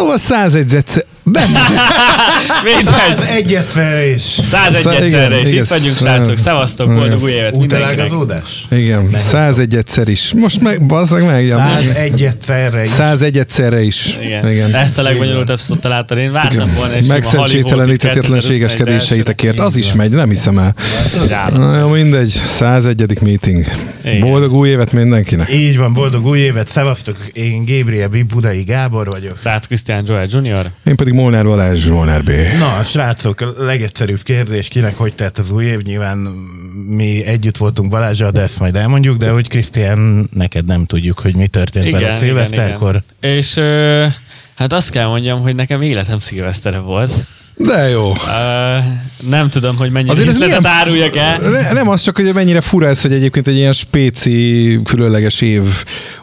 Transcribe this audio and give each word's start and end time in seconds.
Szóval 0.00 0.18
101 0.18 0.74
egyszer. 0.74 1.04
Nem. 1.22 1.48
Száz 2.84 3.20
egyet 3.36 3.72
verés. 3.72 4.22
101 4.22 4.82
Szóval 4.82 4.92
igen, 4.92 5.02
egyszerre, 5.02 5.40
és 5.40 5.50
igen, 5.50 5.62
itt 5.62 5.68
vagyunk, 5.68 5.96
srácok. 5.96 6.36
Szevasztok, 6.36 6.94
boldog 6.94 7.22
új 7.22 7.30
évet 7.30 7.56
mindenkinek. 7.56 7.90
Útelágazódás? 7.92 8.66
Igen, 8.70 9.10
101 9.16 9.74
egyszer 9.74 10.08
is. 10.08 10.32
Most 10.36 10.60
meg, 10.60 10.86
bazzag 10.86 11.22
meg. 11.22 11.46
ja, 11.46 11.56
Száz 11.56 11.86
egyet 11.94 12.46
verre 12.46 12.82
is. 12.82 12.88
101 12.88 13.38
egyszerre 13.38 13.82
is. 13.82 14.16
Igen. 14.22 14.50
Igen. 14.50 14.74
Ezt 14.74 14.98
a 14.98 15.02
legbonyolultabb 15.02 15.60
szót 15.60 15.80
találtad. 15.80 16.18
Én 16.18 16.32
vártam 16.32 16.74
volna 16.74 16.94
egy 16.94 17.02
sima 17.02 17.14
Megszentsételeníthetetlenségeskedéseitekért. 17.14 19.58
Az 19.58 19.76
is 19.76 19.92
megy, 19.92 20.10
nem 20.10 20.28
hiszem 20.28 20.58
el. 20.58 20.74
Na 21.52 21.88
mindegy. 21.88 22.30
101. 22.44 23.20
meeting. 23.22 23.64
Igen. 24.04 24.20
Boldog 24.20 24.52
új 24.52 24.68
évet 24.68 24.92
mindenkinek. 24.92 25.52
Így 25.52 25.78
van, 25.78 25.92
boldog 25.92 26.26
új 26.26 26.38
évet, 26.38 26.66
szevasztok, 26.66 27.16
én 27.32 27.64
Gabriel 27.64 28.08
B. 28.08 28.24
Budai 28.26 28.62
Gábor 28.62 29.06
vagyok. 29.06 29.38
Rácz 29.42 29.66
Krisztián 29.66 29.89
Joel 29.98 30.26
Jr. 30.30 30.70
Én 30.84 30.96
pedig 30.96 31.12
Molnár 31.12 31.44
Balázs, 31.44 31.88
Molnár 31.88 32.22
B. 32.22 32.30
Na, 32.58 32.82
srácok, 32.82 33.40
a 33.40 33.52
legegyszerűbb 33.58 34.22
kérdés, 34.22 34.68
kinek 34.68 34.96
hogy 34.96 35.14
tett 35.14 35.38
az 35.38 35.50
új 35.50 35.64
év, 35.64 35.82
nyilván 35.82 36.16
mi 36.88 37.24
együtt 37.24 37.56
voltunk 37.56 37.90
Balázsral, 37.90 38.30
de 38.30 38.40
ezt 38.40 38.60
majd 38.60 38.76
elmondjuk, 38.76 39.18
de 39.18 39.30
hogy 39.30 39.48
Krisztián, 39.48 40.28
neked 40.32 40.64
nem 40.64 40.86
tudjuk, 40.86 41.18
hogy 41.18 41.36
mi 41.36 41.46
történt 41.46 41.90
veled 41.90 42.14
szilveszterkor. 42.14 43.02
És 43.20 43.56
ö, 43.56 44.06
hát 44.54 44.72
azt 44.72 44.90
kell 44.90 45.06
mondjam, 45.06 45.40
hogy 45.40 45.54
nekem 45.54 45.82
életem 45.82 46.18
szilvesztere 46.18 46.78
volt. 46.78 47.12
De 47.64 47.88
jó. 47.88 48.12
Ö, 48.26 48.76
nem 49.28 49.48
tudom, 49.50 49.76
hogy 49.76 49.90
mennyi 49.90 50.08
Azért 50.10 50.26
részletet 50.26 50.58
milyen- 50.60 50.76
áruljak 50.76 51.16
el. 51.16 51.38
Ne, 51.38 51.72
nem 51.72 51.88
az 51.88 52.02
csak, 52.02 52.16
hogy 52.16 52.34
mennyire 52.34 52.60
fura 52.60 52.86
ez, 52.86 53.00
hogy 53.02 53.12
egyébként 53.12 53.46
egy 53.46 53.56
ilyen 53.56 53.72
spéci, 53.72 54.78
különleges 54.84 55.40
év 55.40 55.62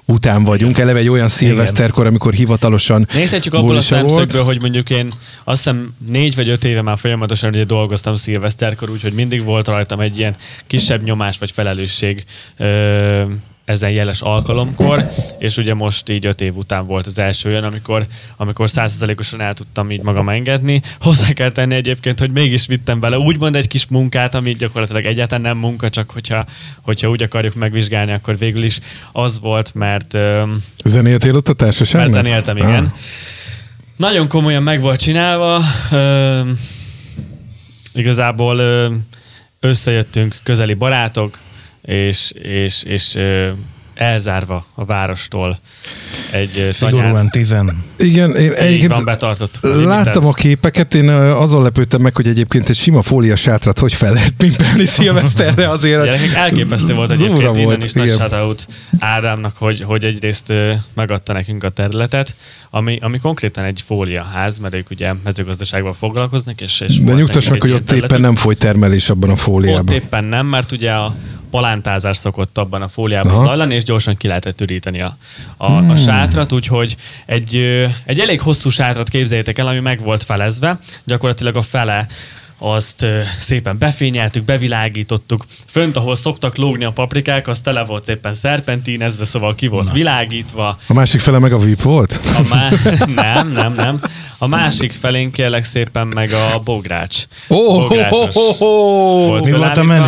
után 0.06 0.44
vagyunk. 0.44 0.78
Eleve 0.78 1.00
egy 1.00 1.10
olyan 1.10 1.30
szilveszterkor, 1.30 2.06
amikor 2.06 2.34
hivatalosan 2.34 3.08
Nézhetjük 3.14 3.54
abból 3.54 3.76
a 3.78 3.82
szemszögből, 3.82 4.44
hogy 4.44 4.62
mondjuk 4.62 4.90
én 4.90 5.08
azt 5.44 5.58
hiszem 5.64 5.94
négy 6.08 6.36
vagy 6.36 6.50
öt 6.50 6.64
éve 6.64 6.82
már 6.82 6.98
folyamatosan 6.98 7.50
ugye 7.50 7.64
dolgoztam 7.64 8.16
szilveszterkor, 8.16 8.90
úgyhogy 8.90 9.14
mindig 9.14 9.44
volt 9.44 9.68
rajtam 9.68 10.00
egy 10.00 10.18
ilyen 10.18 10.36
kisebb 10.68 11.04
nyomás 11.04 11.38
vagy 11.38 11.52
felelősség 11.52 12.24
ö, 12.58 13.22
ezen 13.68 13.90
jeles 13.92 14.22
alkalomkor, 14.22 15.10
és 15.38 15.58
ugye 15.58 15.74
most 15.74 16.10
így 16.10 16.26
öt 16.26 16.42
év 16.42 16.56
után 16.56 16.86
volt 16.86 17.06
az 17.06 17.20
első 17.20 17.50
olyan, 17.50 17.64
amikor, 17.64 18.06
amikor 18.38 18.70
százszerzalékosan 18.70 19.42
el 19.42 19.54
tudtam 19.54 19.92
így 19.92 20.02
magam 20.02 20.30
engedni. 20.30 20.82
Hozzá 21.00 21.34
kell 21.34 21.52
tenni 21.52 21.76
egyébként, 21.76 22.20
hogy 22.20 22.32
mégis 22.32 22.66
vittem 22.66 23.00
bele 23.00 23.18
úgymond 23.18 23.56
egy 23.56 23.68
kis 23.68 23.88
munkát, 23.88 24.36
ami 24.36 24.54
gyakorlatilag 24.54 25.06
egyáltalán 25.06 25.42
nem 25.42 25.58
munka, 25.58 25.90
csak 25.90 26.10
hogyha, 26.10 26.46
hogyha 26.82 27.10
úgy 27.10 27.24
akarjuk 27.24 27.56
megvizsgálni, 27.56 28.12
akkor 28.12 28.38
végül 28.38 28.64
is 28.64 28.80
az 29.12 29.40
volt, 29.40 29.74
mert 29.74 30.18
Zenéltél 30.84 31.36
ott 31.36 31.50
a 31.50 31.54
társaságnak? 31.54 32.12
mert 32.12 32.26
zenéltem, 32.26 32.58
igen. 32.58 32.84
Ah. 32.84 32.92
Nagyon 33.96 34.28
komolyan 34.28 34.64
meg 34.64 34.82
volt 34.82 35.00
csinálva. 35.00 35.62
Ö, 35.92 36.42
igazából 37.94 38.58
ö, 38.58 38.94
összejöttünk 39.60 40.36
közeli 40.44 40.74
barátok, 40.74 41.38
és, 41.88 42.32
és, 42.32 42.84
és 42.84 43.18
elzárva 43.98 44.66
a 44.76 44.86
várostól 44.86 45.60
egy 46.32 46.50
ö, 46.50 46.54
tanyán. 46.54 46.72
Szigorúan 46.72 47.30
tizen. 47.30 47.84
Igen, 47.98 48.36
én 48.36 48.50
van, 48.50 48.58
egyébként 48.58 49.04
betartottuk. 49.04 49.64
a 49.64 49.68
láttam 49.68 50.26
a 50.26 50.34
képeket, 50.34 50.94
én 50.94 51.10
azon 51.10 51.62
lepődtem 51.62 52.02
meg, 52.02 52.16
hogy 52.16 52.28
egyébként 52.28 52.70
egy 52.70 52.76
sima 52.76 53.02
fólia 53.02 53.36
sátrat 53.36 53.80
hogy 53.80 53.94
fel 53.94 54.14
lehet 54.14 54.32
pimpelni 54.38 54.86
szilveszterre 54.96 55.70
azért. 55.70 56.04
Gyerekek, 56.04 56.34
elképesztő 56.34 56.94
volt 56.94 57.12
egyébként 57.12 57.42
innen 57.42 57.64
volt, 57.64 57.84
is 57.84 57.94
nagy 57.94 58.10
shoutout 58.10 58.68
Ádámnak, 59.00 59.58
hogy, 59.58 59.82
hogy 59.82 60.04
egyrészt 60.04 60.54
megadta 60.94 61.34
nekünk 61.34 61.64
a 61.64 61.70
területet, 61.70 62.36
ami, 62.70 63.00
ami 63.02 63.20
konkrétán 63.20 63.66
egy 63.66 63.84
fóliaház, 63.86 64.58
mert 64.58 64.74
ők 64.74 64.90
ugye 64.90 65.14
mezőgazdaságban 65.24 65.94
foglalkoznak, 65.94 66.62
és, 66.62 66.82
és 66.82 67.00
De 67.00 67.14
nyugtass 67.14 67.50
meg, 67.50 67.62
hogy 67.62 67.72
ott 67.72 67.92
éppen 67.92 68.22
nem 68.22 68.36
folyt 68.36 68.60
termelés 68.60 69.10
abban 69.10 69.30
a 69.30 69.32
Ott 69.32 69.40
fóliában. 69.40 69.94
éppen 69.94 70.24
nem, 70.24 70.46
mert 70.46 70.72
ugye 70.72 70.92
a 70.92 71.16
palántázás 71.52 72.18
szokott 72.18 72.58
abban 72.58 72.82
a 72.82 72.88
fóliában 72.88 73.32
Aha. 73.32 73.46
zajlani, 73.46 73.76
és 73.76 73.84
gyorsan 73.84 74.18
ki 74.18 74.28
lehetett 74.28 74.62
üríteni 74.62 75.02
a, 75.02 75.18
a, 75.58 75.72
Hmm. 75.72 75.90
a 75.90 75.98
sátrat, 75.98 76.52
úgyhogy 76.52 76.96
egy, 77.26 77.56
egy 78.06 78.20
elég 78.20 78.42
hosszú 78.42 78.70
sátrat 78.70 79.10
képzeljétek 79.10 79.58
el, 79.58 79.68
ami 79.68 79.80
meg 79.80 80.02
volt 80.04 80.24
felezve, 80.24 80.80
gyakorlatilag 81.04 81.56
a 81.56 81.62
fele 81.62 82.08
azt 82.60 83.06
szépen 83.40 83.78
befényeltük, 83.78 84.44
bevilágítottuk. 84.44 85.46
Fönt, 85.66 85.98
ahol 85.98 86.16
szoktak 86.16 86.56
lógni 86.56 86.84
a 86.84 86.92
paprikák, 86.92 87.48
az 87.48 87.60
tele 87.60 87.84
volt 87.84 88.10
éppen 88.10 88.34
szerpentinezve, 88.34 89.26
szóval 89.26 89.56
ki 89.56 89.68
volt 89.68 89.92
világítva. 89.92 90.78
A 90.88 90.94
másik 90.94 91.20
fele 91.22 91.40
meg 91.40 91.54
a 91.54 91.60
VIP 91.60 91.82
volt? 91.82 92.20
A 92.38 92.42
má- 92.50 92.84
nem, 93.24 93.52
nem, 93.52 93.74
nem. 93.74 94.02
A 94.38 94.48
másik 94.48 94.92
felén 94.92 95.32
kérlek 95.32 95.64
szépen 95.64 96.08
meg 96.08 96.32
a 96.32 96.62
bogrács. 96.64 97.24
Ó, 97.50 97.80
Bográcsos 97.82 98.36
volt 98.58 99.46
Mi 99.46 99.52
volt 99.52 99.78
a 99.78 99.84
menü? 99.84 100.04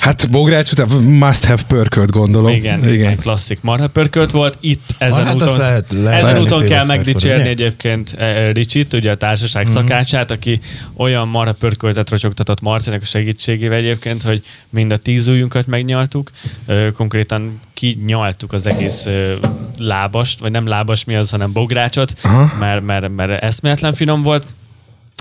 Hát 0.00 0.30
Bogrács 0.30 0.72
után 0.72 0.88
must 0.88 1.44
have 1.44 1.62
pörkölt, 1.68 2.10
gondolom. 2.10 2.50
Igen, 2.52 2.78
igen, 2.78 2.92
igen, 2.94 3.16
klasszik 3.16 3.58
marha 3.60 3.88
pörkölt 3.88 4.30
volt. 4.30 4.56
Itt 4.60 4.94
ezen 4.98 5.24
Hát 5.24 5.34
úton, 5.34 5.56
lehet- 5.56 5.92
lehet 5.92 6.22
ezen 6.24 6.40
úton 6.40 6.64
kell 6.64 6.86
megdicsérni 6.86 7.48
egyébként 7.48 8.12
eh, 8.18 8.52
Ricsit, 8.52 8.92
ugye 8.92 9.10
a 9.10 9.16
társaság 9.16 9.64
Mhm. 9.64 9.72
szakácsát, 9.72 10.30
aki 10.30 10.60
olyan 10.96 11.28
marha 11.28 11.52
pörköltet 11.52 12.10
rocsogtatott 12.10 12.60
Marcinak 12.60 13.02
a 13.02 13.04
segítségével 13.04 13.78
egyébként, 13.78 14.22
hogy 14.22 14.42
mind 14.70 14.90
a 14.92 14.96
tíz 14.96 15.28
ujjunkat 15.28 15.66
megnyaltuk. 15.66 16.30
Ö, 16.66 16.88
Konkrétan 16.96 17.60
kinyaltuk 17.80 18.52
az 18.52 18.66
egész 18.66 19.06
ö, 19.06 19.34
lábast, 19.78 20.38
vagy 20.38 20.50
nem 20.50 20.66
lábas 20.66 21.04
mi 21.04 21.14
az, 21.14 21.30
hanem 21.30 21.52
bográcsot, 21.52 22.14
Aha. 22.22 22.56
mert, 22.58 22.84
mert, 22.84 23.08
mert 23.08 23.42
eszméletlen 23.42 23.94
finom 23.94 24.22
volt. 24.22 24.44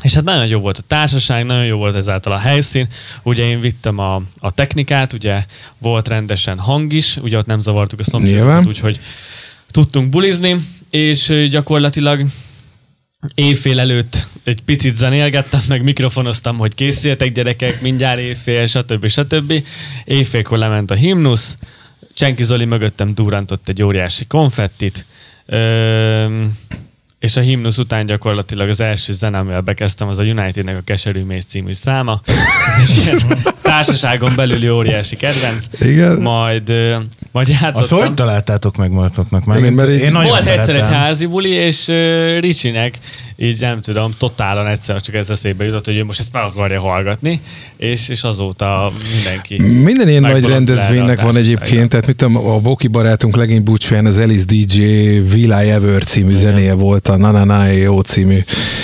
És 0.03 0.13
hát 0.13 0.23
nagyon 0.23 0.47
jó 0.47 0.59
volt 0.59 0.77
a 0.77 0.83
társaság, 0.87 1.45
nagyon 1.45 1.65
jó 1.65 1.77
volt 1.77 1.95
ezáltal 1.95 2.33
a 2.33 2.37
helyszín. 2.37 2.87
Ugye 3.23 3.43
én 3.43 3.59
vittem 3.59 3.97
a, 3.97 4.21
a 4.39 4.51
technikát, 4.51 5.13
ugye 5.13 5.45
volt 5.77 6.07
rendesen 6.07 6.59
hang 6.59 6.93
is, 6.93 7.17
ugye 7.17 7.37
ott 7.37 7.45
nem 7.45 7.59
zavartuk 7.59 7.99
a 7.99 8.03
szomszédokat, 8.03 8.65
úgyhogy 8.65 8.99
tudtunk 9.71 10.09
bulizni, 10.09 10.55
és 10.89 11.47
gyakorlatilag 11.49 12.25
éjfél 13.35 13.79
előtt 13.79 14.27
egy 14.43 14.61
picit 14.61 14.95
zenélgettem, 14.95 15.61
meg 15.67 15.83
mikrofonoztam, 15.83 16.57
hogy 16.57 16.75
készüljetek 16.75 17.31
gyerekek, 17.31 17.81
mindjárt 17.81 18.19
éjfél, 18.19 18.65
stb. 18.65 19.07
stb. 19.07 19.53
Éjfélkor 20.05 20.57
lement 20.57 20.91
a 20.91 20.95
himnusz, 20.95 21.57
Csenki 22.19 22.43
Zoli 22.43 22.65
mögöttem 22.65 23.13
durrantott 23.13 23.69
egy 23.69 23.83
óriási 23.83 24.25
konfettit, 24.25 25.05
Öm, 25.45 26.57
és 27.19 27.37
a 27.37 27.41
himnusz 27.41 27.77
után 27.77 28.05
gyakorlatilag 28.05 28.69
az 28.69 28.81
első 28.81 29.13
zene, 29.13 29.37
amivel 29.37 29.61
bekezdtem, 29.61 30.07
az 30.07 30.17
a 30.19 30.23
Unitednek 30.23 30.77
a 30.77 30.81
Keserű 30.81 31.23
Mész 31.23 31.45
című 31.45 31.73
száma. 31.73 32.21
Ez 32.25 32.89
egy 32.89 33.03
ilyen 33.05 33.19
társaságon 33.61 34.35
belüli 34.35 34.69
óriási 34.69 35.15
kedvenc. 35.15 35.65
Igen. 35.79 36.15
Majd, 36.21 36.69
ö, 36.69 36.97
majd 37.31 37.49
Azt 37.49 37.61
játszottam. 37.61 37.99
hogy 37.99 38.13
találtátok 38.13 38.75
meg 38.75 38.91
magatoknak? 38.91 39.45
Már 39.45 39.57
Igen, 39.57 39.73
mert 39.73 39.89
én 39.89 40.11
nagyon 40.11 40.29
Volt 40.29 40.39
egyszer 40.39 40.59
egy 40.59 40.65
szeretem. 40.65 40.91
házi 40.91 41.25
buli, 41.25 41.49
és 41.49 41.87
uh, 41.87 42.39
Ricsinek 42.39 42.99
így 43.41 43.59
nem 43.59 43.81
tudom, 43.81 44.11
totálan 44.17 44.67
egyszer 44.67 45.01
csak 45.01 45.15
ez 45.15 45.29
eszébe 45.29 45.65
jutott, 45.65 45.85
hogy 45.85 45.95
ő 45.95 46.03
most 46.03 46.19
ezt 46.19 46.33
meg 46.33 46.43
akarja 46.43 46.81
hallgatni, 46.81 47.41
és, 47.77 48.09
és 48.09 48.23
azóta 48.23 48.91
mindenki. 49.13 49.61
Minden 49.83 50.09
ilyen 50.09 50.21
nagy 50.21 50.43
rendezvénynek 50.43 51.21
van 51.21 51.35
egyébként, 51.37 51.89
tehát 51.89 52.07
mit 52.07 52.15
tudom, 52.15 52.37
a 52.47 52.59
Boki 52.59 52.87
barátunk 52.87 53.35
legény 53.35 53.63
búcsúján 53.63 54.05
az 54.05 54.19
Alice 54.19 54.45
DJ 54.45 54.81
Will 55.33 55.63
I 55.63 55.69
Ever 55.69 56.03
című 56.03 56.33
zenéje 56.33 56.73
volt, 56.73 57.07
a 57.07 57.17
Na 57.17 57.31
Na 57.31 57.43
Na 57.43 57.65
Jó 57.65 58.01
című. 58.01 58.37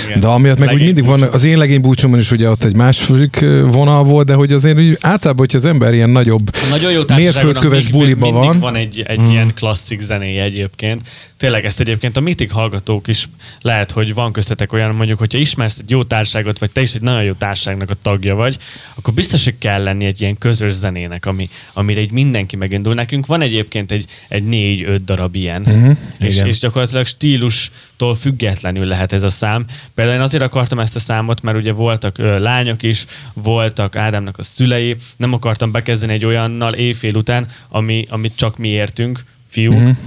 Igen. 0.05 0.19
De 0.19 0.27
amiatt 0.27 0.57
meg 0.57 0.67
úgy 0.67 0.73
Legény 0.73 0.93
mindig 0.93 1.05
van, 1.05 1.21
az 1.21 1.43
én 1.43 1.57
legény 1.57 1.81
búcsúmon 1.81 2.19
is 2.19 2.31
ugye 2.31 2.49
ott 2.49 2.63
egy 2.63 2.75
másik 2.75 3.41
ö, 3.41 3.65
vonal 3.65 4.03
volt, 4.03 4.25
de 4.25 4.33
hogy 4.33 4.53
azért 4.53 4.77
úgy 4.77 4.97
általában, 5.01 5.45
hogyha 5.45 5.57
az 5.57 5.65
ember 5.65 5.93
ilyen 5.93 6.09
nagyobb 6.09 6.49
A 6.53 6.67
nagyon 6.69 6.91
jó 6.91 7.01
mérföldköves 7.15 7.87
buliba 7.87 8.31
van, 8.31 8.59
van 8.59 8.75
egy, 8.75 9.03
egy 9.07 9.17
hmm. 9.17 9.31
ilyen 9.31 9.53
klasszik 9.55 9.99
zenéje 9.99 10.43
egyébként. 10.43 11.01
Tényleg 11.37 11.65
ezt 11.65 11.79
egyébként 11.79 12.17
a 12.17 12.19
mitik 12.19 12.51
hallgatók 12.51 13.07
is 13.07 13.29
lehet, 13.61 13.91
hogy 13.91 14.13
van 14.13 14.31
köztetek 14.31 14.73
olyan, 14.73 14.95
mondjuk, 14.95 15.19
hogyha 15.19 15.39
ismersz 15.39 15.79
egy 15.79 15.89
jó 15.89 16.03
társágot, 16.03 16.59
vagy 16.59 16.71
te 16.71 16.81
is 16.81 16.93
egy 16.93 17.01
nagyon 17.01 17.23
jó 17.23 17.31
társágnak 17.31 17.89
a 17.89 17.93
tagja 18.01 18.35
vagy, 18.35 18.57
akkor 18.95 19.13
biztos, 19.13 19.43
hogy 19.43 19.57
kell 19.57 19.83
lenni 19.83 20.05
egy 20.05 20.21
ilyen 20.21 20.37
közös 20.37 20.71
zenének, 20.71 21.25
ami, 21.25 21.49
amire 21.73 22.01
egy 22.01 22.11
mindenki 22.11 22.55
megindul. 22.55 22.93
Nekünk 22.93 23.25
van 23.25 23.41
egyébként 23.41 23.91
egy, 23.91 24.05
egy 24.27 24.43
négy-öt 24.43 25.03
darab 25.03 25.35
ilyen, 25.35 25.61
uh-huh. 25.61 25.97
és, 26.19 26.35
Igen. 26.35 26.47
és 26.47 26.59
gyakorlatilag 26.59 27.05
stílustól 27.05 28.15
függetlenül 28.15 28.85
lehet 28.85 29.13
ez 29.13 29.23
a 29.23 29.29
szám. 29.29 29.65
Például 29.95 30.17
én 30.17 30.23
azért 30.23 30.43
akartam 30.43 30.79
ezt 30.79 30.95
a 30.95 30.99
számot, 30.99 31.41
mert 31.41 31.57
ugye 31.57 31.71
voltak 31.71 32.17
ö, 32.17 32.39
lányok 32.39 32.83
is, 32.83 33.05
voltak 33.33 33.95
Ádámnak 33.95 34.37
a 34.37 34.43
szülei, 34.43 34.95
nem 35.15 35.33
akartam 35.33 35.71
bekezdeni 35.71 36.13
egy 36.13 36.25
olyannal 36.25 36.73
éjfél 36.73 37.15
után, 37.15 37.47
ami, 37.69 38.07
amit 38.09 38.35
csak 38.35 38.57
mi 38.57 38.67
értünk, 38.67 39.23
fiúk, 39.47 39.73
uh-huh. 39.73 39.97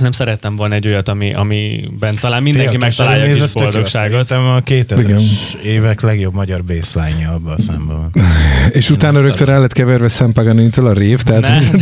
Nem 0.00 0.12
szerettem 0.12 0.56
volna 0.56 0.74
egy 0.74 0.86
olyat, 0.86 1.08
ami, 1.08 1.34
amiben 1.34 2.14
talán 2.20 2.42
mindenki 2.42 2.70
Fia, 2.70 2.78
megtalálja 2.78 3.34
a 3.34 3.38
kis 3.38 3.52
boldogságot. 3.52 4.26
Szerintem 4.26 4.52
a 4.54 4.60
2000-es 4.60 5.54
évek 5.62 6.00
legjobb 6.00 6.34
magyar 6.34 6.64
baseline 6.64 7.28
abban 7.28 7.52
a 7.52 7.58
számban 7.60 8.10
van. 8.14 8.24
És 8.70 8.88
Én 8.90 8.96
utána 8.96 9.20
rögtön 9.20 9.48
el 9.48 9.60
lett 9.60 9.72
keverve 9.72 10.08
Sam 10.08 10.30
a 10.74 10.92
rév, 10.92 11.22
tehát... 11.22 11.40
Nem. 11.42 11.80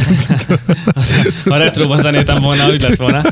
ha 1.48 1.56
retroba 1.56 1.96
zenétem 1.96 2.42
volna, 2.42 2.70
úgy 2.70 2.80
lett 2.80 2.96
volna. 2.96 3.22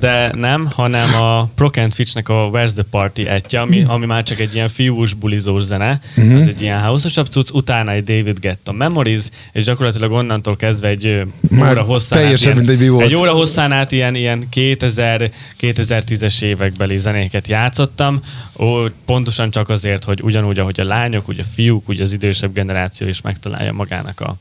De 0.00 0.30
nem, 0.36 0.66
hanem 0.70 1.14
a 1.14 1.48
Prokent 1.54 1.94
Fitchnek 1.94 2.28
a 2.28 2.50
Where's 2.52 2.72
the 2.72 2.82
Party 2.90 3.28
etje, 3.28 3.60
ami, 3.60 3.84
ami 3.88 4.06
már 4.06 4.22
csak 4.22 4.40
egy 4.40 4.54
ilyen 4.54 4.68
fiús 4.68 5.14
bulizós 5.14 5.62
zene, 5.62 6.00
uh-huh. 6.16 6.36
az 6.36 6.46
egy 6.46 6.62
ilyen 6.62 6.80
house 6.80 7.22
cucc, 7.30 7.50
utána 7.50 7.90
egy 7.90 8.04
David 8.04 8.38
Guetta 8.40 8.72
Memories, 8.72 9.22
és 9.52 9.64
gyakorlatilag 9.64 10.12
onnantól 10.12 10.56
kezdve 10.56 10.88
egy 10.88 11.22
már 11.50 11.70
óra 11.70 11.82
hosszán 11.82 12.24
át, 12.24 12.40
ilyen, 12.40 12.58
egy, 12.68 12.82
egy 12.98 13.16
óra 13.16 13.32
hosszán 13.32 13.72
át 13.72 13.92
ilyen, 13.92 14.14
ilyen 14.14 14.33
ilyen 14.34 14.48
2000, 14.48 15.30
2010-es 15.60 16.42
évekbeli 16.42 16.98
zenéket 16.98 17.48
játszottam, 17.48 18.20
ó, 18.58 18.84
pontosan 19.06 19.50
csak 19.50 19.68
azért, 19.68 20.04
hogy 20.04 20.22
ugyanúgy, 20.22 20.58
ahogy 20.58 20.80
a 20.80 20.84
lányok, 20.84 21.28
úgy 21.28 21.38
a 21.38 21.44
fiúk, 21.54 21.88
úgy 21.88 22.00
az 22.00 22.12
idősebb 22.12 22.52
generáció 22.52 23.06
is 23.06 23.20
megtalálja 23.20 23.72
magának 23.72 24.20
a, 24.20 24.36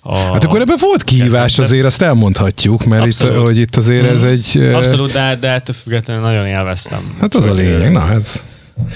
a... 0.00 0.16
Hát 0.16 0.44
akkor 0.44 0.60
ebben 0.60 0.76
volt 0.80 1.04
kihívás 1.04 1.58
azért, 1.58 1.84
azt 1.84 2.02
elmondhatjuk, 2.02 2.84
mert 2.84 3.06
itt, 3.06 3.22
hogy 3.22 3.58
itt 3.58 3.76
azért 3.76 4.10
ez 4.10 4.24
egy... 4.24 4.56
Abszolút, 4.72 5.12
de, 5.12 5.36
de 5.40 5.48
ettől 5.48 5.74
függetlenül 5.74 6.22
nagyon 6.22 6.46
élveztem. 6.46 7.16
Hát 7.20 7.34
az 7.34 7.46
a 7.46 7.52
lényeg, 7.52 7.92
na 7.92 8.00
hát... 8.00 8.42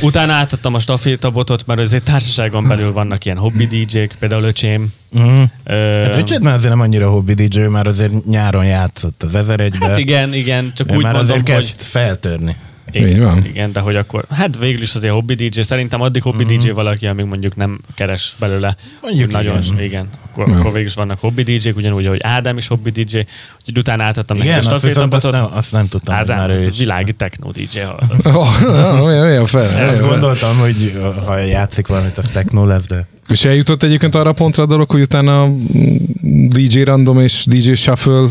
Utána 0.00 0.32
átadtam 0.32 0.74
a 0.74 0.78
stafétabotot, 0.78 1.66
mert 1.66 1.80
azért 1.80 2.04
társaságon 2.04 2.68
belül 2.68 2.92
vannak 2.92 3.24
ilyen 3.24 3.36
hobby 3.36 3.66
DJ-k, 3.66 4.14
például 4.18 4.42
öcsém. 4.42 4.92
Uh-huh. 5.12 5.42
Ö... 5.64 6.02
Hát 6.04 6.16
öcséd 6.16 6.42
már 6.42 6.54
azért 6.54 6.70
nem 6.70 6.80
annyira 6.80 7.10
hobby 7.10 7.34
DJ, 7.34 7.60
már 7.60 7.86
azért 7.86 8.26
nyáron 8.26 8.64
játszott 8.64 9.22
az 9.22 9.38
1001-ben. 9.48 9.88
Hát 9.88 9.98
igen, 9.98 10.34
igen, 10.34 10.72
csak 10.74 10.86
úgy 10.90 11.02
már 11.02 11.14
mondom, 11.14 11.20
azért 11.20 11.42
kezd 11.42 11.76
hogy... 11.76 11.86
feltörni. 11.86 12.56
Igen, 13.02 13.20
van. 13.20 13.44
igen, 13.46 13.72
de 13.72 13.80
hogy 13.80 13.96
akkor, 13.96 14.24
hát 14.30 14.58
végül 14.58 14.82
is 14.82 14.94
azért 14.94 15.12
hobby 15.12 15.34
DJ, 15.34 15.60
szerintem 15.60 16.00
addig 16.00 16.22
hobby 16.22 16.44
mm. 16.44 16.56
DJ 16.56 16.70
valaki, 16.70 17.06
amíg 17.06 17.24
mondjuk 17.24 17.56
nem 17.56 17.80
keres 17.94 18.34
belőle. 18.38 18.76
Mondjuk 19.02 19.30
nagyon, 19.30 19.62
igen. 19.62 19.82
igen. 19.84 20.08
Akkor, 20.24 20.50
akkor 20.50 20.72
végül 20.72 20.86
is 20.86 20.94
vannak 20.94 21.20
hobby 21.20 21.42
DJ-k, 21.42 21.76
ugyanúgy, 21.76 22.06
hogy 22.06 22.20
Ádám 22.22 22.56
is 22.56 22.66
hobby 22.66 22.90
DJ, 22.90 23.16
úgyhogy 23.58 23.78
utána 23.78 24.04
átadtam 24.04 24.36
neki 24.36 24.50
a 24.50 24.62
stafétabatot. 24.62 25.32
Azt, 25.32 25.32
nem, 25.32 25.48
azt 25.52 25.72
nem 25.72 25.88
tudtam, 25.88 26.14
Ádám, 26.14 26.38
hogy 26.38 26.48
már 26.48 26.58
ő 26.58 26.60
is. 26.60 26.78
világi 26.78 27.12
techno 27.12 27.50
DJ 27.50 27.80
oh, 28.24 29.02
olyan, 29.02 29.22
olyan 29.22 29.46
fel. 29.46 29.88
Azt 29.88 30.08
gondoltam, 30.08 30.56
hogy 30.56 31.00
ha 31.24 31.38
játszik 31.38 31.86
valamit, 31.86 32.18
az 32.18 32.26
techno 32.32 32.66
lesz, 32.66 32.86
de... 32.86 33.06
És 33.28 33.44
eljutott 33.44 33.82
egyébként 33.82 34.14
arra 34.14 34.30
a 34.30 34.32
pontra 34.32 34.62
a 34.62 34.66
dolog, 34.66 34.90
hogy 34.90 35.00
utána 35.00 35.48
DJ 36.48 36.82
Random 36.82 37.20
és 37.20 37.44
DJ 37.46 37.72
Shuffle 37.72 38.26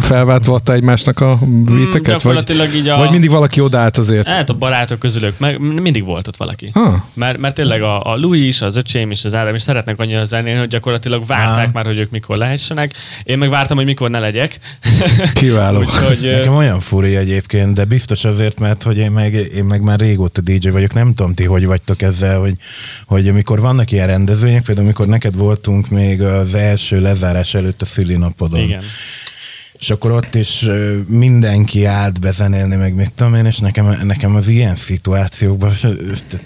felváltva 0.00 0.60
egymásnak 0.64 1.20
a 1.20 1.38
beateket? 1.46 2.26
Mm, 2.28 2.32
vagy, 2.32 2.74
így 2.74 2.88
a... 2.88 2.96
vagy 2.96 3.10
mindig 3.10 3.30
valaki 3.30 3.60
odállt 3.60 3.96
azért? 3.96 4.26
Hát 4.26 4.50
a 4.50 4.54
barátok 4.54 4.98
közülök, 4.98 5.38
meg 5.38 5.58
mindig 5.58 6.04
volt 6.04 6.28
ott 6.28 6.36
valaki. 6.36 6.70
Ha. 6.72 7.04
Mert, 7.14 7.38
mert 7.38 7.54
tényleg 7.54 7.82
a, 7.82 8.12
a 8.12 8.16
Louis, 8.16 8.62
az 8.62 8.76
öcsém 8.76 9.10
és 9.10 9.24
az 9.24 9.34
Ádám 9.34 9.54
is 9.54 9.62
szeretnek 9.62 9.98
annyira 9.98 10.24
zenélni, 10.24 10.58
hogy 10.58 10.68
gyakorlatilag 10.68 11.26
várták 11.26 11.64
ha. 11.64 11.70
már, 11.72 11.86
hogy 11.86 11.98
ők 11.98 12.10
mikor 12.10 12.36
lehessenek. 12.36 12.92
Én 13.24 13.38
meg 13.38 13.48
vártam, 13.48 13.76
hogy 13.76 13.86
mikor 13.86 14.10
ne 14.10 14.18
legyek. 14.18 14.58
Kiváló. 15.32 15.78
Úgyhogy, 15.78 16.30
Nekem 16.30 16.54
olyan 16.54 16.80
furi 16.80 17.16
egyébként, 17.16 17.74
de 17.74 17.84
biztos 17.84 18.24
azért, 18.24 18.58
mert 18.58 18.82
hogy 18.82 18.98
én 18.98 19.10
meg, 19.10 19.34
én 19.34 19.64
meg 19.64 19.82
már 19.82 19.98
régóta 19.98 20.40
DJ 20.40 20.68
vagyok, 20.68 20.94
nem 20.94 21.14
tudom 21.14 21.34
ti, 21.34 21.44
hogy 21.44 21.66
vagytok 21.66 22.02
ezzel, 22.02 22.40
hogy, 22.40 22.54
hogy 23.06 23.28
amikor 23.28 23.60
vannak 23.60 23.92
ilyen 23.92 24.06
rendezvények, 24.06 24.37
rendezvények, 24.40 24.64
például 24.64 24.86
amikor 24.86 25.06
neked 25.06 25.36
voltunk 25.36 25.88
még 25.88 26.22
az 26.22 26.54
első 26.54 27.00
lezárás 27.00 27.54
előtt 27.54 27.82
a 27.82 27.84
szülinapodon. 27.84 28.60
Igen 28.60 28.82
és 29.80 29.90
akkor 29.90 30.10
ott 30.10 30.34
is 30.34 30.66
mindenki 31.06 31.84
állt 31.84 32.20
bezenélni, 32.20 32.76
meg 32.76 32.94
mit 32.94 33.12
tudom 33.16 33.34
én, 33.34 33.44
és 33.44 33.58
nekem, 33.58 33.98
nekem 34.04 34.34
az 34.34 34.48
ilyen 34.48 34.74
szituációkban 34.74 35.70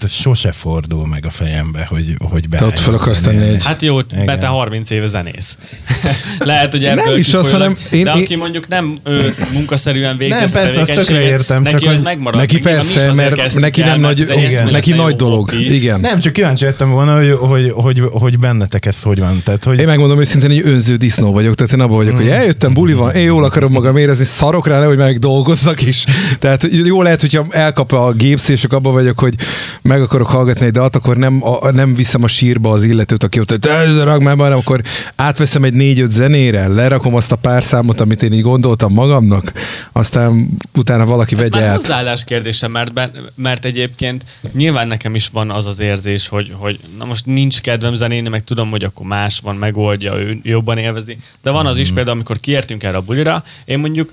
ez 0.01 0.11
sose 0.11 0.51
fordul 0.51 1.07
meg 1.07 1.25
a 1.25 1.29
fejembe, 1.29 1.85
hogy, 1.89 2.15
hogy 2.19 2.49
be. 2.49 2.65
ott 2.65 2.79
fel 2.79 2.93
akarsz 2.93 3.21
tenni 3.21 3.47
egy... 3.47 3.65
Hát 3.65 3.81
jó, 3.81 3.99
be 4.25 4.37
te 4.37 4.47
30 4.47 4.89
éve 4.89 5.07
zenész. 5.07 5.57
Lehet, 6.39 6.71
hogy 6.71 6.85
ebből 6.85 7.03
nem 7.03 7.17
is 7.17 7.33
azt, 7.33 7.51
hanem 7.51 7.77
én, 7.91 8.03
de 8.03 8.11
aki 8.11 8.35
mondjuk 8.35 8.67
nem 8.67 8.99
ő, 9.03 9.35
munkaszerűen 9.53 10.17
végzi 10.17 10.39
nem, 10.39 10.51
persze, 10.51 10.79
azt 10.79 10.93
tökre 10.93 11.21
értem, 11.21 11.61
neki 11.61 11.83
csak 11.83 11.93
az 11.93 12.01
megmarad. 12.01 12.39
Neki 12.39 12.57
persze, 12.57 13.13
mert 13.13 13.59
neki 13.59 13.81
nem 13.81 13.99
nagy, 13.99 14.19
igen, 14.19 14.67
neki 14.71 14.93
nagy 14.93 15.15
dolog. 15.15 15.53
Igen. 15.53 15.99
Nem, 15.99 16.19
csak 16.19 16.33
kíváncsi 16.33 16.65
lettem 16.65 16.89
volna, 16.89 17.17
hogy, 17.17 17.31
hogy, 17.31 17.71
hogy, 17.75 18.01
hogy 18.11 18.39
bennetek 18.39 18.85
ez 18.85 19.01
hogy 19.01 19.19
van. 19.19 19.41
Tehát, 19.43 19.63
hogy... 19.63 19.79
Én 19.79 19.85
megmondom 19.85 20.19
őszintén, 20.19 20.49
hogy 20.49 20.61
önző 20.65 20.95
disznó 20.95 21.31
vagyok, 21.31 21.55
tehát 21.55 21.73
én 21.73 21.79
abban 21.79 21.97
vagyok, 21.97 22.15
hogy 22.15 22.25
mm. 22.25 22.31
eljöttem, 22.31 22.73
buli 22.73 22.93
van, 22.93 23.11
én 23.23 23.29
jól 23.29 23.43
akarom 23.43 23.71
magam 23.71 23.97
érezni, 23.97 24.23
szarok 24.23 24.67
rá, 24.67 24.85
hogy 24.85 24.97
meg 24.97 25.19
dolgozzak 25.19 25.81
is. 25.81 26.05
Tehát 26.39 26.67
jó 26.71 27.01
lehet, 27.01 27.21
hogyha 27.21 27.45
elkap 27.49 27.91
a 27.91 28.11
gépsz, 28.11 28.49
és 28.49 28.63
abban 28.63 28.93
vagyok, 28.93 29.19
hogy 29.19 29.35
meg 29.81 30.01
akarok 30.01 30.27
hallgatni 30.27 30.65
egy 30.65 30.71
dalt, 30.71 30.95
akkor 30.95 31.17
nem, 31.17 31.39
a, 31.43 31.71
nem 31.71 31.95
viszem 31.95 32.23
a 32.23 32.27
sírba 32.27 32.69
az 32.69 32.83
illetőt, 32.83 33.23
aki 33.23 33.39
ott, 33.39 33.49
hogy 33.49 33.59
te 33.59 34.03
rag 34.03 34.21
már, 34.21 34.37
hanem 34.37 34.57
akkor 34.57 34.81
átveszem 35.15 35.63
egy 35.63 35.73
négy-öt 35.73 36.11
zenére, 36.11 36.67
lerakom 36.67 37.15
azt 37.15 37.31
a 37.31 37.35
pár 37.35 37.63
számot, 37.63 37.99
amit 37.99 38.23
én 38.23 38.33
így 38.33 38.41
gondoltam 38.41 38.93
magamnak, 38.93 39.51
aztán 39.91 40.47
utána 40.75 41.05
valaki 41.05 41.35
Ez 41.35 41.41
vegye 41.41 41.59
már 41.59 41.69
át. 41.69 41.75
hozzáállás 41.75 42.23
kérdése, 42.23 42.67
mert, 42.67 42.91
mert 43.35 43.65
egyébként 43.65 44.25
nyilván 44.53 44.87
nekem 44.87 45.15
is 45.15 45.27
van 45.27 45.51
az 45.51 45.65
az 45.65 45.79
érzés, 45.79 46.27
hogy, 46.27 46.53
hogy 46.57 46.79
na 46.97 47.05
most 47.05 47.25
nincs 47.25 47.61
kedvem 47.61 47.95
zenélni, 47.95 48.29
meg 48.29 48.43
tudom, 48.43 48.69
hogy 48.69 48.83
akkor 48.83 49.05
más 49.05 49.39
van, 49.43 49.55
megoldja, 49.55 50.13
ő 50.13 50.39
jobban 50.43 50.77
élvezi, 50.77 51.17
de 51.43 51.49
van 51.49 51.65
az 51.65 51.77
is 51.77 51.91
mm. 51.91 51.95
például, 51.95 52.15
amikor 52.15 52.39
kiértünk 52.39 52.83
erre 52.83 52.97
a 52.97 53.01
bulira, 53.13 53.43
én 53.65 53.79
mondjuk 53.79 54.11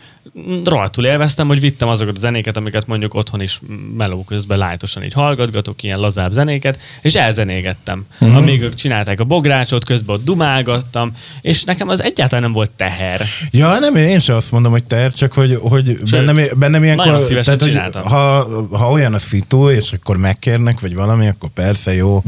rohadtul 0.65 1.05
élveztem, 1.05 1.47
hogy 1.47 1.61
vittem 1.61 1.89
azokat 1.89 2.17
a 2.17 2.21
zenéket, 2.21 2.57
amiket 2.57 2.87
mondjuk 2.87 3.15
otthon 3.15 3.41
is 3.41 3.61
meló 3.97 4.25
közben 4.25 4.59
lájtosan 4.59 5.03
így 5.05 5.13
hallgatgatok, 5.13 5.83
ilyen 5.83 5.99
lazább 5.99 6.33
zenéket, 6.33 6.79
és 7.01 7.15
elzenégettem. 7.15 8.07
Uh-huh. 8.21 8.37
Amíg 8.37 8.63
ők 8.63 8.75
csinálták 8.75 9.21
a 9.21 9.25
bográcsot, 9.25 9.85
közben 9.85 10.17
ott 10.17 10.25
dumálgattam, 10.25 11.13
és 11.41 11.65
nekem 11.65 11.89
az 11.89 12.03
egyáltalán 12.03 12.45
nem 12.45 12.53
volt 12.53 12.71
teher. 12.71 13.21
Ja, 13.51 13.79
nem, 13.79 13.97
én 13.97 14.19
sem 14.19 14.37
azt 14.37 14.53
mondom, 14.53 14.73
hogy 14.73 14.85
teher, 14.85 15.13
csak 15.13 15.33
hogy, 15.33 15.59
hogy 15.61 15.85
Sőt, 15.85 16.11
bennem, 16.11 16.45
bennem 16.57 16.85
ilyenkor... 16.85 17.23
Tehát, 17.25 17.63
hogy 17.63 17.81
ha, 17.93 18.49
ha 18.77 18.91
olyan 18.91 19.15
a 19.15 19.19
szitu, 19.19 19.71
és 19.71 19.93
akkor 19.93 20.17
megkérnek, 20.17 20.81
vagy 20.81 20.95
valami, 20.95 21.27
akkor 21.27 21.49
persze 21.55 21.95
jó, 21.95 22.23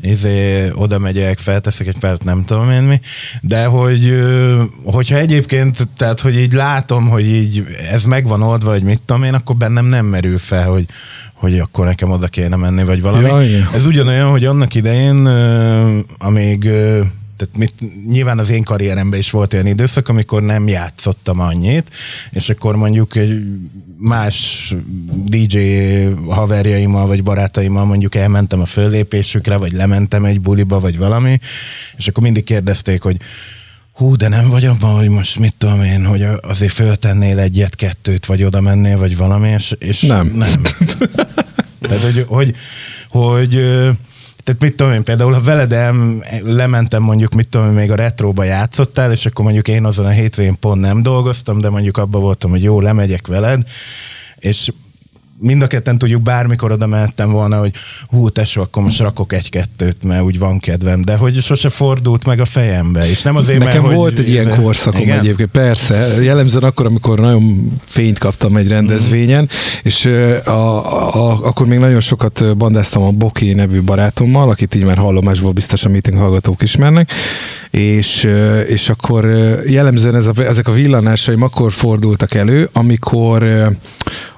izé, 0.00 0.70
oda 0.74 0.98
megyek, 0.98 1.38
felteszek 1.38 1.86
egy 1.86 1.98
párt, 1.98 2.24
nem 2.24 2.44
tudom 2.44 2.70
én 2.70 2.82
mi, 2.82 3.00
de 3.40 3.64
hogy 3.64 4.22
hogyha 4.84 5.16
egyébként, 5.16 5.88
tehát 5.96 6.17
hogy 6.20 6.38
így 6.38 6.52
látom, 6.52 7.08
hogy 7.08 7.26
így 7.26 7.64
ez 7.90 8.04
megvan 8.04 8.42
oldva, 8.42 8.70
vagy 8.70 8.82
mit 8.82 9.02
tudom 9.04 9.22
én, 9.22 9.34
akkor 9.34 9.56
bennem 9.56 9.86
nem 9.86 10.06
merül 10.06 10.38
fel, 10.38 10.68
hogy, 10.68 10.86
hogy 11.32 11.58
akkor 11.58 11.84
nekem 11.84 12.10
oda 12.10 12.26
kéne 12.26 12.56
menni, 12.56 12.84
vagy 12.84 13.00
valami. 13.00 13.24
Ja, 13.24 13.70
ez 13.74 13.86
ugyanolyan, 13.86 14.30
hogy 14.30 14.44
annak 14.44 14.74
idején, 14.74 15.26
amíg 16.18 16.70
tehát 17.38 17.56
mit, 17.56 17.72
nyilván 18.06 18.38
az 18.38 18.50
én 18.50 18.62
karrieremben 18.62 19.18
is 19.18 19.30
volt 19.30 19.52
olyan 19.52 19.66
időszak, 19.66 20.08
amikor 20.08 20.42
nem 20.42 20.68
játszottam 20.68 21.40
annyit, 21.40 21.90
és 22.30 22.48
akkor 22.48 22.76
mondjuk 22.76 23.16
egy 23.16 23.44
más 23.98 24.74
DJ 25.24 25.58
haverjaimmal 26.28 27.06
vagy 27.06 27.22
barátaimmal 27.22 27.84
mondjuk 27.84 28.14
elmentem 28.14 28.60
a 28.60 28.66
föllépésükre, 28.66 29.56
vagy 29.56 29.72
lementem 29.72 30.24
egy 30.24 30.40
buliba, 30.40 30.80
vagy 30.80 30.98
valami, 30.98 31.38
és 31.96 32.08
akkor 32.08 32.22
mindig 32.22 32.44
kérdezték, 32.44 33.02
hogy 33.02 33.16
hú, 33.98 34.16
de 34.16 34.28
nem 34.28 34.48
vagy 34.48 34.64
abban, 34.64 34.94
hogy 34.94 35.08
most 35.08 35.38
mit 35.38 35.54
tudom 35.58 35.82
én, 35.82 36.04
hogy 36.04 36.26
azért 36.40 36.72
föltennél 36.72 37.38
egyet, 37.38 37.74
kettőt, 37.74 38.26
vagy 38.26 38.42
oda 38.44 38.60
mennél, 38.60 38.98
vagy 38.98 39.16
valami, 39.16 39.48
és, 39.48 39.74
és 39.78 40.02
nem. 40.02 40.26
nem. 40.26 40.62
Tehát, 41.80 42.02
hogy, 42.02 42.24
hogy, 42.28 42.54
hogy 43.08 43.50
tehát 44.44 44.62
mit 44.62 44.76
tudom 44.76 44.92
én, 44.92 45.02
például 45.02 45.32
ha 45.32 45.40
veled 45.40 45.72
el, 45.72 45.94
lementem 46.42 47.02
mondjuk, 47.02 47.34
mit 47.34 47.48
tudom 47.48 47.66
én, 47.66 47.72
még 47.72 47.90
a 47.90 47.94
retróba 47.94 48.44
játszottál, 48.44 49.12
és 49.12 49.26
akkor 49.26 49.44
mondjuk 49.44 49.68
én 49.68 49.84
azon 49.84 50.06
a 50.06 50.10
hétvégén 50.10 50.58
pont 50.60 50.80
nem 50.80 51.02
dolgoztam, 51.02 51.60
de 51.60 51.70
mondjuk 51.70 51.96
abban 51.96 52.20
voltam, 52.20 52.50
hogy 52.50 52.62
jó, 52.62 52.80
lemegyek 52.80 53.26
veled, 53.26 53.62
és 54.36 54.72
mind 55.40 55.62
a 55.62 55.66
ketten 55.66 55.98
tudjuk, 55.98 56.22
bármikor 56.22 56.72
oda 56.72 56.86
mehettem 56.86 57.30
volna, 57.30 57.58
hogy 57.58 57.72
hú, 58.08 58.28
tesó, 58.28 58.62
akkor 58.62 58.82
most 58.82 59.00
rakok 59.00 59.32
egy-kettőt, 59.32 60.04
mert 60.04 60.22
úgy 60.22 60.38
van 60.38 60.58
kedvem, 60.58 61.02
de 61.02 61.16
hogy 61.16 61.34
sose 61.34 61.68
fordult 61.68 62.26
meg 62.26 62.40
a 62.40 62.44
fejembe, 62.44 63.08
és 63.10 63.22
nem 63.22 63.36
azért, 63.36 63.58
Nekem 63.58 63.82
mert, 63.82 63.94
volt 63.94 64.16
hogy 64.16 64.24
egy 64.24 64.30
ilyen 64.30 64.60
korszakom 64.60 65.00
igen? 65.00 65.18
egyébként, 65.18 65.50
persze, 65.50 66.22
jellemzően 66.22 66.64
akkor, 66.64 66.86
amikor 66.86 67.18
nagyon 67.18 67.72
fényt 67.84 68.18
kaptam 68.18 68.56
egy 68.56 68.68
rendezvényen, 68.68 69.42
mm. 69.42 69.46
és 69.82 70.04
a, 70.44 70.50
a, 70.50 71.14
a, 71.14 71.46
akkor 71.46 71.66
még 71.66 71.78
nagyon 71.78 72.00
sokat 72.00 72.56
bandáztam 72.56 73.02
a 73.02 73.10
Boké 73.10 73.52
nevű 73.52 73.82
barátommal, 73.82 74.50
akit 74.50 74.74
így 74.74 74.84
már 74.84 74.96
hallomásból 74.96 75.52
biztos 75.52 75.84
a 75.84 75.88
meeting 75.88 76.18
hallgatók 76.18 76.62
ismernek, 76.62 77.12
és, 77.78 78.28
és 78.68 78.88
akkor 78.88 79.24
jellemzően 79.66 80.14
ez 80.14 80.26
a, 80.26 80.32
ezek 80.36 80.68
a 80.68 80.72
villanásaim 80.72 81.42
akkor 81.42 81.72
fordultak 81.72 82.34
elő, 82.34 82.68
amikor 82.72 83.68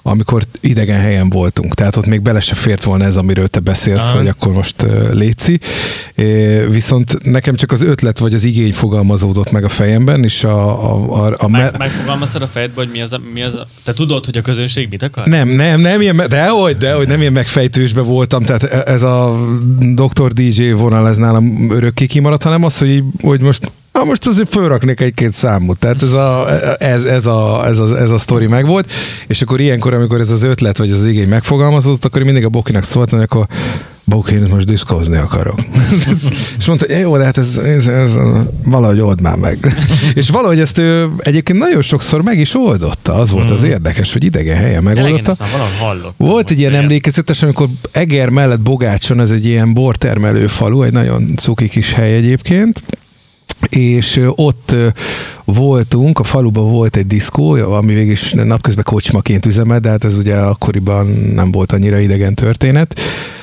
amikor 0.02 0.42
idegen 0.60 1.00
helyen 1.00 1.30
voltunk. 1.30 1.74
Tehát 1.74 1.96
ott 1.96 2.06
még 2.06 2.22
bele 2.22 2.40
se 2.40 2.54
fért 2.54 2.82
volna 2.82 3.04
ez, 3.04 3.16
amiről 3.16 3.48
te 3.48 3.60
beszélsz, 3.60 4.00
Aha. 4.00 4.16
hogy 4.16 4.28
akkor 4.28 4.52
most 4.52 4.86
léci. 5.12 5.60
Viszont 6.70 7.22
nekem 7.22 7.54
csak 7.54 7.72
az 7.72 7.82
ötlet 7.82 8.18
vagy 8.18 8.34
az 8.34 8.44
igény 8.44 8.72
fogalmazódott 8.72 9.50
meg 9.50 9.64
a 9.64 9.68
fejemben, 9.68 10.24
és 10.24 10.44
a... 10.44 10.90
a, 10.92 11.26
a, 11.26 11.34
a 11.38 11.48
meg, 11.48 11.78
megfogalmaztad 11.78 12.42
a 12.42 12.46
fejedbe, 12.46 12.80
hogy 12.80 12.90
mi 12.90 13.00
az, 13.00 13.12
a, 13.12 13.20
mi 13.32 13.42
az 13.42 13.54
a, 13.54 13.66
Te 13.84 13.92
tudod, 13.92 14.24
hogy 14.24 14.36
a 14.36 14.42
közönség 14.42 14.88
mit 14.90 15.02
akar? 15.02 15.26
Nem, 15.26 15.48
nem, 15.48 15.80
nem 15.80 16.00
ilyen, 16.00 16.22
dehogy, 16.28 16.76
dehogy, 16.76 17.08
nem 17.08 17.20
ilyen 17.20 17.32
megfejtősbe 17.32 18.00
voltam, 18.00 18.42
tehát 18.42 18.62
e- 18.62 18.82
ez 18.86 19.02
a 19.02 19.46
Dr. 19.78 20.32
DJ 20.32 20.70
vonal, 20.70 21.08
ez 21.08 21.16
nálam 21.16 21.70
örökké 21.70 22.06
kimaradt, 22.06 22.42
hanem 22.42 22.64
az, 22.64 22.78
hogy, 22.78 23.02
hogy 23.30 23.40
most 23.40 23.70
Na 23.92 24.04
most 24.04 24.26
azért 24.26 24.48
fölraknék 24.48 25.00
egy-két 25.00 25.32
számot, 25.32 25.78
tehát 25.78 26.02
ez 26.02 26.12
a, 26.12 26.48
ez, 26.78 27.04
ez, 27.04 27.26
a, 27.26 27.66
ez, 27.66 27.78
a, 27.78 27.98
ez 27.98 28.10
a 28.10 28.18
sztori 28.18 28.46
megvolt, 28.46 28.92
és 29.26 29.42
akkor 29.42 29.60
ilyenkor, 29.60 29.94
amikor 29.94 30.20
ez 30.20 30.30
az 30.30 30.42
ötlet 30.42 30.78
vagy 30.78 30.90
az 30.90 31.06
igény 31.06 31.28
megfogalmazódott, 31.28 32.04
akkor 32.04 32.22
mindig 32.22 32.44
a 32.44 32.48
Bokinak 32.48 32.84
szóltam, 32.84 33.18
hogy 33.18 33.28
akkor 33.30 33.46
Boki, 34.04 34.34
én 34.34 34.46
most 34.50 34.66
diszkózni 34.66 35.16
akarok. 35.16 35.58
és 36.58 36.66
mondta, 36.66 36.86
hogy 36.86 37.00
jó, 37.00 37.16
de 37.16 37.24
hát 37.24 37.38
ez, 37.38 37.56
ez, 37.56 37.86
ez 37.86 38.18
valahogy 38.64 39.00
old 39.00 39.20
már 39.20 39.36
meg. 39.36 39.58
és 40.14 40.28
valahogy 40.28 40.60
ezt 40.60 40.78
ő 40.78 41.10
egyébként 41.18 41.58
nagyon 41.58 41.82
sokszor 41.82 42.22
meg 42.22 42.38
is 42.38 42.54
oldotta. 42.54 43.14
Az 43.14 43.30
volt 43.30 43.50
az 43.50 43.60
mhm. 43.60 43.70
érdekes, 43.70 44.12
hogy 44.12 44.24
idegen 44.24 44.56
helyen 44.56 44.82
megoldotta. 44.82 45.34
Volt 46.16 46.50
egy 46.50 46.58
ilyen 46.58 46.74
emlékezetes, 46.74 47.42
amikor 47.42 47.68
Eger 47.92 48.28
mellett 48.28 48.60
Bogácson, 48.60 49.20
ez 49.20 49.30
egy 49.30 49.46
ilyen 49.46 49.74
bortermelő 49.74 50.46
falu, 50.46 50.82
egy 50.82 50.92
nagyon 50.92 51.36
cuki 51.36 51.68
kis 51.68 51.92
hely 51.92 52.14
egyébként, 52.14 52.82
és 53.68 54.20
ott 54.34 54.74
voltunk, 55.44 56.18
a 56.18 56.24
faluban 56.24 56.70
volt 56.70 56.96
egy 56.96 57.06
diszkó, 57.06 57.50
ami 57.52 57.94
végig 57.94 58.10
is 58.10 58.32
napközben 58.32 58.84
kocsmaként 58.84 59.46
üzemelt, 59.46 59.82
de 59.82 59.88
hát 59.88 60.04
ez 60.04 60.14
ugye 60.14 60.36
akkoriban 60.36 61.06
nem 61.34 61.50
volt 61.50 61.72
annyira 61.72 61.98
idegen 61.98 62.34
történet, 62.34 63.00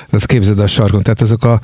tehát 0.10 0.26
képzeld 0.26 0.60
a 0.60 0.68
sarkon, 0.68 1.04
tehát 1.04 1.22
ezek 1.22 1.44
a, 1.44 1.60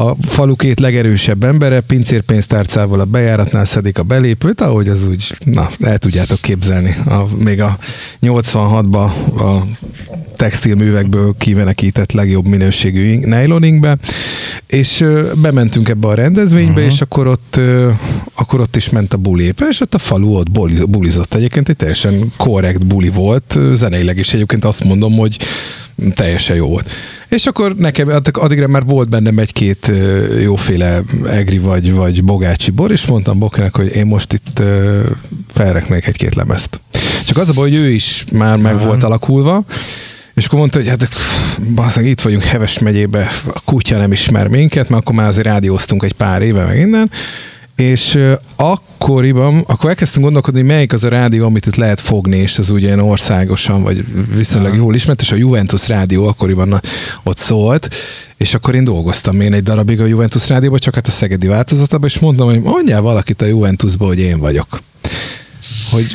a 0.00 0.16
falu 0.26 0.56
két 0.56 0.80
legerősebb 0.80 1.44
embere 1.44 1.80
pincérpénztárcával 1.80 3.00
a 3.00 3.04
bejáratnál 3.04 3.64
szedik 3.64 3.98
a 3.98 4.02
belépőt, 4.02 4.60
ahogy 4.60 4.88
az 4.88 5.06
úgy, 5.06 5.36
na, 5.44 5.68
el 5.80 5.98
tudjátok 5.98 6.40
képzelni. 6.40 6.96
A, 7.06 7.26
még 7.38 7.60
a 7.60 7.78
86-ban 8.22 9.10
a 9.36 9.62
textilművekből 10.36 11.34
kivenekített 11.38 12.12
legjobb 12.12 12.46
minőségű 12.46 13.14
nyloningbe, 13.14 13.96
és 14.66 15.04
bementünk 15.42 15.88
ebbe 15.88 16.06
a 16.06 16.14
rendezvénybe, 16.14 16.80
uh-huh. 16.80 16.92
és 16.92 17.00
akkor 17.00 17.26
ott, 17.26 17.60
akkor 18.34 18.60
ott 18.60 18.76
is 18.76 18.90
ment 18.90 19.12
a 19.12 19.16
buli 19.16 19.54
és 19.68 19.80
ott 19.80 19.94
a 19.94 19.98
falu 19.98 20.34
ott 20.36 20.50
bulizott. 20.88 21.34
Egyébként 21.34 21.68
egy 21.68 21.76
teljesen 21.76 22.20
korrekt 22.36 22.86
buli 22.86 23.08
volt, 23.08 23.58
zeneileg 23.72 24.18
is 24.18 24.32
egyébként 24.32 24.64
azt 24.64 24.84
mondom, 24.84 25.16
hogy 25.16 25.38
teljesen 26.14 26.56
jó 26.56 26.66
volt. 26.66 26.90
És 27.28 27.46
akkor 27.46 27.74
nekem 27.74 28.08
addigra 28.32 28.66
már 28.66 28.84
volt 28.84 29.08
bennem 29.08 29.38
egy-két 29.38 29.90
jóféle 30.42 31.02
egri 31.28 31.58
vagy, 31.58 31.92
vagy 31.92 32.24
bogácsi 32.24 32.70
bor, 32.70 32.90
és 32.90 33.06
mondtam 33.06 33.38
Bokinak, 33.38 33.76
hogy 33.76 33.94
én 33.96 34.06
most 34.06 34.32
itt 34.32 34.62
felreknék 35.48 36.06
egy-két 36.06 36.34
lemezt. 36.34 36.80
Csak 37.26 37.36
az 37.36 37.48
a 37.48 37.52
baj, 37.52 37.70
hogy 37.70 37.78
ő 37.78 37.90
is 37.90 38.24
már 38.32 38.58
meg 38.58 38.80
volt 38.80 39.02
alakulva, 39.02 39.64
és 40.34 40.46
akkor 40.46 40.58
mondta, 40.58 40.78
hogy 40.78 40.88
hát 40.88 41.08
bazdmeg, 41.74 42.06
itt 42.06 42.20
vagyunk 42.20 42.42
Heves 42.42 42.78
megyébe, 42.78 43.30
a 43.54 43.60
kutya 43.64 43.96
nem 43.96 44.12
ismer 44.12 44.46
minket, 44.46 44.88
mert 44.88 45.02
akkor 45.02 45.14
már 45.14 45.28
azért 45.28 45.46
rádióztunk 45.46 46.02
egy 46.02 46.12
pár 46.12 46.42
éve 46.42 46.64
meg 46.64 46.78
innen, 46.78 47.10
és 47.82 48.18
akkoriban, 48.56 49.64
akkor 49.66 49.90
elkezdtünk 49.90 50.24
gondolkodni, 50.24 50.60
hogy 50.60 50.68
melyik 50.68 50.92
az 50.92 51.04
a 51.04 51.08
rádió, 51.08 51.44
amit 51.44 51.66
itt 51.66 51.76
lehet 51.76 52.00
fogni, 52.00 52.36
és 52.36 52.58
az 52.58 52.70
ugye 52.70 53.02
országosan, 53.02 53.82
vagy 53.82 54.04
viszonylag 54.34 54.74
jól 54.74 54.94
ismert, 54.94 55.20
és 55.20 55.32
a 55.32 55.36
Juventus 55.36 55.88
rádió 55.88 56.26
akkoriban 56.26 56.80
ott 57.22 57.38
szólt, 57.38 57.88
és 58.36 58.54
akkor 58.54 58.74
én 58.74 58.84
dolgoztam 58.84 59.40
én 59.40 59.52
egy 59.52 59.62
darabig 59.62 60.00
a 60.00 60.06
Juventus 60.06 60.48
rádióban, 60.48 60.78
csak 60.78 60.94
hát 60.94 61.06
a 61.06 61.10
szegedi 61.10 61.46
változatában, 61.46 62.08
és 62.08 62.18
mondtam, 62.18 62.48
hogy 62.48 62.60
mondjál 62.60 63.00
valakit 63.00 63.42
a 63.42 63.46
Juventusba, 63.46 64.06
hogy 64.06 64.18
én 64.18 64.38
vagyok. 64.38 64.82
Hogy, 65.90 66.06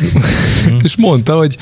és 0.83 0.95
mondta, 0.97 1.37
hogy 1.37 1.57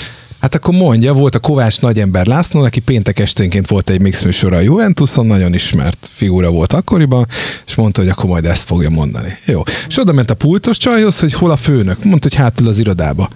Hát 0.45 0.55
akkor 0.55 0.73
mondja, 0.73 1.13
volt 1.13 1.35
a 1.35 1.39
Kovács 1.39 1.81
Nagyember 1.81 2.25
László, 2.25 2.61
aki 2.61 2.79
péntek 2.79 3.19
esténként 3.19 3.67
volt 3.67 3.89
egy 3.89 4.01
mix 4.01 4.23
műsor 4.23 4.53
a 4.53 4.59
Juventuson, 4.59 5.25
nagyon 5.25 5.53
ismert 5.53 6.09
figura 6.11 6.49
volt 6.49 6.73
akkoriban, 6.73 7.27
és 7.65 7.75
mondta, 7.75 8.01
hogy 8.01 8.09
akkor 8.09 8.29
majd 8.29 8.45
ezt 8.45 8.63
fogja 8.63 8.89
mondani. 8.89 9.37
Jó. 9.45 9.63
És 9.87 9.97
oda 9.97 10.11
ment 10.11 10.29
a 10.29 10.33
pultos 10.33 10.77
csajhoz, 10.77 11.19
hogy 11.19 11.33
hol 11.33 11.51
a 11.51 11.55
főnök. 11.55 12.03
Mondta, 12.03 12.27
hogy 12.29 12.37
hátul 12.37 12.67
az 12.67 12.79
irodába. 12.79 13.29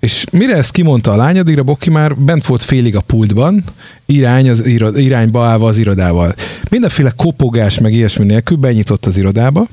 És 0.00 0.24
mire 0.32 0.56
ezt 0.56 0.70
kimondta 0.70 1.12
a 1.12 1.16
lány, 1.16 1.38
addigra 1.38 1.62
Boki 1.62 1.90
már 1.90 2.16
bent 2.16 2.46
volt 2.46 2.62
félig 2.62 2.96
a 2.96 3.00
pultban, 3.00 3.64
irány 4.06 4.50
az 4.50 4.66
irod, 4.66 4.98
irányba 4.98 5.44
állva 5.44 5.68
az 5.68 5.78
irodával. 5.78 6.34
Mindenféle 6.70 7.12
kopogás 7.16 7.78
meg 7.78 7.92
ilyesmi 7.92 8.24
nélkül 8.24 8.56
benyitott 8.56 9.06
az 9.06 9.16
irodába, 9.16 9.66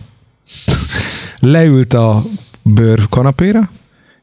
leült 1.39 1.93
a 1.93 2.23
bőr 2.61 3.05
kanapéra, 3.09 3.69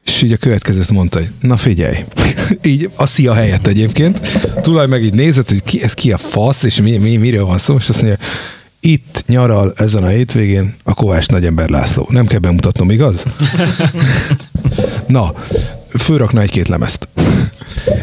és 0.05 0.21
így 0.21 0.31
a 0.31 0.37
következőt 0.37 0.91
mondta, 0.91 1.17
hogy 1.17 1.29
na 1.41 1.57
figyelj, 1.57 1.97
így 2.63 2.89
a 2.95 3.05
szia 3.05 3.33
helyett 3.33 3.67
egyébként, 3.67 4.19
tulaj 4.61 4.87
meg 4.87 5.03
így 5.03 5.13
nézett, 5.13 5.49
hogy 5.49 5.63
ki, 5.63 5.83
ez 5.83 5.93
ki 5.93 6.11
a 6.11 6.17
fasz, 6.17 6.63
és 6.63 6.81
mi, 6.81 6.97
mi, 6.97 7.17
miről 7.17 7.45
van 7.45 7.57
szó, 7.57 7.75
és 7.75 7.89
azt 7.89 8.01
mondja, 8.01 8.19
itt 8.79 9.23
nyaral 9.27 9.73
ezen 9.75 10.03
a 10.03 10.07
hétvégén 10.07 10.75
a 10.83 10.93
Kovács 10.93 11.27
Nagyember 11.27 11.69
László. 11.69 12.07
Nem 12.09 12.25
kell 12.25 12.39
bemutatnom, 12.39 12.91
igaz? 12.91 13.23
Na, 15.07 15.33
főrakna 15.97 16.41
egy-két 16.41 16.67
lemezt. 16.67 17.07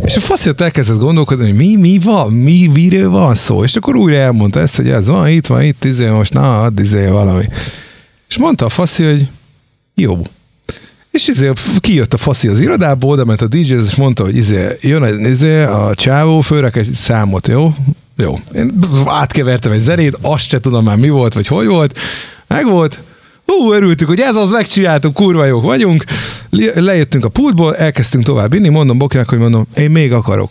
És 0.04 0.16
a 0.16 0.20
faszját 0.20 0.60
elkezdett 0.60 0.98
gondolkodni, 0.98 1.44
hogy 1.44 1.56
mi, 1.56 1.76
mi 1.76 1.98
van, 1.98 2.32
mi, 2.32 2.66
miről 2.66 3.10
van 3.10 3.34
szó. 3.34 3.64
És 3.64 3.76
akkor 3.76 3.96
újra 3.96 4.16
elmondta 4.16 4.60
ezt, 4.60 4.76
hogy 4.76 4.90
ez 4.90 5.06
van, 5.06 5.28
itt 5.28 5.46
van, 5.46 5.62
itt, 5.62 5.84
izé, 5.84 6.08
most 6.08 6.32
na, 6.32 6.62
add 6.62 6.80
izé 6.80 7.08
valami. 7.08 7.44
És 8.28 8.38
mondta 8.38 8.64
a 8.64 8.68
faszi, 8.68 9.04
hogy 9.04 9.28
jó, 9.94 10.22
és 11.12 11.28
izé, 11.28 11.52
kijött 11.80 12.14
a 12.14 12.16
faszi 12.16 12.48
az 12.48 12.60
irodából, 12.60 13.10
oda 13.10 13.24
ment 13.24 13.40
a 13.40 13.46
DJ, 13.46 13.74
és 13.74 13.94
mondta, 13.94 14.22
hogy 14.22 14.36
izé, 14.36 14.68
jön 14.80 15.24
izé, 15.24 15.62
a 15.62 15.94
csávó, 15.94 16.40
főrek 16.40 16.76
egy 16.76 16.92
számot, 16.92 17.48
jó? 17.48 17.74
Jó. 18.16 18.40
Én 18.54 18.72
átkevertem 19.06 19.72
egy 19.72 19.80
zenét, 19.80 20.18
azt 20.20 20.48
se 20.48 20.60
tudom 20.60 20.84
már 20.84 20.96
mi 20.96 21.08
volt, 21.08 21.34
vagy 21.34 21.46
hogy 21.46 21.66
volt. 21.66 21.98
Meg 22.46 22.66
volt. 22.66 23.00
Hú, 23.46 23.72
örültük, 23.72 24.08
hogy 24.08 24.20
ez 24.20 24.34
az, 24.34 24.50
megcsináltuk, 24.50 25.14
kurva 25.14 25.44
jók 25.44 25.62
vagyunk. 25.62 26.04
Lejöttünk 26.74 27.24
a 27.24 27.28
pultból, 27.28 27.76
elkezdtünk 27.76 28.24
tovább 28.24 28.52
inni, 28.52 28.68
mondom 28.68 28.98
Bokinak, 28.98 29.28
hogy 29.28 29.38
mondom, 29.38 29.66
én 29.76 29.90
még 29.90 30.12
akarok. 30.12 30.50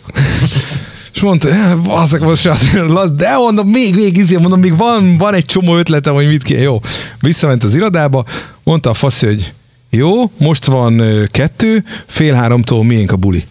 És 1.14 1.20
mondta, 1.20 1.78
basszak 1.82 2.20
most 2.20 2.46
azért, 2.46 3.14
de 3.16 3.36
mondom, 3.36 3.68
még, 3.68 3.94
még 3.94 4.16
izé, 4.16 4.36
mondom, 4.36 4.60
még 4.60 4.76
van, 4.76 5.16
van 5.18 5.34
egy 5.34 5.44
csomó 5.44 5.76
ötletem, 5.76 6.14
hogy 6.14 6.26
mit 6.26 6.42
kéne. 6.42 6.60
Jó, 6.60 6.80
visszament 7.20 7.62
az 7.62 7.74
irodába, 7.74 8.24
mondta 8.62 8.90
a 8.90 8.94
faszi, 8.94 9.26
hogy 9.26 9.52
jó, 9.96 10.30
most 10.36 10.64
van 10.64 11.02
kettő, 11.30 11.84
fél 12.06 12.34
háromtól 12.34 12.84
miénk 12.84 13.12
a 13.12 13.16
buli. 13.16 13.44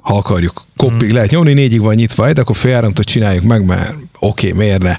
Ha 0.00 0.16
akarjuk. 0.16 0.64
Koppig 0.76 1.06
hmm. 1.06 1.14
lehet 1.14 1.30
nyomni, 1.30 1.52
négyig 1.52 1.80
van 1.80 1.94
nyitva, 1.94 2.32
de 2.32 2.40
akkor 2.40 2.56
fél 2.56 2.72
háromtól 2.72 3.04
csináljuk 3.04 3.44
meg, 3.44 3.64
mert 3.64 3.94
oké, 4.18 4.46
okay, 4.46 4.58
miért 4.58 4.82
ne. 4.82 4.96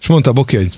És 0.00 0.06
mondta 0.06 0.32
Boki, 0.32 0.56
hogy 0.56 0.70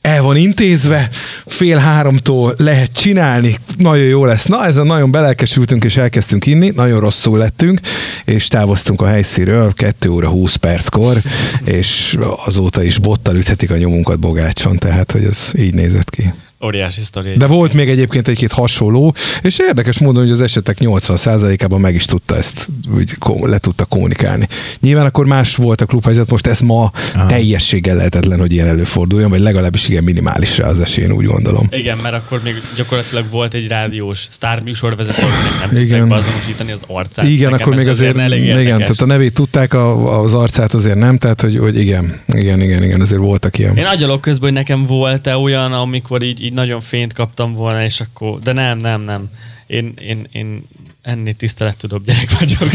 el 0.00 0.22
van 0.22 0.36
intézve, 0.36 1.08
fél 1.46 1.76
háromtól 1.76 2.54
lehet 2.58 2.92
csinálni, 2.92 3.56
nagyon 3.78 4.04
jó 4.04 4.24
lesz. 4.24 4.44
Na, 4.44 4.64
ezen 4.64 4.86
nagyon 4.86 5.10
belelkesültünk, 5.10 5.84
és 5.84 5.96
elkezdtünk 5.96 6.46
inni, 6.46 6.70
nagyon 6.70 7.00
rosszul 7.00 7.38
lettünk, 7.38 7.80
és 8.24 8.48
távoztunk 8.48 9.02
a 9.02 9.06
helyszíről 9.06 9.72
2 9.72 10.10
óra 10.10 10.28
20 10.28 10.56
perckor, 10.56 11.16
és 11.64 12.18
azóta 12.46 12.82
is 12.82 12.98
bottal 12.98 13.36
üthetik 13.36 13.70
a 13.70 13.76
nyomunkat 13.76 14.18
Bogácson, 14.18 14.76
tehát 14.76 15.12
hogy 15.12 15.24
ez 15.24 15.50
így 15.58 15.74
nézett 15.74 16.10
ki. 16.10 16.32
Óriási 16.64 17.00
sztori. 17.00 17.32
De 17.36 17.46
volt 17.46 17.74
még 17.74 17.88
egyébként 17.88 18.28
egy-két 18.28 18.52
hasonló, 18.52 19.14
és 19.42 19.58
érdekes 19.58 19.98
módon, 19.98 20.22
hogy 20.22 20.32
az 20.32 20.40
esetek 20.40 20.76
80%-ában 20.80 21.80
meg 21.80 21.94
is 21.94 22.04
tudta 22.04 22.36
ezt, 22.36 22.68
úgy 22.94 23.16
le 23.42 23.58
tudta 23.58 23.84
kommunikálni. 23.84 24.48
Nyilván 24.80 25.06
akkor 25.06 25.26
más 25.26 25.56
volt 25.56 25.80
a 25.80 25.86
klubhelyzet, 25.86 26.30
most 26.30 26.46
ez 26.46 26.60
ma 26.60 26.90
Aha. 27.14 27.26
teljességgel 27.26 27.96
lehetetlen, 27.96 28.38
hogy 28.40 28.52
ilyen 28.52 28.66
előforduljon, 28.66 29.30
vagy 29.30 29.40
legalábbis 29.40 29.88
igen 29.88 30.04
minimálisra 30.04 30.66
az 30.66 30.80
esély, 30.80 31.10
úgy 31.10 31.24
gondolom. 31.24 31.68
Igen, 31.70 31.98
mert 32.02 32.14
akkor 32.14 32.40
még 32.44 32.54
gyakorlatilag 32.76 33.24
volt 33.30 33.54
egy 33.54 33.68
rádiós 33.68 34.26
sztár 34.30 34.60
műsorvezető, 34.60 35.22
nem 35.60 35.68
tudták 35.68 36.10
azonosítani 36.10 36.72
az 36.72 36.82
arcát. 36.86 37.24
Igen, 37.24 37.50
Nekem 37.50 37.66
akkor 37.66 37.76
még 37.76 37.88
azért, 37.88 38.16
azért 38.16 38.60
igen, 38.60 38.78
tehát 38.78 39.00
a 39.00 39.06
nevét 39.06 39.34
tudták, 39.34 39.74
a, 39.74 40.22
az 40.22 40.34
arcát 40.34 40.74
azért 40.74 40.98
nem, 40.98 41.18
tehát 41.18 41.40
hogy, 41.40 41.58
hogy 41.58 41.78
igen, 41.78 42.20
igen, 42.26 42.60
igen, 42.60 42.82
igen, 42.82 43.00
azért 43.00 43.20
voltak 43.20 43.58
ilyen. 43.58 43.76
Én 43.76 43.84
agyalok 43.84 44.20
közben, 44.20 44.48
hogy 44.48 44.58
nekem 44.58 44.86
volt-e 44.86 45.36
olyan, 45.36 45.72
amikor 45.72 46.22
így, 46.22 46.42
így 46.42 46.53
nagyon 46.54 46.80
fényt 46.80 47.12
kaptam 47.12 47.52
volna, 47.52 47.84
és 47.84 48.00
akkor, 48.00 48.38
de 48.38 48.52
nem, 48.52 48.78
nem, 48.78 49.00
nem. 49.00 49.30
Én, 49.66 49.94
én, 49.98 50.28
én 50.32 50.62
ennél 51.02 51.34
tisztelettudóbb 51.34 52.04
gyerek 52.04 52.38
vagyok. 52.38 52.70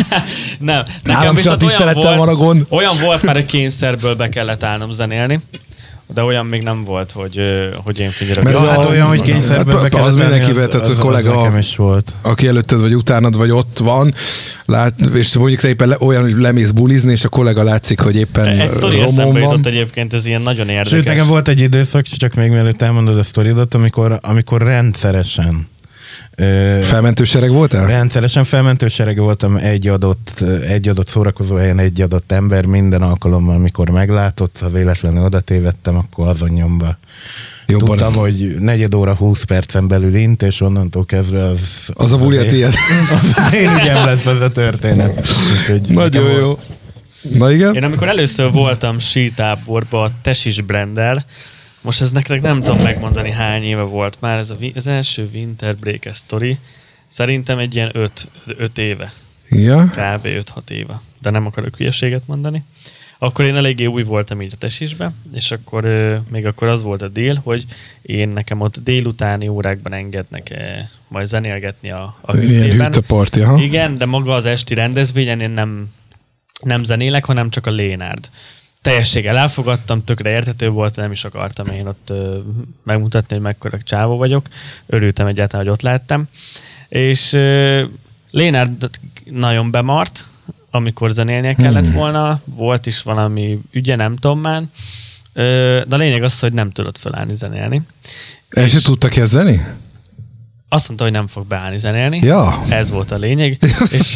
nem, 0.58 0.84
nekem 1.02 1.34
viszont 1.34 1.62
olyan 1.62 1.94
volt, 1.94 2.66
olyan 2.68 2.96
volt, 3.00 3.22
már 3.22 3.36
egy 3.36 3.46
kényszerből 3.46 4.14
be 4.14 4.28
kellett 4.28 4.62
állnom 4.62 4.90
zenélni. 4.90 5.40
De 6.14 6.22
olyan 6.22 6.46
még 6.46 6.62
nem 6.62 6.84
volt, 6.84 7.10
hogy, 7.10 7.40
hogy 7.84 8.00
én 8.00 8.10
figyelek. 8.10 8.44
Mert 8.44 8.56
Ja, 8.56 8.62
hát 8.66 8.84
olyan, 8.84 9.06
hogy 9.06 9.20
kényszerből 9.20 9.74
Hát 9.74 9.82
be 9.82 9.88
kellett 9.88 10.06
az 10.06 10.16
mindenkivel, 10.16 10.68
tehát 10.68 10.88
a 10.88 10.94
kollega- 10.98 11.36
nekem 11.42 11.58
is 11.58 11.76
volt. 11.76 12.12
aki 12.22 12.46
előtted 12.46 12.80
vagy 12.80 12.94
utánad 12.94 13.36
vagy 13.36 13.50
ott 13.50 13.78
van, 13.78 14.14
lát, 14.66 14.94
és 15.14 15.34
mondjuk 15.36 15.60
te 15.60 15.68
éppen 15.68 15.88
le, 15.88 15.96
olyan, 16.00 16.22
hogy 16.22 16.34
lemész 16.36 16.70
bulizni, 16.70 17.12
és 17.12 17.24
a 17.24 17.28
kollega 17.28 17.62
látszik, 17.62 18.00
hogy 18.00 18.16
éppen 18.16 18.46
Egy 18.48 18.72
sztori 18.72 19.00
eszembe 19.00 19.40
van. 19.40 19.40
jutott 19.42 19.66
egyébként, 19.66 20.12
ez 20.12 20.26
ilyen 20.26 20.42
nagyon 20.42 20.68
érdekes. 20.68 20.88
Sőt, 20.88 21.04
nekem 21.04 21.26
volt 21.26 21.48
egy 21.48 21.60
időszak, 21.60 22.04
csak 22.04 22.34
még 22.34 22.50
mielőtt 22.50 22.82
elmondod 22.82 23.18
a 23.18 23.22
sztoridat, 23.22 23.74
amikor, 23.74 24.18
amikor 24.22 24.62
rendszeresen 24.62 25.68
Felmentősereg 26.82 27.50
voltál? 27.50 27.86
Rendszeresen 27.86 28.44
felmentősereg 28.44 29.18
voltam 29.18 29.56
egy 29.56 29.88
adott, 29.88 30.44
egy 30.68 30.88
adott 30.88 31.06
szórakozó 31.06 31.56
helyen, 31.56 31.78
egy 31.78 32.00
adott 32.00 32.32
ember 32.32 32.64
minden 32.64 33.02
alkalommal, 33.02 33.54
amikor 33.54 33.88
meglátott, 33.88 34.58
ha 34.60 34.70
véletlenül 34.70 35.24
oda 35.24 35.40
tévedtem, 35.40 35.96
akkor 35.96 36.28
azon 36.28 36.48
nyomba. 36.48 36.98
Jobban. 37.66 37.88
Tudtam, 37.88 38.14
hogy 38.14 38.54
negyed 38.58 38.94
óra, 38.94 39.14
20 39.14 39.42
percen 39.42 39.88
belül 39.88 40.14
int, 40.14 40.42
és 40.42 40.60
onnantól 40.60 41.04
kezdve 41.04 41.42
az... 41.42 41.90
Az 41.94 42.12
a 42.12 42.16
buli 42.16 42.36
a 42.36 42.42
én- 42.42 42.48
tiéd. 42.48 42.74
Az 43.12 43.54
én 43.62 43.70
ügyem 43.80 44.04
lesz 44.04 44.26
ez 44.26 44.40
a 44.40 44.50
történet. 44.50 45.28
Úgyhogy 45.58 45.94
Nagyon 45.94 46.30
jó. 46.30 46.58
Na 47.34 47.52
igen? 47.52 47.74
Én 47.74 47.84
amikor 47.84 48.08
először 48.08 48.52
voltam 48.52 48.98
sítáborba 48.98 50.02
a 50.02 50.10
Tesis 50.22 50.60
Brender, 50.60 51.24
most 51.82 52.00
ez 52.00 52.12
nektek 52.12 52.40
nem 52.40 52.62
tudom 52.62 52.82
megmondani 52.82 53.30
hány 53.30 53.62
éve 53.62 53.82
volt 53.82 54.16
már, 54.20 54.38
ez 54.38 54.50
a, 54.50 54.56
az 54.74 54.86
első 54.86 55.28
Winter 55.34 55.76
break 55.76 56.08
sztori, 56.10 56.58
szerintem 57.06 57.58
egy 57.58 57.74
ilyen 57.74 57.90
5 57.92 58.28
öt 58.46 58.78
éve, 58.78 59.12
Ja. 59.48 59.84
kb. 59.84 60.26
5-6 60.26 60.70
éve, 60.70 61.00
de 61.20 61.30
nem 61.30 61.46
akarok 61.46 61.76
hülyeséget 61.76 62.22
mondani. 62.26 62.62
Akkor 63.18 63.44
én 63.44 63.56
eléggé 63.56 63.84
új 63.84 64.02
voltam 64.02 64.42
így 64.42 64.52
a 64.54 64.56
tesisbe, 64.56 65.12
és 65.32 65.50
akkor 65.50 65.84
még 66.30 66.46
akkor 66.46 66.68
az 66.68 66.82
volt 66.82 67.02
a 67.02 67.08
dél, 67.08 67.40
hogy 67.44 67.64
én 68.02 68.28
nekem 68.28 68.60
ott 68.60 68.76
délutáni 68.78 69.48
órákban 69.48 69.92
engednek 69.92 70.54
majd 71.08 71.26
zenélgetni 71.26 71.90
a, 71.90 72.18
a 72.20 72.32
hűtében. 72.32 72.90
Igen, 73.60 73.98
de 73.98 74.04
maga 74.04 74.34
az 74.34 74.46
esti 74.46 74.74
rendezvényen 74.74 75.40
én 75.40 75.50
nem, 75.50 75.88
nem 76.62 76.84
zenélek, 76.84 77.24
hanem 77.24 77.50
csak 77.50 77.66
a 77.66 77.70
Lénárd. 77.70 78.28
Teljességgel 78.82 79.36
elfogadtam, 79.38 80.04
tökre 80.04 80.30
értető 80.30 80.68
volt, 80.68 80.96
nem 80.96 81.12
is 81.12 81.24
akartam 81.24 81.66
én 81.66 81.86
ott 81.86 82.10
ö, 82.10 82.38
megmutatni, 82.84 83.34
hogy 83.34 83.44
mekkora 83.44 83.78
csávó 83.82 84.16
vagyok. 84.16 84.48
Örültem 84.86 85.26
egyáltalán, 85.26 85.64
hogy 85.64 85.74
ott 85.74 85.82
lehettem. 85.82 86.24
És 86.88 87.32
ö, 87.32 87.82
Lénárd 88.30 88.90
nagyon 89.24 89.70
bemart, 89.70 90.24
amikor 90.70 91.10
zenélnie 91.10 91.54
kellett 91.54 91.86
Hmm. 91.86 91.94
volna, 91.94 92.40
volt 92.44 92.86
is 92.86 93.02
valami 93.02 93.60
ügye, 93.70 93.96
nem 93.96 94.16
tudom 94.16 94.40
már, 94.40 94.62
de 95.32 95.86
a 95.90 95.96
lényeg 95.96 96.22
az, 96.22 96.38
hogy 96.40 96.52
nem 96.52 96.70
tudott 96.70 96.98
felállni 96.98 97.34
zenélni. 97.34 97.82
El 98.48 98.66
se 98.66 98.80
tudta 98.80 99.08
kezdeni? 99.08 99.66
Azt 100.68 100.86
mondta, 100.86 101.04
hogy 101.04 101.12
nem 101.14 101.26
fog 101.26 101.46
beállni 101.46 101.78
zenélni. 101.78 102.18
Ja. 102.22 102.64
Ez 102.68 102.90
volt 102.90 103.10
a 103.10 103.16
lényeg. 103.16 103.58
és 103.90 104.14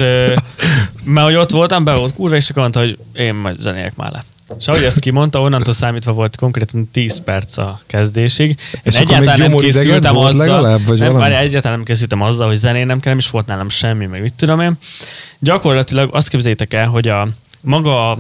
mert 1.05 1.27
hogy 1.27 1.35
ott 1.35 1.51
voltam, 1.51 1.85
be 1.85 1.95
volt 1.95 2.15
kurva, 2.15 2.37
és 2.37 2.51
akkor 2.51 2.63
mondta, 2.63 2.81
hogy 2.81 2.99
én 3.13 3.35
majd 3.35 3.61
zenélek 3.61 3.97
már 3.97 4.13
le. 4.13 4.25
És 4.59 4.67
ahogy 4.69 4.83
ezt 4.83 4.99
kimondta, 4.99 5.41
onnantól 5.41 5.75
számítva 5.75 6.13
volt 6.13 6.37
konkrétan 6.37 6.89
10 6.93 7.21
perc 7.21 7.57
a 7.57 7.81
kezdésig. 7.87 8.49
Én 8.49 8.81
És 8.83 8.99
egyáltalán 8.99 9.39
nem 9.39 9.57
készültem 9.57 10.17
azzal, 10.17 10.47
legalább, 10.47 10.85
vagy 10.85 10.99
nem, 10.99 11.13
várj, 11.13 11.35
egyáltalán 11.35 11.77
nem 11.77 11.87
készültem 11.87 12.23
azzal, 12.23 12.47
hogy 12.47 12.57
zenélnem 12.57 13.01
kell, 13.01 13.11
nem 13.11 13.19
is 13.19 13.31
volt 13.31 13.47
nálam 13.47 13.69
semmi, 13.69 14.07
meg 14.07 14.23
mit 14.23 14.33
tudom 14.33 14.61
én. 14.61 14.79
Gyakorlatilag 15.39 16.15
azt 16.15 16.29
képzeljétek 16.29 16.75
el, 16.75 16.89
hogy 16.89 17.09
a 17.09 17.29
maga 17.61 18.11
a, 18.11 18.19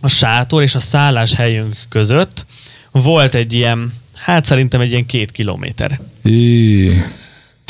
a 0.00 0.08
sátor 0.08 0.62
és 0.62 0.74
a 0.74 0.80
szállás 0.80 1.34
helyünk 1.34 1.76
között 1.88 2.46
volt 2.90 3.34
egy 3.34 3.52
ilyen, 3.52 3.94
hát 4.14 4.44
szerintem 4.44 4.80
egy 4.80 4.90
ilyen 4.90 5.06
két 5.06 5.30
kilométer. 5.30 6.00
Í. 6.24 6.90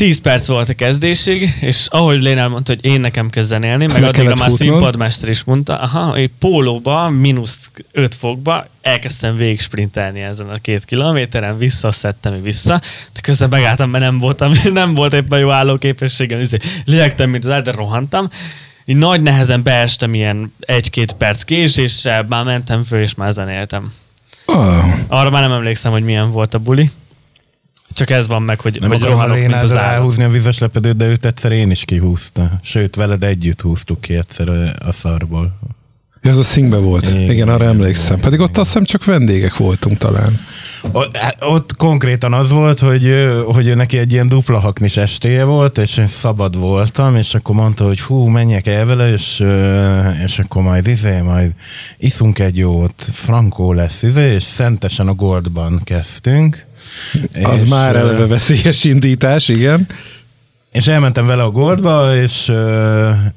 10 0.01 0.21
perc 0.21 0.47
volt 0.47 0.69
a 0.69 0.75
kezdésig, 0.75 1.57
és 1.61 1.87
ahogy 1.91 2.23
Lénál 2.23 2.49
mondta, 2.49 2.73
hogy 2.73 2.85
én 2.85 3.01
nekem 3.01 3.31
kell 3.31 3.43
zenélni, 3.43 3.85
Ezt 3.85 3.95
meg 3.95 4.03
le 4.03 4.09
addigra 4.09 4.35
már 4.35 4.51
színpadmester 4.51 5.29
is 5.29 5.45
mondta, 5.45 5.79
aha, 5.79 6.17
egy 6.17 6.31
pólóba, 6.39 7.09
mínusz 7.09 7.71
5 7.93 8.15
fokba 8.15 8.67
elkezdtem 8.83 9.37
végig 9.37 9.61
sprintelni 9.61 10.21
ezen 10.21 10.49
a 10.49 10.59
két 10.59 10.85
kilométeren, 10.85 11.59
visszaszedtem 11.59 12.43
vissza, 12.43 12.81
de 13.13 13.21
közben 13.23 13.49
megálltam, 13.49 13.91
mert 13.91 14.05
nem 14.05 14.19
voltam, 14.19 14.53
nem 14.73 14.95
volt 14.95 15.13
éppen 15.13 15.39
jó 15.39 15.51
állóképességem, 15.51 16.43
lélegtem, 16.85 17.31
mint 17.31 17.45
az 17.45 17.51
áll, 17.51 17.63
de 17.63 17.71
rohantam, 17.71 18.29
így 18.85 18.97
nagy 18.97 19.23
nehezen 19.23 19.63
beestem 19.63 20.15
ilyen 20.15 20.55
egy-két 20.61 21.13
perc 21.13 21.43
késéssel, 21.43 22.27
már 22.29 22.45
mentem 22.45 22.85
föl, 22.85 23.03
és 23.03 23.15
már 23.15 23.33
zenéltem. 23.33 23.93
Ah. 24.45 24.85
Arra 25.09 25.31
már 25.31 25.43
nem 25.43 25.53
emlékszem, 25.53 25.93
hogy 25.93 26.03
milyen 26.03 26.31
volt 26.31 26.55
a 26.55 26.59
buli. 26.59 26.91
Csak 27.93 28.11
ez 28.11 28.27
van 28.29 28.43
meg, 28.43 28.61
hogy, 28.61 28.77
Nem 28.81 28.89
hogy 28.91 29.03
rohanok, 29.03 29.37
mint 29.37 29.55
az 29.55 29.77
állat. 29.77 29.93
elhúzni 29.93 30.25
a 30.25 30.29
vizes 30.29 30.59
lepedőt, 30.59 30.97
de 30.97 31.05
őt 31.07 31.25
egyszer 31.27 31.53
én 31.53 31.71
is 31.71 31.85
kihúzta. 31.85 32.51
Sőt, 32.63 32.95
veled 32.97 33.25
együtt 33.25 33.61
húztuk 33.61 34.01
ki 34.01 34.17
egyszer 34.17 34.49
a- 34.49 34.93
szarból. 34.93 35.59
Ja, 36.23 36.31
az 36.31 36.39
a 36.39 36.43
szingbe 36.43 36.77
volt. 36.77 37.03
Igen, 37.07 37.17
Igen, 37.21 37.31
igen 37.33 37.49
arra 37.49 37.65
igen, 37.65 37.75
emlékszem. 37.75 38.07
igen, 38.17 38.21
Pedig 38.21 38.41
ott 38.41 38.57
azt 38.59 38.67
hiszem 38.67 38.85
csak 38.85 39.05
vendégek 39.05 39.57
voltunk 39.57 39.99
talán. 39.99 40.41
Ott, 40.93 41.17
hát 41.17 41.45
ott 41.45 41.77
konkrétan 41.77 42.33
az 42.33 42.51
volt, 42.51 42.79
hogy, 42.79 43.15
hogy 43.47 43.77
neki 43.77 43.99
egy 43.99 44.13
ilyen 44.13 44.29
dupla 44.29 44.59
haknis 44.59 44.97
estéje 44.97 45.45
volt, 45.45 45.79
és 45.79 45.97
én 45.97 46.07
szabad 46.07 46.59
voltam, 46.59 47.17
és 47.17 47.35
akkor 47.35 47.55
mondta, 47.55 47.85
hogy 47.87 48.01
hú, 48.01 48.27
menjek 48.27 48.67
el 48.67 48.85
vele, 48.85 49.13
és, 49.13 49.45
és 50.25 50.39
akkor 50.39 50.63
majd 50.63 50.87
izé, 50.87 51.21
majd 51.21 51.53
iszunk 51.99 52.39
egy 52.39 52.57
jót, 52.57 53.05
frankó 53.13 53.73
lesz 53.73 54.03
izé, 54.03 54.33
és 54.35 54.43
szentesen 54.43 55.09
a 55.09 55.15
Goldban 55.15 55.81
kezdtünk. 55.85 56.67
Az 57.43 57.63
és, 57.63 57.69
már 57.69 57.97
eleve 57.97 58.27
veszélyes 58.27 58.85
indítás, 58.85 59.49
igen. 59.49 59.87
És 60.73 60.87
elmentem 60.87 61.27
vele 61.27 61.43
a 61.43 61.51
Goldba, 61.51 62.17
és, 62.17 62.53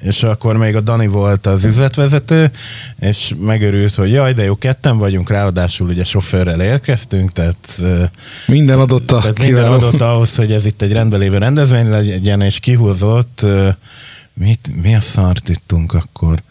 és 0.01 0.23
akkor 0.23 0.57
még 0.57 0.75
a 0.75 0.81
Dani 0.81 1.07
volt 1.07 1.45
az 1.45 1.65
üzletvezető, 1.65 2.51
és 2.99 3.33
megörült, 3.39 3.95
hogy 3.95 4.11
jaj, 4.11 4.33
de 4.33 4.43
jó, 4.43 4.55
ketten 4.55 4.97
vagyunk, 4.97 5.29
ráadásul 5.29 5.87
ugye 5.87 6.03
sofőrrel 6.03 6.61
érkeztünk, 6.61 7.31
tehát, 7.31 7.81
Minden 8.47 8.79
adott 8.79 9.11
a 9.11 9.19
tehát 9.19 9.39
minden 9.39 9.63
kiváló. 9.63 9.73
adott 9.73 10.01
ahhoz, 10.01 10.35
hogy 10.35 10.51
ez 10.51 10.65
itt 10.65 10.81
egy 10.81 10.91
rendben 10.91 11.19
lévő 11.19 11.37
rendezvény 11.37 11.89
legyen, 11.89 12.41
és 12.41 12.59
kihúzott, 12.59 13.45
mit, 14.33 14.69
mi 14.81 14.95
a 14.95 15.01
szart 15.01 15.49
ittunk 15.49 15.93
akkor? 15.93 16.41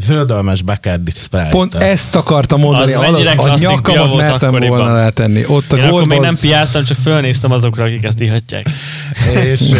Zöldalmas 0.00 0.62
Bacardi 0.62 1.10
Sprite. 1.10 1.48
Pont 1.48 1.74
ezt 1.74 2.14
akartam 2.14 2.60
mondani, 2.60 2.92
Az 2.92 3.00
mennyire 3.00 3.30
a, 3.30 3.50
a 3.50 3.58
nyakamat 3.58 4.08
volt 4.08 4.26
mertem 4.26 4.48
akkoriban. 4.48 4.78
volna 4.78 4.94
rátenni. 4.94 5.44
Ott 5.46 5.72
a 5.72 5.76
Én 5.76 5.84
akkor 5.84 6.06
még 6.06 6.20
nem 6.20 6.36
piáztam, 6.40 6.84
csak 6.84 6.96
fölnéztem 7.02 7.52
azokra, 7.52 7.84
akik 7.84 8.04
ezt 8.04 8.20
ihatják. 8.20 8.66
És, 9.52 9.60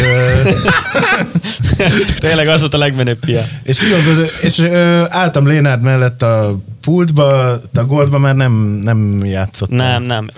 Tényleg 2.20 2.48
az 2.48 2.60
volt 2.60 2.74
a 2.74 2.78
legmenőbb 2.78 3.18
pia. 3.18 3.40
És, 3.62 3.78
kihozott, 3.78 4.30
és 4.42 4.58
ö, 4.58 5.02
álltam 5.08 5.46
Lénárd 5.46 5.82
mellett 5.82 6.22
a 6.22 6.58
pultba, 6.80 7.52
a 7.74 7.84
Goldba 7.86 8.18
már 8.18 8.34
nem, 8.34 8.52
nem 8.82 9.24
játszottam. 9.24 9.76
Nem, 9.76 10.02
nem. 10.02 10.30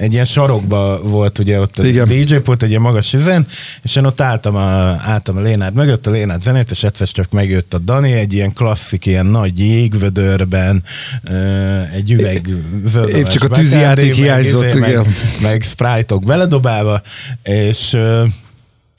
Egy 0.00 0.12
ilyen 0.12 0.24
sarokba 0.24 1.00
volt 1.02 1.38
ugye 1.38 1.60
ott 1.60 1.78
a 1.78 1.84
Igen. 1.84 2.08
DJ 2.08 2.34
pult, 2.34 2.62
egy 2.62 2.68
ilyen 2.68 2.80
magas 2.80 3.12
üzen, 3.12 3.46
és 3.82 3.96
én 3.96 4.04
ott 4.04 4.20
álltam 4.20 4.56
a, 4.56 4.60
álltam 5.00 5.36
a 5.36 5.40
Lénárd 5.40 5.74
mögött, 5.74 6.06
a 6.06 6.10
Lénárd 6.10 6.42
zenét, 6.42 6.70
és 6.70 6.82
egyszer 6.82 7.08
csak 7.08 7.30
megjött 7.30 7.74
a 7.74 7.78
Dani, 7.78 8.12
egy 8.12 8.32
ilyen 8.32 8.52
klasszik, 8.52 9.06
ilyen 9.06 9.26
nagy 9.26 9.58
jégvödörben, 9.58 10.82
egy 11.92 12.10
üveg 12.10 12.48
zöld 12.84 13.08
Épp 13.08 13.26
csak 13.26 13.42
a 13.42 13.48
tűzijáték 13.48 14.14
hiányzott, 14.14 14.74
meg, 14.74 14.88
igen. 14.88 15.06
meg 15.40 15.62
sprite-ok 15.62 16.24
beledobálva, 16.24 17.02
és 17.42 17.96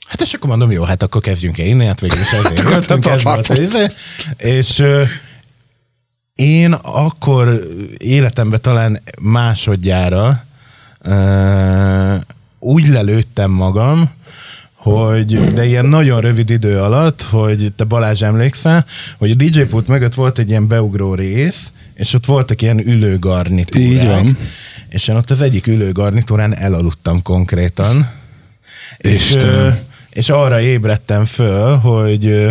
Hát 0.06 0.20
és 0.20 0.32
akkor 0.32 0.48
mondom, 0.50 0.70
jó, 0.70 0.82
hát 0.82 1.02
akkor 1.02 1.20
kezdjünk 1.20 1.58
el 1.58 1.66
inni, 1.66 1.86
hát 1.86 2.00
végül 2.00 2.18
is 2.20 2.32
ezért 2.32 2.58
Akkor 2.60 2.72
jöttünk, 2.72 3.06
ez 3.06 3.22
volt 3.22 3.48
izé. 3.48 3.86
És 4.36 4.84
én 6.34 6.72
akkor 6.72 7.60
életemben 7.98 8.60
talán 8.60 9.02
másodjára 9.20 10.44
úgy 12.58 12.88
lelőttem 12.88 13.50
magam, 13.50 14.10
hogy, 14.74 15.38
de 15.40 15.64
ilyen 15.64 15.86
nagyon 15.86 16.20
rövid 16.20 16.50
idő 16.50 16.78
alatt, 16.78 17.22
hogy 17.22 17.72
te 17.76 17.84
Balázs 17.84 18.22
emlékszel, 18.22 18.86
hogy 19.18 19.30
a 19.30 19.34
DJ 19.34 19.60
pult 19.60 19.86
mögött 19.86 20.14
volt 20.14 20.38
egy 20.38 20.48
ilyen 20.48 20.68
beugró 20.68 21.14
rész, 21.14 21.72
és 21.94 22.14
ott 22.14 22.24
voltak 22.26 22.62
ilyen 22.62 22.78
ülőgarnitúrák. 22.78 23.88
Így 23.90 24.06
van. 24.06 24.38
És 24.88 25.08
én 25.08 25.16
ott 25.16 25.30
az 25.30 25.42
egyik 25.42 25.66
ülőgarnitúrán 25.66 26.56
elaludtam 26.56 27.22
konkrétan. 27.22 28.10
És, 28.96 29.10
Istenem. 29.10 29.54
ö, 29.54 29.68
és 30.10 30.28
arra 30.28 30.60
ébredtem 30.60 31.24
föl, 31.24 31.76
hogy 31.76 32.48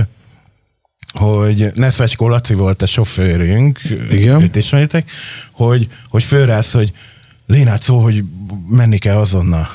hogy 1.13 1.71
Neszvecskó 1.75 2.27
Laci 2.27 2.53
volt 2.53 2.81
a 2.81 2.85
sofőrünk, 2.85 3.79
Igen. 4.09 4.41
őt 4.41 4.55
ismeritek, 4.55 5.11
hogy, 5.51 5.87
hogy 6.09 6.23
fölrász, 6.23 6.73
hogy 6.73 6.91
Lénát 7.51 7.81
szó, 7.81 7.99
hogy 7.99 8.23
menni 8.67 8.97
kell 8.97 9.17
azonnal. 9.17 9.69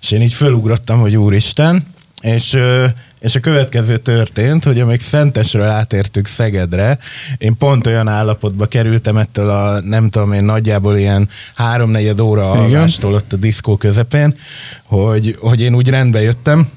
És 0.00 0.10
én 0.10 0.22
így 0.22 0.32
fölugrottam, 0.32 1.00
hogy 1.00 1.16
úristen, 1.16 1.86
és, 2.20 2.52
ö, 2.52 2.86
És 3.18 3.34
a 3.34 3.40
következő 3.40 3.98
történt, 3.98 4.64
hogy 4.64 4.80
amíg 4.80 5.00
Szentesről 5.00 5.66
átértük 5.66 6.26
Szegedre, 6.26 6.98
én 7.38 7.56
pont 7.56 7.86
olyan 7.86 8.08
állapotba 8.08 8.66
kerültem 8.66 9.16
ettől 9.16 9.50
a, 9.50 9.80
nem 9.80 10.10
tudom 10.10 10.32
én, 10.32 10.44
nagyjából 10.44 10.96
ilyen 10.96 11.28
háromnegyed 11.54 12.20
óra 12.20 12.50
alvástól 12.50 13.14
ott 13.14 13.32
a 13.32 13.36
diszkó 13.36 13.76
közepén, 13.76 14.34
hogy, 14.82 15.36
hogy 15.40 15.60
én 15.60 15.74
úgy 15.74 15.88
rendbe 15.88 16.22
jöttem, 16.22 16.68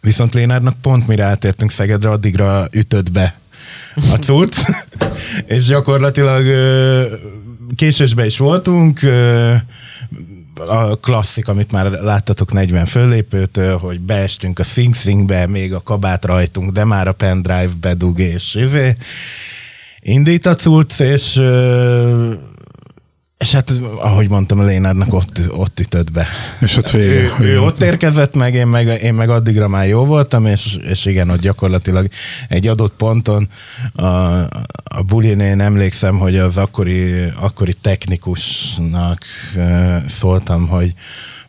viszont 0.00 0.34
Lénárnak 0.34 0.76
pont 0.82 1.06
mire 1.06 1.24
átértünk 1.24 1.70
Szegedre, 1.70 2.10
addigra 2.10 2.68
ütött 2.70 3.12
be 3.12 3.34
a 3.94 4.16
cucc, 4.16 4.54
és 5.54 5.64
gyakorlatilag 5.64 6.46
késésbe 7.76 8.26
is 8.26 8.38
voltunk, 8.38 9.00
a 10.66 10.96
klasszik, 10.96 11.48
amit 11.48 11.72
már 11.72 11.90
láttatok 11.90 12.52
40 12.52 12.86
föllépőtől, 12.86 13.78
hogy 13.78 14.00
beestünk 14.00 14.58
a 14.58 14.62
Sing 14.62 14.94
Singbe, 14.94 15.46
még 15.46 15.74
a 15.74 15.82
kabát 15.82 16.24
rajtunk, 16.24 16.70
de 16.70 16.84
már 16.84 17.08
a 17.08 17.12
pendrive 17.12 17.72
bedug, 17.80 18.18
és 18.18 18.54
izé. 18.54 18.96
indít 20.00 20.46
a 20.46 20.54
cucc, 20.54 21.00
és 21.00 21.40
és 23.42 23.52
hát, 23.52 23.72
ahogy 24.00 24.28
mondtam, 24.28 24.58
a 24.58 24.64
Lénárnak 24.64 25.14
ott, 25.14 25.40
ott 25.56 25.80
ütött 25.80 26.12
be. 26.12 26.26
És 26.60 26.76
ott 26.76 26.90
vége. 26.90 27.32
Ő, 27.40 27.44
ő 27.44 27.60
ott 27.60 27.82
érkezett 27.82 28.34
meg, 28.34 28.54
én 28.54 28.66
meg, 28.66 29.02
én 29.02 29.14
meg 29.14 29.30
addigra 29.30 29.68
már 29.68 29.88
jó 29.88 30.04
voltam, 30.04 30.46
és, 30.46 30.76
és 30.90 31.04
igen, 31.04 31.30
ott 31.30 31.40
gyakorlatilag 31.40 32.08
egy 32.48 32.66
adott 32.66 32.92
ponton 32.96 33.48
a, 33.92 34.06
a 34.84 35.02
bulin 35.06 35.40
én 35.40 35.60
emlékszem, 35.60 36.18
hogy 36.18 36.36
az 36.36 36.56
akkori, 36.56 37.12
akkori 37.40 37.74
technikusnak 37.80 39.24
szóltam, 40.06 40.68
hogy 40.68 40.94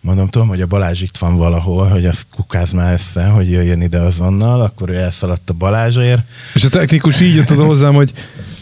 mondom, 0.01 0.27
tudom, 0.27 0.47
hogy 0.47 0.61
a 0.61 0.65
Balázs 0.65 1.01
itt 1.01 1.17
van 1.17 1.37
valahol, 1.37 1.87
hogy 1.87 2.05
az 2.05 2.25
kukáz 2.35 2.71
már 2.71 2.93
össze, 2.93 3.25
hogy 3.25 3.51
jöjjön 3.51 3.81
ide 3.81 3.99
azonnal, 3.99 4.61
akkor 4.61 4.89
ő 4.89 4.95
elszaladt 4.95 5.49
a 5.49 5.53
Balázsért. 5.53 6.23
És 6.53 6.63
a 6.63 6.69
technikus 6.69 7.21
így 7.21 7.35
jött 7.35 7.51
oda 7.51 7.65
hozzám, 7.65 7.93
hogy 7.93 8.13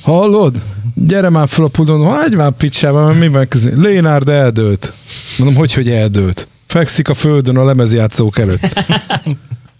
hallod? 0.02 0.62
Gyere 0.94 1.30
már 1.30 1.48
fel 1.48 1.66
a 1.66 1.68
pudon, 1.68 2.06
hagyj 2.06 2.36
már 2.36 2.52
picsába, 2.52 3.06
mert 3.06 3.20
mi 3.20 3.28
van 3.28 3.48
közé? 3.48 3.74
Lénárd 3.76 4.30
eldőlt. 4.30 4.94
Mondom, 5.38 5.58
hogy, 5.58 5.74
hogy 5.74 5.90
eldőlt? 5.90 6.48
Fekszik 6.68 7.10
a 7.10 7.14
földön 7.14 7.58
a 7.58 7.66
lemezjátszók 7.66 8.38
előtt. 8.38 8.62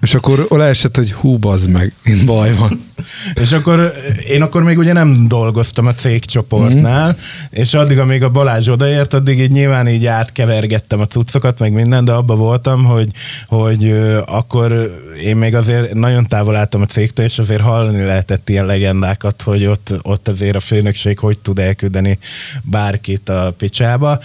És 0.02 0.14
akkor 0.14 0.46
leesett, 0.50 0.96
hogy 0.96 1.12
hú, 1.12 1.38
bazd 1.38 1.70
meg, 1.70 1.94
én 2.06 2.26
baj 2.26 2.54
van. 2.54 2.90
és 3.34 3.52
akkor 3.52 3.94
én 4.28 4.42
akkor 4.42 4.64
még 4.64 4.78
ugye 4.78 4.94
nem 4.94 5.28
dolgoztam 5.28 5.88
a 5.88 5.94
cégcsoportnál, 5.94 7.08
mm. 7.08 7.14
és 7.50 7.74
addig, 7.74 8.00
amíg 8.00 8.24
a 8.24 8.30
Balázs 8.30 8.68
odaért, 8.68 9.14
addig 9.14 9.40
így 9.40 9.52
nyilván 9.52 9.88
így 9.88 10.06
átkevergettem 10.06 11.00
a 11.00 11.06
cuccokat, 11.06 11.60
meg 11.60 11.74
minden, 11.74 12.06
de 12.06 12.12
abba 12.12 12.36
voltam, 12.36 12.84
hogy, 12.84 13.10
hogy 13.48 13.92
akkor 14.26 15.00
én 15.24 15.36
még 15.36 15.56
azért 15.56 15.94
nagyon 15.94 16.28
távol 16.28 16.56
álltam 16.56 16.82
a 16.82 16.86
cégtől, 16.86 17.26
és 17.26 17.40
azért 17.40 17.62
hallani 17.62 18.04
lehetett 18.04 18.50
ilyen 18.50 18.66
legendákat, 18.66 19.42
hogy 19.42 19.66
ott, 19.66 20.00
ott 20.02 20.28
azért 20.28 20.56
a 20.56 20.60
főnökség 20.60 21.20
hogy 21.20 21.40
tud 21.40 21.60
elküldeni 21.60 22.20
bárkit 22.64 23.30
a 23.30 23.54
picsába, 23.58 24.20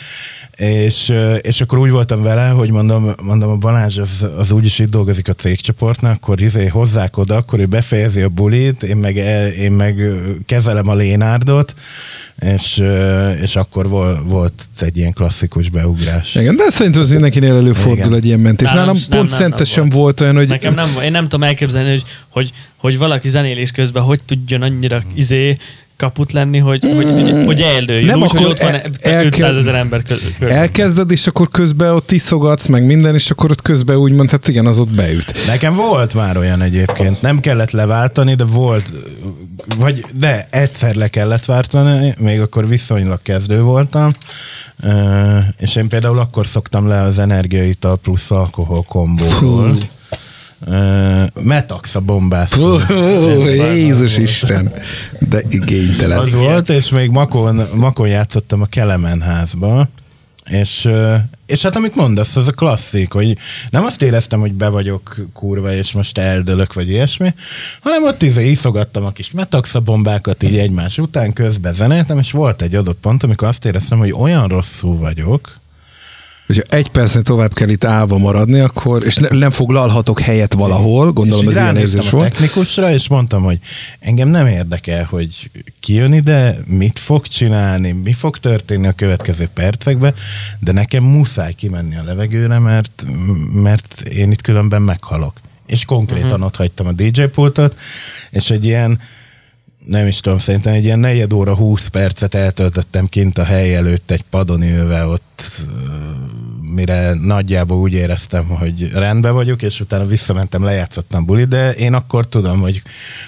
és, 0.56 1.12
és 1.40 1.60
akkor 1.60 1.78
úgy 1.78 1.90
voltam 1.90 2.22
vele, 2.22 2.48
hogy 2.48 2.70
mondom, 2.70 3.14
mondom 3.22 3.50
a 3.50 3.56
Balázs 3.56 3.98
az, 3.98 4.26
az 4.38 4.50
úgyis 4.50 4.78
itt 4.78 4.90
dolgozik 4.90 5.28
a 5.28 5.32
cégcsoportnnak, 5.66 6.16
akkor 6.16 6.40
izé 6.40 6.66
hozzák 6.66 7.16
oda, 7.16 7.36
akkor 7.36 7.60
ő 7.60 7.66
befejezi 7.66 8.20
a 8.20 8.28
bulit, 8.28 8.82
én 8.82 8.96
meg, 8.96 9.16
én 9.58 9.72
meg 9.72 10.02
kezelem 10.46 10.88
a 10.88 10.94
Lénárdot, 10.94 11.74
és, 12.54 12.82
és 13.42 13.56
akkor 13.56 13.88
volt, 13.88 14.18
volt 14.24 14.52
egy 14.80 14.96
ilyen 14.96 15.12
klasszikus 15.12 15.68
beugrás. 15.68 16.34
Igen, 16.34 16.56
de 16.56 16.64
szerintem 16.68 17.00
az 17.00 17.10
mindenkinél 17.10 17.54
előfordul 17.54 17.96
Igen. 17.96 18.14
egy 18.14 18.24
ilyen 18.24 18.40
mentés. 18.40 18.68
Nálam, 18.68 18.84
Nálam 18.84 19.00
pont 19.10 19.28
nem, 19.28 19.38
szentesen 19.38 19.86
nem, 19.86 19.98
volt 19.98 20.20
olyan, 20.20 20.36
hogy... 20.36 20.48
Nekem 20.48 20.74
nem, 20.74 20.98
én 21.04 21.10
nem 21.10 21.22
tudom 21.22 21.42
elképzelni, 21.42 21.90
hogy, 21.90 22.04
hogy, 22.28 22.52
hogy 22.76 22.98
valaki 22.98 23.28
zenélés 23.28 23.70
közben 23.70 24.02
hogy 24.02 24.20
tudjon 24.22 24.62
annyira 24.62 25.02
izé 25.14 25.56
kaput 25.96 26.32
lenni, 26.32 26.58
hogy, 26.58 26.86
mm. 26.86 26.94
hogy, 26.94 27.04
hogy, 27.04 27.44
hogy 27.44 27.60
eldőljön. 27.60 28.06
Nem, 28.06 28.22
úgy, 28.22 28.24
akkor 28.24 28.40
hogy 28.40 28.50
ott 28.50 28.58
van 28.58 28.74
el, 29.00 29.24
500 29.24 29.56
ezer 29.56 29.74
ember 29.74 30.02
közben. 30.02 30.50
Elkezded, 30.50 31.10
és 31.10 31.26
akkor 31.26 31.48
közben 31.48 31.94
ott 31.94 32.10
iszogatsz, 32.10 32.66
meg 32.66 32.86
minden, 32.86 33.14
és 33.14 33.30
akkor 33.30 33.50
ott 33.50 33.62
közben 33.62 33.96
úgy 33.96 34.12
mondhat, 34.12 34.40
hát 34.40 34.48
igen, 34.48 34.66
az 34.66 34.78
ott 34.78 34.94
beüt. 34.94 35.46
Nekem 35.46 35.74
volt 35.74 36.14
már 36.14 36.36
olyan 36.36 36.62
egyébként. 36.62 37.20
Nem 37.20 37.40
kellett 37.40 37.70
leváltani, 37.70 38.34
de 38.34 38.44
volt, 38.44 38.92
vagy 39.76 40.04
de 40.18 40.46
egyszer 40.50 40.94
le 40.94 41.08
kellett 41.08 41.44
váltani, 41.44 42.14
még 42.18 42.40
akkor 42.40 42.68
viszonylag 42.68 43.18
kezdő 43.22 43.60
voltam, 43.60 44.10
és 45.58 45.76
én 45.76 45.88
például 45.88 46.18
akkor 46.18 46.46
szoktam 46.46 46.88
le 46.88 47.00
az 47.00 47.18
energiaital 47.18 47.96
plusz 47.96 48.30
alkohol 48.30 48.82
kombóból. 48.82 49.70
Uh, 49.70 49.78
Metax 51.42 51.94
a 51.94 52.00
bombász. 52.00 52.56
Oh, 52.56 52.82
Jézus 53.74 54.16
Isten! 54.16 54.72
De 55.28 55.42
igénytelen. 55.48 56.18
Az 56.18 56.34
volt, 56.34 56.68
és 56.68 56.90
még 56.90 57.10
Makon, 57.10 57.68
Makon 57.74 58.08
játszottam 58.08 58.60
a 58.60 58.66
Kelemen 58.66 59.20
házba, 59.20 59.88
és, 60.44 60.88
és 61.46 61.62
hát 61.62 61.76
amit 61.76 61.94
mondasz, 61.94 62.36
az 62.36 62.48
a 62.48 62.52
klasszik, 62.52 63.12
hogy 63.12 63.36
nem 63.70 63.84
azt 63.84 64.02
éreztem, 64.02 64.40
hogy 64.40 64.52
be 64.52 64.68
vagyok 64.68 65.16
kurva, 65.32 65.72
és 65.72 65.92
most 65.92 66.18
eldölök, 66.18 66.74
vagy 66.74 66.88
ilyesmi, 66.88 67.34
hanem 67.80 68.04
ott 68.04 68.22
izé 68.22 68.50
iszogattam 68.50 69.04
a 69.04 69.10
kis 69.10 69.30
metaxabombákat 69.30 70.42
így 70.42 70.58
egymás 70.58 70.98
után, 70.98 71.32
közben 71.32 71.72
zenéltem, 71.72 72.18
és 72.18 72.30
volt 72.30 72.62
egy 72.62 72.74
adott 72.74 72.98
pont, 73.00 73.22
amikor 73.22 73.48
azt 73.48 73.64
éreztem, 73.64 73.98
hogy 73.98 74.12
olyan 74.12 74.48
rosszul 74.48 74.98
vagyok, 74.98 75.58
hogyha 76.46 76.62
egy 76.68 76.88
percnél 76.88 77.22
tovább 77.22 77.54
kell 77.54 77.68
itt 77.68 77.84
állva 77.84 78.18
maradni, 78.18 78.60
akkor, 78.60 79.04
és 79.04 79.16
ne, 79.16 79.28
nem 79.28 79.50
foglalhatok 79.50 80.20
helyet 80.20 80.52
valahol, 80.52 81.12
gondolom 81.12 81.48
ez 81.48 81.54
ilyen 81.54 81.76
érzés 81.76 82.10
volt. 82.10 82.30
technikusra, 82.30 82.90
és 82.90 83.08
mondtam, 83.08 83.42
hogy 83.42 83.58
engem 83.98 84.28
nem 84.28 84.46
érdekel, 84.46 85.04
hogy 85.04 85.50
ki 85.80 85.94
jön 85.94 86.12
ide, 86.12 86.56
mit 86.66 86.98
fog 86.98 87.26
csinálni, 87.26 87.92
mi 87.92 88.12
fog 88.12 88.38
történni 88.38 88.86
a 88.86 88.92
következő 88.92 89.48
percekben, 89.54 90.14
de 90.58 90.72
nekem 90.72 91.04
muszáj 91.04 91.52
kimenni 91.52 91.96
a 91.96 92.02
levegőre, 92.02 92.58
mert, 92.58 93.06
mert 93.52 94.00
én 94.00 94.30
itt 94.30 94.42
különben 94.42 94.82
meghalok. 94.82 95.40
És 95.66 95.84
konkrétan 95.84 96.30
uh-huh. 96.30 96.44
ott 96.44 96.56
hagytam 96.56 96.86
a 96.86 96.92
DJ 96.92 97.22
pultot, 97.22 97.76
és 98.30 98.50
egy 98.50 98.64
ilyen 98.64 99.00
nem 99.86 100.06
is 100.06 100.20
tudom, 100.20 100.38
szerintem 100.38 100.74
egy 100.74 100.84
ilyen 100.84 100.98
negyed 100.98 101.32
óra, 101.32 101.54
20 101.54 101.86
percet 101.86 102.34
eltöltöttem 102.34 103.06
kint 103.06 103.38
a 103.38 103.44
hely 103.44 103.74
előtt 103.74 104.10
egy 104.10 104.24
padon 104.30 104.62
ülve 104.62 105.04
ott 105.04 105.42
mire 106.76 107.14
nagyjából 107.14 107.78
úgy 107.78 107.92
éreztem, 107.92 108.44
hogy 108.44 108.90
rendben 108.94 109.34
vagyok, 109.34 109.62
és 109.62 109.80
utána 109.80 110.06
visszamentem, 110.06 110.64
lejátszottam 110.64 111.24
buli, 111.24 111.44
de 111.44 111.72
én 111.72 111.94
akkor 111.94 112.28
tudom, 112.28 112.60
hogy 112.60 112.82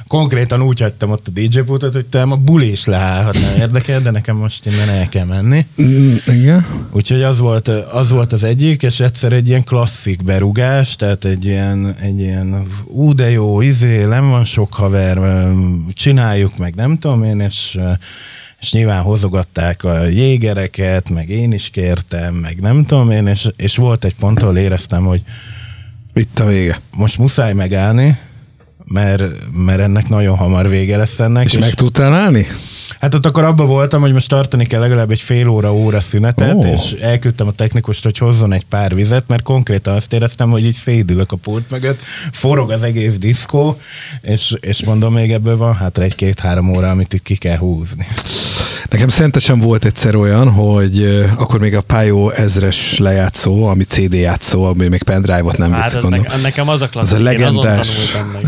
konkrétan 0.07 0.63
úgy 0.63 0.81
hagytam 0.81 1.11
ott 1.11 1.27
a 1.29 1.31
DJ 1.31 1.59
pultot, 1.59 1.95
hogy 1.95 2.07
te 2.07 2.23
a 2.23 2.37
buli 2.37 2.71
is 2.71 2.85
leállhatna 2.85 3.57
érdekel, 3.59 4.01
de 4.01 4.11
nekem 4.11 4.37
most 4.37 4.67
innen 4.67 4.89
el 4.89 5.09
kell 5.09 5.25
menni. 5.25 5.67
Mm, 5.83 6.15
igen. 6.27 6.67
Úgyhogy 6.93 7.23
az 7.23 7.39
volt, 7.39 7.69
az 7.69 8.11
volt 8.11 8.33
az 8.33 8.43
egyik, 8.43 8.83
és 8.83 9.01
egyszer 9.01 9.33
egy 9.33 9.49
ilyen 9.49 9.65
klasszik 9.65 10.25
berugás, 10.25 10.97
tehát 10.97 11.25
egy 11.25 11.45
ilyen, 11.45 11.95
egy 12.01 12.21
ilyen 12.21 12.67
ú, 12.85 13.15
de 13.15 13.31
jó, 13.31 13.61
izé, 13.61 14.05
nem 14.05 14.31
van 14.31 14.45
sok 14.45 14.75
haver, 14.75 15.19
csináljuk 15.93 16.59
meg, 16.59 16.75
nem 16.75 16.99
tudom 16.99 17.23
én, 17.23 17.41
és 17.41 17.79
és 18.61 18.73
nyilván 18.73 19.03
hozogatták 19.03 19.85
a 19.85 20.05
jégereket, 20.05 21.11
meg 21.11 21.29
én 21.29 21.53
is 21.53 21.71
kértem, 21.71 22.35
meg 22.35 22.61
nem 22.61 22.87
tudom 22.87 23.11
én, 23.11 23.27
és, 23.27 23.49
és 23.57 23.77
volt 23.77 24.05
egy 24.05 24.15
pont, 24.15 24.43
ahol 24.43 24.57
éreztem, 24.57 25.05
hogy 25.05 25.23
itt 26.15 26.39
a 26.39 26.45
vége. 26.45 26.81
Most 26.97 27.19
muszáj 27.19 27.53
megállni, 27.53 28.19
mert, 28.85 29.23
mert 29.53 29.81
ennek 29.81 30.09
nagyon 30.09 30.37
hamar 30.37 30.69
vége 30.69 30.97
lesz 30.97 31.19
ennek. 31.19 31.45
És, 31.45 31.53
és 31.53 31.61
meg 31.61 31.75
tudtál 31.75 32.15
állni? 32.15 32.47
Hát 33.01 33.15
ott 33.15 33.27
akkor 33.27 33.45
abban 33.45 33.67
voltam, 33.67 34.01
hogy 34.01 34.13
most 34.13 34.29
tartani 34.29 34.67
kell 34.67 34.81
legalább 34.81 35.11
egy 35.11 35.21
fél 35.21 35.49
óra, 35.49 35.75
óra 35.75 36.01
szünetet, 36.01 36.55
oh. 36.55 36.69
és 36.69 36.93
elküldtem 37.01 37.47
a 37.47 37.53
technikust, 37.53 38.05
hogy 38.05 38.19
hozzon 38.19 38.53
egy 38.53 38.65
pár 38.65 38.95
vizet, 38.95 39.25
mert 39.27 39.43
konkrétan 39.43 39.95
azt 39.95 40.13
éreztem, 40.13 40.51
hogy 40.51 40.65
így 40.65 40.73
szédülök 40.73 41.33
a 41.33 41.37
pult 41.37 41.71
mögött, 41.71 42.01
forog 42.33 42.71
az 42.71 42.83
egész 42.83 43.19
diszkó, 43.19 43.81
és, 44.21 44.55
és 44.61 44.85
mondom, 44.85 45.13
még 45.13 45.33
ebből 45.33 45.57
van 45.57 45.75
hátra 45.75 46.03
egy-két-három 46.03 46.77
óra, 46.77 46.91
amit 46.91 47.13
itt 47.13 47.23
ki 47.23 47.37
kell 47.37 47.57
húzni. 47.57 48.07
Nekem 48.91 49.09
szentesen 49.09 49.61
volt 49.61 49.85
egyszer 49.85 50.15
olyan, 50.15 50.51
hogy 50.51 51.25
akkor 51.37 51.61
még 51.61 51.75
a 51.75 51.81
Pio 51.81 52.31
ezres 52.31 52.99
lejátszó, 52.99 53.67
ami 53.67 53.85
CD 53.85 54.13
játszó, 54.13 54.65
ami 54.65 54.89
még 54.89 55.03
pendrive-ot 55.03 55.59
nem 55.59 55.73
hát 55.73 55.93
vitt, 55.93 56.09
ne, 56.09 56.37
nekem 56.43 56.69
az 56.69 56.83
a 56.83 56.89
klasszik, 56.89 57.13
az 57.13 57.19
a 57.19 57.23
legendás, 57.23 57.89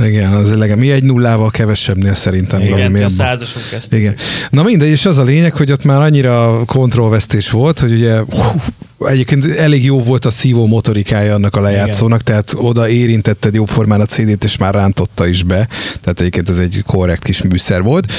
Igen, 0.04 0.32
az 0.32 0.50
a 0.50 0.56
legend, 0.56 0.80
mi 0.80 0.90
egy 0.90 1.02
nullával 1.02 1.50
kevesebbnél 1.50 2.14
szerintem. 2.14 2.60
Igen, 2.60 3.04
a 3.04 3.08
százasunk 3.08 3.64
Igen. 3.90 4.14
Na 4.50 4.62
mindegy, 4.62 4.88
és 4.88 5.06
az 5.06 5.18
a 5.18 5.22
lényeg, 5.22 5.52
hogy 5.52 5.72
ott 5.72 5.84
már 5.84 6.02
annyira 6.02 6.62
kontrollvesztés 6.66 7.50
volt, 7.50 7.78
hogy 7.78 7.92
ugye 7.92 8.18
hú, 8.18 8.60
Egyébként 9.08 9.44
elég 9.44 9.84
jó 9.84 10.02
volt 10.02 10.24
a 10.24 10.30
szívó 10.30 10.66
motorikája 10.66 11.34
annak 11.34 11.56
a 11.56 11.60
lejátszónak, 11.60 12.20
Igen. 12.20 12.34
tehát 12.44 12.66
oda 12.68 12.88
érintetted 12.88 13.54
jóformán 13.54 14.00
a 14.00 14.06
CD-t, 14.06 14.44
és 14.44 14.56
már 14.56 14.74
rántotta 14.74 15.26
is 15.26 15.42
be. 15.42 15.68
Tehát 16.00 16.20
egyébként 16.20 16.48
ez 16.48 16.58
egy 16.58 16.82
korrekt 16.86 17.22
kis 17.22 17.42
műszer 17.42 17.82
volt. 17.82 18.12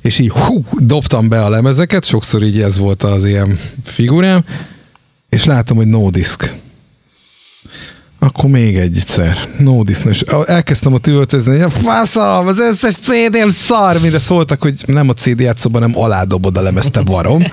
És 0.00 0.18
így 0.18 0.30
hú, 0.30 0.64
dobtam 0.78 1.28
be 1.28 1.44
a 1.44 1.48
lemezeket, 1.48 2.04
sokszor 2.04 2.42
így 2.42 2.60
ez 2.60 2.78
volt 2.78 3.02
az 3.02 3.24
ilyen 3.24 3.58
figurám, 3.84 4.44
és 5.28 5.44
látom, 5.44 5.76
hogy 5.76 5.86
no 5.86 6.10
disk. 6.10 6.52
Akkor 8.18 8.50
még 8.50 8.76
egyszer. 8.76 9.48
No 9.58 9.82
Disney. 9.82 10.14
Elkezdtem 10.46 10.94
a 10.94 10.98
üvöltözni, 11.08 11.60
a 11.60 11.70
faszom, 11.70 12.46
az 12.46 12.58
összes 12.58 12.94
CD-m 12.94 13.48
szar, 13.48 14.00
mire 14.00 14.18
szóltak, 14.18 14.62
hogy 14.62 14.74
nem 14.86 15.08
a 15.08 15.12
CD 15.12 15.40
játszóban, 15.40 15.80
nem 15.80 15.98
aládobod 15.98 16.56
a 16.56 16.62
lemezte 16.62 17.02
barom. 17.02 17.44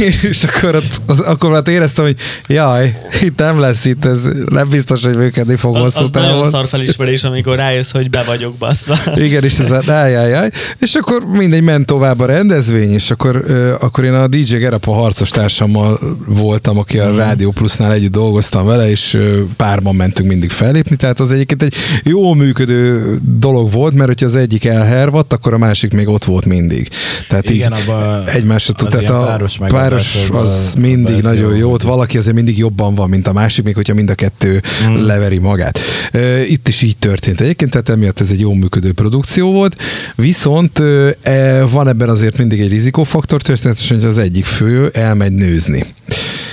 és 0.28 0.44
akkor, 0.44 0.74
ott, 0.74 1.00
az, 1.06 1.20
akkor 1.20 1.52
hát 1.52 1.68
éreztem, 1.68 2.04
hogy 2.04 2.16
jaj, 2.46 2.98
itt 3.22 3.38
nem 3.38 3.60
lesz 3.60 3.84
itt, 3.84 4.04
ez 4.04 4.28
nem 4.48 4.68
biztos, 4.68 5.04
hogy 5.04 5.16
működni 5.16 5.56
fog 5.56 5.76
Az, 5.76 5.82
hosszú 5.82 6.02
az 6.02 6.10
nagyon 6.10 6.30
távon. 6.30 6.50
szar 6.50 6.66
felismerés, 6.68 7.22
amikor 7.24 7.56
rájössz, 7.56 7.90
hogy 7.90 8.10
be 8.10 8.22
vagyok 8.22 8.54
baszva. 8.54 8.96
Igen, 9.26 9.44
és 9.44 9.58
ez 9.58 9.70
a 9.70 10.06
jaj, 10.06 10.50
És 10.78 10.94
akkor 10.94 11.22
mindegy, 11.32 11.62
ment 11.62 11.86
tovább 11.86 12.20
a 12.20 12.26
rendezvény, 12.26 12.92
és 12.92 13.10
akkor, 13.10 13.44
ö, 13.46 13.74
akkor 13.80 14.04
én 14.04 14.12
a 14.12 14.26
DJ 14.26 14.56
Gerapa 14.56 14.92
harcos 14.92 15.28
társammal 15.28 16.16
voltam, 16.26 16.78
aki 16.78 16.98
a 16.98 17.16
Rádió 17.16 17.50
Plusznál 17.50 17.92
együtt 17.92 18.12
dolgoztam 18.12 18.66
vele, 18.66 18.90
és 18.90 19.18
párban 19.56 19.94
mentünk 19.94 20.28
mindig 20.28 20.50
fellépni, 20.50 20.96
tehát 20.96 21.20
az 21.20 21.32
egyébként 21.32 21.62
egy 21.62 21.74
jó 22.02 22.34
működő 22.34 23.18
dolog 23.22 23.72
volt, 23.72 23.94
mert 23.94 24.08
hogyha 24.08 24.26
az 24.26 24.36
egyik 24.36 24.64
elhervadt, 24.64 25.32
akkor 25.32 25.52
a 25.52 25.58
másik 25.58 25.92
még 25.92 26.08
ott 26.08 26.24
volt 26.24 26.44
mindig. 26.44 26.88
Tehát 27.28 27.50
Igen, 27.50 27.72
így 27.72 27.80
abba 27.80 28.24
egymásra 28.26 28.67
tud, 28.72 28.86
az 28.86 28.92
tehát 28.92 29.10
a 29.10 29.24
páros 29.24 29.58
páros 29.68 30.16
az 30.30 30.74
mindig 30.78 31.22
nagyon 31.22 31.56
jó. 31.56 31.72
ott 31.72 31.82
valaki 31.82 32.18
azért 32.18 32.34
mindig 32.34 32.58
jobban 32.58 32.94
van, 32.94 33.08
mint 33.08 33.26
a 33.26 33.32
másik, 33.32 33.64
még 33.64 33.74
hogyha 33.74 33.94
mind 33.94 34.10
a 34.10 34.14
kettő 34.14 34.62
mm. 34.84 35.06
leveri 35.06 35.38
magát. 35.38 35.78
Itt 36.48 36.68
is 36.68 36.82
így 36.82 36.96
történt 36.96 37.40
egyébként, 37.40 37.70
tehát 37.70 37.88
emiatt 37.88 38.20
ez 38.20 38.30
egy 38.30 38.40
jó 38.40 38.52
működő 38.52 38.92
produkció 38.92 39.52
volt, 39.52 39.76
viszont 40.14 40.78
e, 41.22 41.64
van 41.64 41.88
ebben 41.88 42.08
azért 42.08 42.38
mindig 42.38 42.60
egy 42.60 42.68
rizikófaktor, 42.68 43.42
történetesen, 43.42 43.96
hogy 43.96 44.06
az 44.06 44.18
egyik 44.18 44.44
fő 44.44 44.88
elmegy 44.88 45.32
nőzni. 45.32 45.84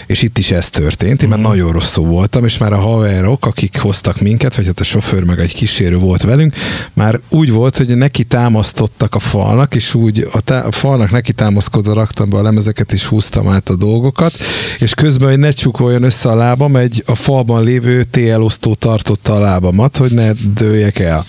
És 0.07 0.21
itt 0.21 0.37
is 0.37 0.51
ez 0.51 0.69
történt, 0.69 1.23
én 1.23 1.29
már 1.29 1.39
nagyon 1.39 1.71
rosszul 1.71 2.05
voltam, 2.05 2.45
és 2.45 2.57
már 2.57 2.73
a 2.73 2.77
haverok, 2.77 3.45
akik 3.45 3.79
hoztak 3.79 4.21
minket, 4.21 4.55
vagy 4.55 4.65
hát 4.65 4.79
a 4.79 4.83
sofőr 4.83 5.23
meg 5.23 5.39
egy 5.39 5.53
kísérő 5.53 5.97
volt 5.97 6.21
velünk, 6.21 6.55
már 6.93 7.19
úgy 7.29 7.51
volt, 7.51 7.77
hogy 7.77 7.97
neki 7.97 8.23
támasztottak 8.23 9.15
a 9.15 9.19
falnak, 9.19 9.75
és 9.75 9.93
úgy 9.93 10.27
a, 10.31 10.41
tá- 10.41 10.65
a 10.65 10.71
falnak 10.71 11.11
neki 11.11 11.33
támaszkodva 11.33 11.93
raktam 11.93 12.29
be 12.29 12.37
a 12.37 12.41
lemezeket, 12.41 12.93
és 12.93 13.05
húztam 13.05 13.47
át 13.47 13.69
a 13.69 13.75
dolgokat, 13.75 14.33
és 14.79 14.93
közben, 14.93 15.29
hogy 15.29 15.39
ne 15.39 15.51
csukoljon 15.51 16.03
össze 16.03 16.29
a 16.29 16.35
lábam, 16.35 16.75
egy 16.75 17.03
a 17.05 17.15
falban 17.15 17.63
lévő 17.63 18.03
TL 18.03 18.41
osztó 18.41 18.73
tartotta 18.73 19.33
a 19.33 19.39
lábamat, 19.39 19.97
hogy 19.97 20.11
ne 20.11 20.31
dőljek 20.53 20.99
el. 20.99 21.25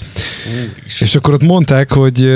És 0.99 1.15
akkor 1.15 1.35
ott 1.35 1.43
mondták, 1.43 1.93
hogy, 1.93 2.31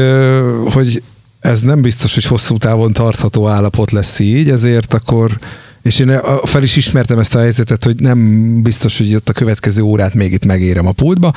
hogy 0.72 1.03
ez 1.40 1.61
nem 1.61 1.83
biztos, 1.83 2.14
hogy 2.14 2.24
hosszú 2.24 2.57
távon 2.57 2.92
tartható 2.92 3.48
állapot 3.48 3.90
lesz 3.90 4.18
így, 4.18 4.50
ezért 4.50 4.94
akkor 4.94 5.38
és 5.83 5.99
én 5.99 6.21
fel 6.45 6.62
is 6.62 6.77
ismertem 6.77 7.19
ezt 7.19 7.35
a 7.35 7.38
helyzetet, 7.38 7.85
hogy 7.85 7.97
nem 7.97 8.19
biztos, 8.62 8.99
hogy 8.99 9.14
ott 9.14 9.29
a 9.29 9.33
következő 9.33 9.83
órát 9.83 10.14
még 10.14 10.33
itt 10.33 10.45
megérem 10.45 10.87
a 10.87 10.93
pultba, 10.93 11.33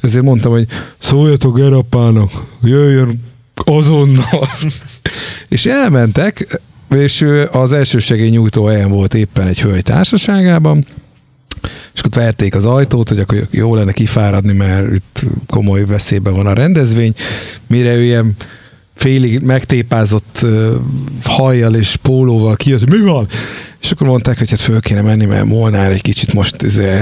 ezért 0.00 0.24
mondtam, 0.24 0.52
hogy 0.52 0.66
szóljatok 0.98 1.56
Gerapának, 1.56 2.30
jöjjön 2.62 3.22
azonnal. 3.54 4.48
és 5.48 5.66
elmentek, 5.66 6.60
és 6.90 7.26
az 7.52 7.72
elsősegély 7.72 8.28
nyújtó 8.28 8.64
helyen 8.64 8.90
volt 8.90 9.14
éppen 9.14 9.46
egy 9.46 9.60
hölgy 9.60 9.82
társaságában, 9.82 10.86
és 11.94 12.00
akkor 12.00 12.22
verték 12.22 12.54
az 12.54 12.64
ajtót, 12.64 13.08
hogy 13.08 13.18
akkor 13.18 13.46
jó 13.50 13.74
lenne 13.74 13.92
kifáradni, 13.92 14.52
mert 14.52 14.92
itt 14.92 15.24
komoly 15.46 15.84
veszélyben 15.84 16.34
van 16.34 16.46
a 16.46 16.52
rendezvény, 16.52 17.14
mire 17.66 17.94
ő 17.94 18.02
ilyen 18.02 18.36
félig 18.94 19.40
megtépázott 19.40 20.46
hajjal 21.24 21.74
és 21.74 21.96
pólóval 21.96 22.56
kijött, 22.56 22.80
hogy 22.80 23.00
mi 23.00 23.00
van? 23.00 23.28
És 23.84 23.90
akkor 23.90 24.06
mondták, 24.06 24.38
hogy 24.38 24.50
hát 24.50 24.60
föl 24.60 24.80
kéne 24.80 25.00
menni, 25.00 25.24
mert 25.24 25.44
Molnár 25.44 25.92
egy 25.92 26.02
kicsit 26.02 26.32
most 26.32 26.62
izé, 26.62 27.00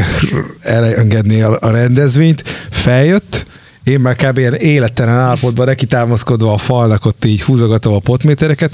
elengedni 0.60 1.40
a, 1.40 1.58
a 1.60 1.70
rendezvényt. 1.70 2.42
Feljött, 2.70 3.46
én 3.82 4.00
már 4.00 4.16
kb. 4.16 4.38
ilyen 4.38 4.54
élettelen 4.54 5.14
állapotban 5.14 5.66
neki 5.66 5.86
támaszkodva 5.86 6.52
a 6.52 6.58
falnak 6.58 7.06
ott 7.06 7.24
így 7.24 7.42
húzogatom 7.42 7.94
a 7.94 7.98
potmétereket, 7.98 8.72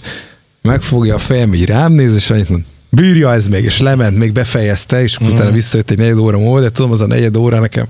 megfogja 0.62 1.14
a 1.14 1.18
fejem, 1.18 1.54
így 1.54 1.64
rám 1.64 1.92
néz, 1.92 2.14
és 2.14 2.30
annyit 2.30 2.48
mond, 2.48 2.64
bírja 2.90 3.32
ez 3.32 3.46
még, 3.46 3.64
és 3.64 3.80
lement, 3.80 4.18
még 4.18 4.32
befejezte, 4.32 5.02
és 5.02 5.22
mm. 5.22 5.26
utána 5.26 5.50
visszajött 5.50 5.90
egy 5.90 5.98
negyed 5.98 6.18
óra 6.18 6.38
múlva, 6.38 6.60
de 6.60 6.70
tudom, 6.70 6.90
az 6.90 7.00
a 7.00 7.06
negyed 7.06 7.36
óra 7.36 7.60
nekem 7.60 7.86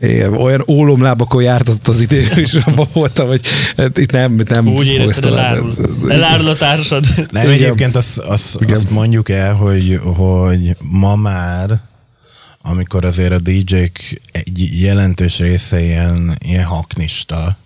én 0.00 0.32
olyan 0.32 0.64
ólomlábakon 0.68 1.42
jártott 1.42 1.88
az 1.88 2.00
idő, 2.00 2.20
és 2.44 2.54
abban 2.54 2.88
voltam, 2.92 3.26
hogy 3.26 3.40
hát 3.76 3.98
itt 3.98 4.12
nem, 4.12 4.40
itt 4.40 4.48
nem 4.48 4.68
Úgy 4.68 4.86
érezted, 4.86 5.24
ezt 5.24 5.32
elárul. 5.32 5.74
Elárul 6.08 6.48
a 6.48 6.54
társad. 6.54 7.04
Nem, 7.30 7.42
Igen. 7.42 7.54
egyébként 7.54 7.96
azt, 7.96 8.18
azt, 8.18 8.60
Igen. 8.60 8.76
azt 8.76 8.90
mondjuk 8.90 9.28
el, 9.28 9.54
hogy, 9.54 10.00
hogy 10.16 10.76
ma 10.78 11.16
már, 11.16 11.80
amikor 12.62 13.04
azért 13.04 13.32
a 13.32 13.38
DJ-k 13.38 14.20
egy 14.32 14.80
jelentős 14.80 15.38
része 15.38 15.80
ilyen, 15.80 16.36
ilyen 16.44 16.64
haknista, 16.64 17.56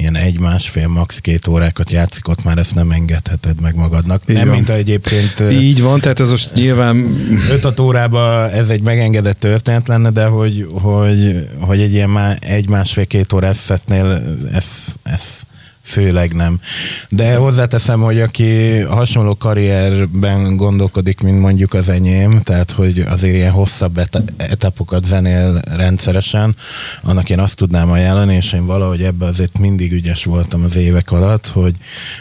ilyen 0.00 0.16
egy-másfél, 0.16 0.88
max. 0.88 1.18
két 1.18 1.46
órákat 1.46 1.90
játszik, 1.90 2.28
ott 2.28 2.44
már 2.44 2.58
ezt 2.58 2.74
nem 2.74 2.90
engedheted 2.90 3.60
meg 3.60 3.74
magadnak. 3.74 4.22
Így 4.28 4.36
nem, 4.36 4.46
van. 4.46 4.56
mint 4.56 4.68
egyébként 4.68 5.40
Így 5.50 5.82
van, 5.82 6.00
tehát 6.00 6.20
ez 6.20 6.30
most 6.30 6.54
nyilván 6.54 7.16
5 7.50 7.80
órában 7.80 8.50
ez 8.50 8.68
egy 8.68 8.82
megengedett 8.82 9.40
történet 9.40 9.88
lenne, 9.88 10.10
de 10.10 10.24
hogy, 10.24 10.66
hogy, 10.70 11.48
hogy 11.60 11.80
egy 11.80 11.92
ilyen 11.92 12.10
má, 12.10 12.34
egy-másfél-két 12.40 13.32
órás 13.32 13.56
szetnél 13.56 14.22
ez, 14.52 14.66
ez 15.02 15.42
főleg 15.90 16.32
nem. 16.32 16.60
De 17.08 17.36
hozzáteszem, 17.36 18.00
hogy 18.00 18.20
aki 18.20 18.78
hasonló 18.78 19.36
karrierben 19.36 20.56
gondolkodik, 20.56 21.20
mint 21.20 21.40
mondjuk 21.40 21.74
az 21.74 21.88
enyém, 21.88 22.40
tehát 22.42 22.70
hogy 22.70 23.04
azért 23.08 23.34
ilyen 23.34 23.50
hosszabb 23.50 23.98
eta- 23.98 24.32
etapokat 24.36 25.04
zenél 25.04 25.60
rendszeresen, 25.76 26.56
annak 27.02 27.30
én 27.30 27.38
azt 27.38 27.56
tudnám 27.56 27.90
ajánlani, 27.90 28.34
és 28.34 28.52
én 28.52 28.66
valahogy 28.66 29.02
ebbe 29.02 29.26
azért 29.26 29.58
mindig 29.58 29.92
ügyes 29.92 30.24
voltam 30.24 30.64
az 30.64 30.76
évek 30.76 31.10
alatt, 31.10 31.46
hogy, 31.46 31.74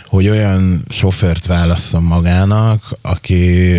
hogy 0.07 0.27
olyan 0.27 0.83
sofőrt 0.89 1.45
válasszon 1.45 2.03
magának, 2.03 2.97
aki... 3.01 3.35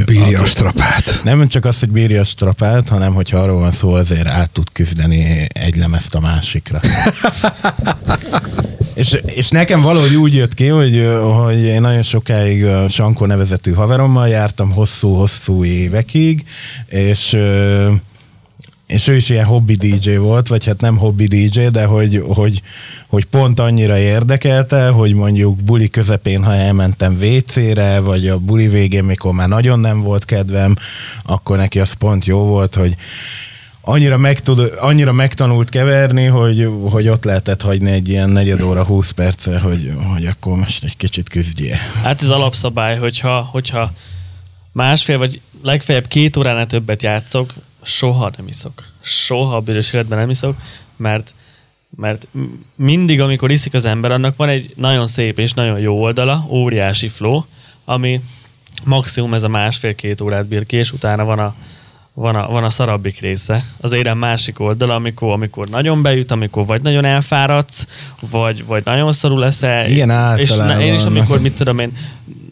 bírja 0.07 0.41
a 0.41 0.47
strapát. 0.47 1.21
nem 1.25 1.49
csak 1.49 1.65
az, 1.65 1.79
hogy 1.79 1.91
bírja 1.91 2.21
a 2.21 2.25
strapát, 2.25 2.89
hanem 2.89 3.15
hogyha 3.15 3.39
arról 3.39 3.61
van 3.61 3.73
szó, 3.73 3.93
azért 3.93 4.27
át 4.27 4.51
tud 4.51 4.67
küzdeni 4.73 5.47
egy 5.53 5.77
lemezt 5.77 6.15
a 6.15 6.21
másikra. 6.21 6.81
és, 9.01 9.15
és 9.25 9.49
nekem 9.49 9.81
valahogy 9.81 10.15
úgy 10.15 10.35
jött 10.35 10.55
ki, 10.55 10.67
hogy, 10.67 11.07
hogy 11.47 11.63
én 11.63 11.81
nagyon 11.81 12.03
sokáig 12.03 12.67
Sankó 12.89 13.27
nevezetű 13.27 13.73
haverommal 13.73 14.29
jártam 14.29 14.71
hosszú-hosszú 14.71 15.65
évekig, 15.65 16.45
és 16.89 17.37
és 18.87 19.09
ő 19.09 19.17
is 19.17 19.29
ilyen 19.29 19.45
hobby 19.45 19.75
DJ 19.75 20.17
volt, 20.17 20.49
vagy 20.49 20.67
hát 20.67 20.81
nem 20.81 20.97
hobby 20.97 21.27
DJ, 21.27 21.67
de 21.67 21.85
hogy, 21.85 22.25
hogy, 22.29 22.63
hogy 23.07 23.25
pont 23.25 23.61
annyira 23.61 23.99
érdekelte, 23.99 24.89
hogy 24.89 25.15
mondjuk 25.15 25.57
buli 25.57 25.89
közepén, 25.89 26.45
ha 26.45 26.55
elmentem 26.55 27.19
WC-re, 27.23 27.99
vagy 27.99 28.29
a 28.29 28.39
buli 28.39 28.69
végén, 28.69 29.05
mikor 29.05 29.33
már 29.33 29.49
nagyon 29.49 29.81
nem 29.81 30.03
volt 30.03 30.25
kedvem, 30.25 30.77
akkor 31.23 31.57
neki 31.57 31.81
az 31.81 31.93
pont 31.93 32.25
jó 32.25 32.39
volt, 32.39 32.75
hogy 32.75 32.97
annyira, 33.91 34.17
megtud, 34.17 34.73
annyira 34.79 35.13
megtanult 35.13 35.69
keverni, 35.69 36.25
hogy, 36.25 36.69
hogy 36.91 37.09
ott 37.09 37.25
lehetett 37.25 37.63
hagyni 37.63 37.91
egy 37.91 38.09
ilyen 38.09 38.31
negyed 38.31 38.63
óra, 38.63 38.85
20 38.85 39.11
percre, 39.11 39.59
hogy, 39.59 39.93
hogy 40.13 40.27
akkor 40.27 40.57
most 40.57 40.85
egy 40.85 40.97
kicsit 40.97 41.29
küzdjél. 41.29 41.77
Hát 42.03 42.23
ez 42.23 42.29
alapszabály, 42.29 42.99
hogyha, 42.99 43.41
hogyha 43.41 43.93
másfél 44.73 45.19
vagy 45.19 45.41
legfeljebb 45.63 46.07
két 46.07 46.37
óránál 46.37 46.67
többet 46.67 47.03
játszok, 47.03 47.55
soha 47.83 48.31
nem 48.37 48.49
iszok. 48.49 48.85
Soha 49.01 49.57
a 49.57 49.61
bűnös 49.61 49.93
életben 49.93 50.19
nem 50.19 50.31
iszok, 50.31 50.57
mert 50.97 51.35
mert 51.97 52.29
mindig, 52.75 53.21
amikor 53.21 53.51
iszik 53.51 53.75
az 53.75 53.85
ember, 53.85 54.11
annak 54.11 54.37
van 54.37 54.49
egy 54.49 54.73
nagyon 54.77 55.07
szép 55.07 55.39
és 55.39 55.53
nagyon 55.53 55.79
jó 55.79 56.03
oldala, 56.03 56.47
óriási 56.49 57.09
flow, 57.09 57.43
ami 57.85 58.21
maximum 58.85 59.35
ez 59.35 59.43
a 59.43 59.49
másfél-két 59.49 60.21
órát 60.21 60.47
bír 60.47 60.67
ki, 60.67 60.77
és 60.77 60.93
utána 60.93 61.25
van 61.25 61.39
a, 61.39 61.55
van 62.15 62.37
a, 62.37 62.49
van 62.49 62.65
a 62.65 62.71
szarabbik 62.71 63.21
része. 63.21 63.65
Az 63.81 63.93
érem 63.93 64.19
másik 64.19 64.61
oldala, 64.61 64.95
amikor, 64.95 65.33
amikor 65.33 65.69
nagyon 65.69 66.03
beüt, 66.03 66.31
amikor 66.31 66.67
vagy 66.67 66.83
nagyon 66.83 67.05
elfáradsz, 67.05 67.87
vagy, 68.31 68.65
vagy 68.67 68.85
nagyon 68.85 69.13
szarul 69.13 69.39
leszel. 69.39 69.91
Igen, 69.91 70.09
és 70.37 70.51
általában. 70.51 70.81
én 70.81 70.95
is, 70.95 71.05
amikor, 71.05 71.41
mit 71.41 71.57
tudom 71.57 71.79
én, 71.79 71.93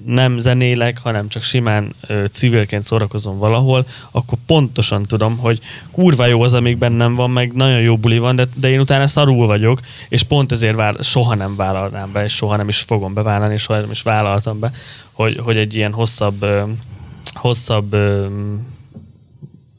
nem 0.09 0.39
zenélek, 0.39 0.99
hanem 0.99 1.29
csak 1.29 1.43
simán 1.43 1.95
ö, 2.07 2.25
civilként 2.33 2.83
szórakozom 2.83 3.39
valahol, 3.39 3.87
akkor 4.11 4.39
pontosan 4.47 5.03
tudom, 5.03 5.39
hogy 5.39 5.61
kurva 5.91 6.27
jó 6.27 6.43
az, 6.43 6.53
amíg 6.53 6.79
bennem 6.79 7.15
van, 7.15 7.31
meg 7.31 7.53
nagyon 7.53 7.81
jó 7.81 7.97
buli 7.97 8.19
van, 8.19 8.37
de, 8.37 8.47
de 8.55 8.69
én 8.69 8.81
utána 8.81 9.07
szarul 9.07 9.47
vagyok, 9.47 9.81
és 10.09 10.23
pont 10.23 10.53
ezért 10.53 10.75
vál, 10.75 10.97
soha 11.01 11.35
nem 11.35 11.57
vállalnám 11.57 12.13
be, 12.13 12.25
és 12.25 12.35
soha 12.35 12.57
nem 12.57 12.69
is 12.69 12.81
fogom 12.81 13.15
bevállalni, 13.15 13.55
és 13.55 13.63
soha 13.63 13.81
nem 13.81 13.91
is 13.91 14.03
vállaltam 14.03 14.59
be, 14.59 14.73
hogy, 15.13 15.41
hogy 15.43 15.57
egy 15.57 15.75
ilyen 15.75 15.93
hosszabb, 15.93 16.43
ö, 16.43 16.63
hosszabb 17.35 17.93
ö, 17.93 18.27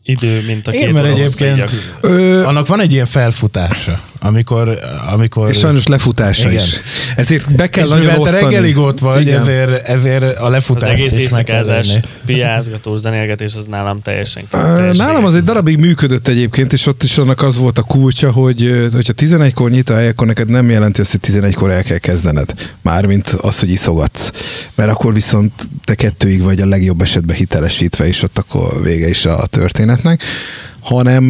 idő, 0.10 0.39
mint 0.48 0.67
a 0.67 0.72
két 0.72 0.82
Én, 0.82 0.93
mert 0.93 1.06
óra 1.06 1.13
egyébként 1.13 1.72
Ö, 2.02 2.43
annak 2.43 2.67
van 2.67 2.80
egy 2.80 2.93
ilyen 2.93 3.06
felfutása. 3.06 4.02
Amikor, 4.20 4.80
amikor... 5.12 5.50
És 5.50 5.58
sajnos 5.58 5.88
lefutása 5.88 6.50
Igen. 6.50 6.64
is. 6.64 6.80
Ezért 7.16 7.56
be 7.56 7.70
kell 7.70 7.84
és 7.84 7.90
nagyon 7.90 8.06
mivel 8.06 8.20
te 8.20 8.32
reggelig 8.32 8.78
ott 8.78 9.00
vagy, 9.00 9.22
Igen. 9.22 9.42
ezért, 9.42 9.88
ezért 9.88 10.40
a 10.40 10.46
Az 10.46 10.52
lefutás 10.52 10.92
egész 10.92 11.12
meg 11.12 11.44
kell 11.44 11.58
éjszakázás, 11.58 12.00
piázgatós, 12.26 13.00
zenélgetés, 13.00 13.56
az 13.56 13.66
nálam 13.66 14.02
teljesen 14.02 14.44
teljesen 14.52 15.06
Nálam 15.06 15.26
az 15.26 15.36
egy 15.36 15.44
darabig 15.44 15.78
működött 15.78 16.28
egyébként, 16.28 16.74
és 16.74 16.86
ott 16.86 17.04
is 17.04 17.18
annak 17.18 17.42
az 17.42 17.58
volt 17.58 17.78
a 17.78 17.82
kulcsa, 17.82 18.32
hogy 18.32 18.90
hogyha 18.94 19.14
11-kor 19.18 19.70
nyit 19.70 19.90
a 19.90 19.96
hely, 19.96 20.08
akkor 20.08 20.28
neked 20.28 20.50
nem 20.50 20.70
jelenti 20.70 21.02
azt, 21.02 21.12
hogy 21.12 21.20
11-kor 21.24 21.72
el 21.72 21.84
kell 21.84 21.98
kezdened. 21.98 22.54
Mármint 22.82 23.28
az, 23.28 23.60
hogy 23.60 23.70
iszogatsz. 23.70 24.32
Mert 24.76 24.90
akkor 24.90 25.14
viszont 25.14 25.52
te 25.84 25.96
kettőig 25.96 26.42
vagy 26.42 26.62
a 26.62 26.66
legjobb 26.66 27.02
esetben 27.02 27.36
hitelesítve, 27.36 28.08
és 28.08 28.24
ott 28.24 28.38
akkor 28.38 28.82
vége 28.84 29.10
is 29.10 29.26
a 29.26 29.46
történetnek 29.46 30.24
hanem 30.89 31.23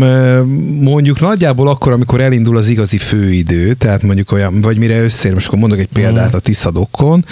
mondjuk 0.82 1.20
nagyjából 1.20 1.68
akkor, 1.68 1.92
amikor 1.92 2.22
elindul 2.22 2.58
az 2.58 2.68
igazi 2.68 2.98
főidő, 2.98 3.74
tehát 3.74 4.02
mondjuk 4.02 4.32
olyan, 4.32 4.62
vagy 4.62 4.78
mire 4.78 5.04
összér, 5.04 5.34
most 5.34 5.48
akkor 5.48 5.60
mondok 5.60 5.80
egy 5.80 5.90
példát 5.94 6.34
a 6.34 6.40
Tiszadokkon, 6.40 7.26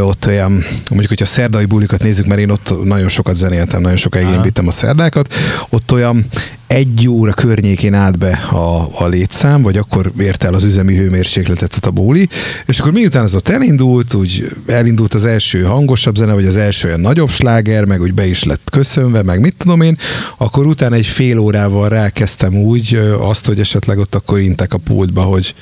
ott 0.00 0.26
olyan, 0.26 0.52
mondjuk, 0.88 1.08
hogyha 1.08 1.26
szerdai 1.26 1.64
bulikat 1.64 2.02
nézzük, 2.02 2.26
mert 2.26 2.40
én 2.40 2.50
ott 2.50 2.84
nagyon 2.84 3.08
sokat 3.08 3.36
zenéltem, 3.36 3.80
nagyon 3.80 3.96
sokáig 3.96 4.26
én 4.26 4.42
vittem 4.42 4.66
a 4.66 4.70
szerdákat, 4.70 5.34
ott 5.68 5.92
olyan 5.92 6.26
egy 6.68 7.08
óra 7.08 7.32
környékén 7.32 7.94
állt 7.94 8.18
be 8.18 8.30
a, 8.50 8.88
a 9.04 9.06
létszám, 9.06 9.62
vagy 9.62 9.76
akkor 9.76 10.12
ért 10.18 10.44
el 10.44 10.54
az 10.54 10.64
üzemi 10.64 10.96
hőmérsékletet 10.96 11.86
a 11.86 11.90
bóli, 11.90 12.28
és 12.66 12.80
akkor 12.80 12.92
miután 12.92 13.24
ez 13.24 13.34
ott 13.34 13.48
elindult, 13.48 14.14
úgy 14.14 14.56
elindult 14.66 15.14
az 15.14 15.24
első 15.24 15.62
hangosabb 15.62 16.16
zene, 16.16 16.32
vagy 16.32 16.46
az 16.46 16.56
első 16.56 16.88
olyan 16.88 17.00
nagyobb 17.00 17.30
sláger, 17.30 17.84
meg 17.84 18.00
úgy 18.00 18.14
be 18.14 18.26
is 18.26 18.44
lett 18.44 18.70
köszönve, 18.70 19.22
meg 19.22 19.40
mit 19.40 19.54
tudom 19.56 19.80
én, 19.80 19.98
akkor 20.36 20.66
utána 20.66 20.94
egy 20.94 21.06
fél 21.06 21.38
órával 21.38 21.88
rákezdtem 21.88 22.54
úgy 22.54 23.00
azt, 23.20 23.46
hogy 23.46 23.60
esetleg 23.60 23.98
ott 23.98 24.14
akkor 24.14 24.38
intek 24.38 24.72
a 24.72 24.78
pultba, 24.78 25.22
hogy 25.22 25.54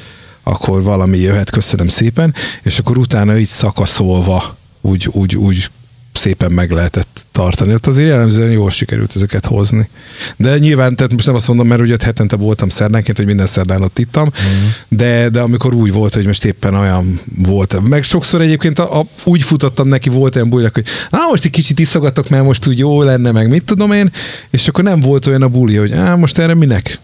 akkor 0.43 0.83
valami 0.83 1.19
jöhet, 1.19 1.51
köszönöm 1.51 1.89
szépen, 1.89 2.35
és 2.63 2.79
akkor 2.79 2.99
utána 2.99 3.39
így 3.39 3.47
szakaszolva 3.47 4.57
úgy, 4.81 5.09
úgy, 5.13 5.37
úgy 5.37 5.71
szépen 6.17 6.53
meg 6.53 6.71
lehetett 6.71 7.25
tartani. 7.33 7.75
Ott 7.75 7.87
azért 7.87 8.09
jellemzően 8.09 8.51
jól 8.51 8.71
sikerült 8.71 9.13
ezeket 9.15 9.47
hozni. 9.47 9.89
De 10.37 10.59
nyilván, 10.59 10.97
tehát 10.97 11.13
most 11.13 11.27
nem 11.27 11.35
azt 11.35 11.49
mondom, 11.49 11.67
mert 11.67 11.81
ugye 11.81 11.97
hetente 12.05 12.37
voltam 12.37 12.69
szerdánként, 12.69 13.17
hogy 13.17 13.27
minden 13.27 13.47
szerdán 13.47 13.83
ott 13.83 13.99
ittam, 13.99 14.25
mm. 14.25 14.67
de, 14.89 15.29
de 15.29 15.41
amikor 15.41 15.75
úgy 15.75 15.93
volt, 15.93 16.15
hogy 16.15 16.27
most 16.27 16.45
éppen 16.45 16.75
olyan 16.75 17.21
volt. 17.37 17.89
Meg 17.89 18.03
sokszor 18.03 18.41
egyébként 18.41 18.79
a, 18.79 18.99
a, 18.99 19.07
úgy 19.25 19.43
futottam 19.43 19.89
neki, 19.89 20.09
volt 20.09 20.37
olyan 20.37 20.49
bulinak, 20.49 20.75
hogy 20.75 20.87
á, 21.11 21.19
most 21.31 21.45
egy 21.45 21.51
kicsit 21.51 21.79
iszogatok, 21.79 22.29
mert 22.29 22.45
most 22.45 22.67
úgy 22.67 22.79
jó 22.79 23.03
lenne, 23.03 23.31
meg 23.31 23.49
mit 23.49 23.65
tudom 23.65 23.93
én, 23.93 24.13
és 24.51 24.69
akkor 24.69 24.85
nem 24.85 25.01
volt 25.01 25.27
olyan 25.27 25.43
a 25.43 25.49
buli, 25.49 25.77
hogy 25.77 25.93
á, 25.93 26.15
most 26.15 26.39
erre 26.39 26.55
minek? 26.55 26.99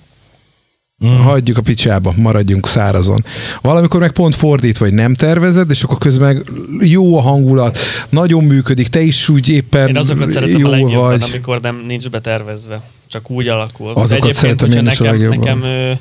Mm. 1.07 1.19
Hagyjuk 1.19 1.57
a 1.57 1.61
picsába, 1.61 2.13
maradjunk 2.17 2.67
szárazon. 2.69 3.25
Valamikor 3.61 4.01
meg 4.01 4.13
pont 4.13 4.35
fordít, 4.35 4.79
vagy 4.79 4.93
nem 4.93 5.15
tervezed, 5.15 5.71
és 5.71 5.83
akkor 5.83 5.99
közben 5.99 6.43
jó 6.81 7.17
a 7.17 7.21
hangulat, 7.21 7.79
nagyon 8.09 8.45
működik, 8.45 8.89
te 8.89 9.01
is 9.01 9.29
úgy 9.29 9.49
éppen 9.49 9.89
Én 9.89 9.97
azokat 9.97 10.31
szeretem 10.31 10.59
jó 10.61 10.67
a 10.67 10.71
legjobban, 10.71 11.11
vagy. 11.11 11.29
amikor 11.31 11.61
nem 11.61 11.83
nincs 11.87 12.11
betervezve. 12.11 12.83
Csak 13.09 13.31
úgy 13.31 13.49
alakul. 13.49 13.89
Azokat 13.89 14.11
egyébként, 14.11 14.35
szeretem 14.35 14.71
én 14.71 14.87
is 14.87 15.01
a 15.01 15.03
nekem, 15.03 15.21
legjobban. 15.21 15.39
nekem 15.39 15.63
ö, 15.63 15.93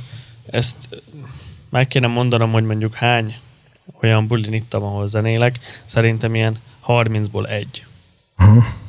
ezt 0.45 0.77
meg 1.69 1.87
kéne 1.87 2.07
mondanom, 2.07 2.51
hogy 2.51 2.63
mondjuk 2.63 2.93
hány 2.95 3.35
olyan 4.01 4.27
bulin 4.27 4.53
ittam, 4.53 4.83
ahol 4.83 5.07
zenélek, 5.07 5.59
szerintem 5.85 6.35
ilyen 6.35 6.57
30-ból 6.87 7.49
egy. 7.49 7.85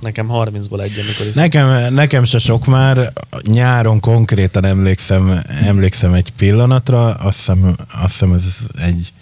Nekem 0.00 0.26
30-ból 0.30 0.82
egy, 0.82 0.92
amikor 0.98 1.26
is. 1.28 1.34
Nekem, 1.34 1.94
nekem 1.94 2.24
se 2.24 2.38
sok 2.38 2.66
már, 2.66 3.12
nyáron 3.42 4.00
konkrétan 4.00 4.64
emlékszem, 4.64 5.42
emlékszem 5.64 6.12
egy 6.12 6.32
pillanatra, 6.36 7.08
azt 7.08 7.36
hiszem, 7.36 7.76
azt 8.02 8.12
hiszem 8.12 8.32
ez 8.32 8.44
egy 8.82 9.12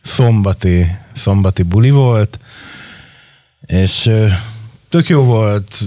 szombati, 0.00 0.86
szombati 1.12 1.62
buli 1.62 1.90
volt, 1.90 2.38
és 3.66 4.10
tök 4.88 5.08
jó 5.08 5.22
volt, 5.22 5.86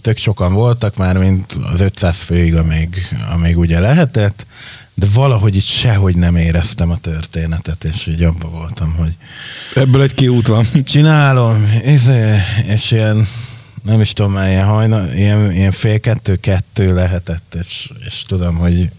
tök 0.00 0.16
sokan 0.16 0.52
voltak 0.52 0.96
már, 0.96 1.18
mint 1.18 1.56
az 1.72 1.80
500 1.80 2.16
főig, 2.16 2.56
amíg, 2.56 3.08
amíg 3.34 3.58
ugye 3.58 3.80
lehetett, 3.80 4.46
de 4.94 5.06
valahogy 5.12 5.54
itt 5.56 5.62
sehogy 5.62 6.16
nem 6.16 6.36
éreztem 6.36 6.90
a 6.90 6.96
történetet, 7.00 7.84
és 7.84 8.06
így 8.06 8.22
abban 8.22 8.50
voltam, 8.50 8.94
hogy 8.94 9.16
Ebből 9.74 10.02
egy 10.02 10.14
kiút 10.14 10.46
van. 10.46 10.66
csinálom, 10.84 11.80
izé, 11.84 12.34
és 12.66 12.90
ilyen, 12.90 13.26
nem 13.82 14.00
is 14.00 14.12
tudom 14.12 14.32
már, 14.32 14.48
ilyen, 14.48 14.66
hajna, 14.66 15.14
ilyen, 15.14 15.52
ilyen 15.52 15.70
fél 15.72 16.00
kettő-kettő 16.00 16.94
lehetett, 16.94 17.56
és, 17.60 17.90
és 18.06 18.22
tudom, 18.28 18.56
hogy 18.56 18.90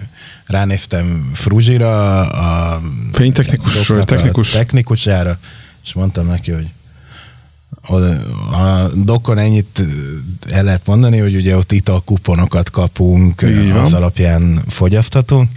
ránéztem 0.46 1.32
Fruzsira, 1.34 2.22
a 2.30 2.82
Fénytechnikusról, 3.12 3.98
doknak 3.98 4.02
a 4.02 4.16
technikus. 4.16 4.52
technikusára, 4.52 5.40
és 5.84 5.94
mondtam 5.94 6.28
neki, 6.28 6.52
hogy 6.52 6.68
a 8.52 8.88
dokon 9.04 9.38
ennyit 9.38 9.82
el 10.50 10.64
lehet 10.64 10.86
mondani, 10.86 11.18
hogy 11.18 11.36
ugye 11.36 11.58
ott 11.58 11.72
italkuponokat 11.72 12.70
kapunk, 12.70 13.42
van. 13.42 13.72
az 13.72 13.94
alapján 13.94 14.64
fogyasztatunk, 14.68 15.50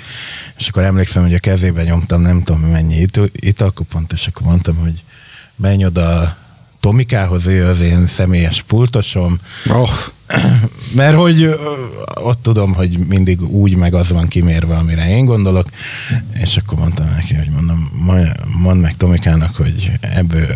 és 0.56 0.68
akkor 0.68 0.82
emlékszem, 0.82 1.22
hogy 1.22 1.34
a 1.34 1.38
kezébe 1.38 1.82
nyomtam 1.82 2.20
nem 2.20 2.42
tudom 2.42 2.60
mennyi 2.60 3.00
it- 3.00 3.30
italkupont, 3.32 4.12
és 4.12 4.26
akkor 4.26 4.46
mondtam, 4.46 4.76
hogy 4.76 5.04
menj 5.56 5.84
oda 5.84 6.36
Tomikához, 6.80 7.46
ő 7.46 7.66
az 7.66 7.80
én 7.80 8.06
személyes 8.06 8.62
pultosom, 8.62 9.38
Oh, 9.68 9.90
mert 10.94 11.16
hogy 11.16 11.58
ott 12.14 12.42
tudom, 12.42 12.74
hogy 12.74 12.98
mindig 12.98 13.42
úgy 13.42 13.76
meg 13.76 13.94
az 13.94 14.10
van 14.10 14.28
kimérve, 14.28 14.76
amire 14.76 15.08
én 15.08 15.24
gondolok, 15.24 15.68
és 16.42 16.56
akkor 16.56 16.78
mondtam 16.78 17.08
neki, 17.08 17.34
hogy 17.34 17.50
mondom, 17.50 17.90
mondd 18.62 18.76
meg 18.76 18.96
Tomikának, 18.96 19.56
hogy 19.56 19.92
ebből 20.00 20.46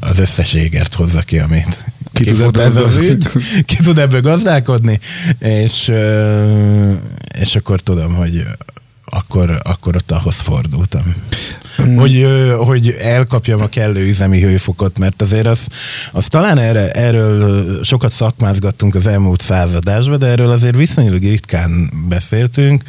az 0.00 0.18
összes 0.18 0.54
égert 0.54 0.94
hozza 0.94 1.20
ki, 1.20 1.38
amit 1.38 1.84
Ki 2.12 2.24
tud 2.24 2.36
kifut 2.36 2.56
ebből 2.56 2.66
ez 2.66 2.76
az 2.76 2.96
ügy, 2.96 3.28
ki 3.66 3.76
tud 3.76 3.98
ebből 3.98 4.20
gazdálkodni, 4.20 4.98
és, 5.38 5.92
és 7.40 7.56
akkor 7.56 7.80
tudom, 7.80 8.14
hogy 8.14 8.46
akkor, 9.04 9.60
akkor 9.62 9.94
ott 9.94 10.10
ahhoz 10.10 10.34
fordultam. 10.34 11.14
Hogy, 11.96 12.16
ö, 12.16 12.54
hogy 12.56 12.96
elkapjam 13.00 13.60
a 13.60 13.68
kellő 13.68 14.06
üzemi 14.06 14.40
hőfokot, 14.40 14.98
mert 14.98 15.22
azért 15.22 15.46
az, 15.46 15.68
az 16.10 16.26
talán 16.26 16.58
erre, 16.58 16.90
erről 16.90 17.82
sokat 17.82 18.10
szakmázgattunk 18.10 18.94
az 18.94 19.06
elmúlt 19.06 19.40
századásban, 19.40 20.18
de 20.18 20.26
erről 20.26 20.50
azért 20.50 20.76
viszonylag 20.76 21.22
ritkán 21.22 21.90
beszéltünk, 22.08 22.82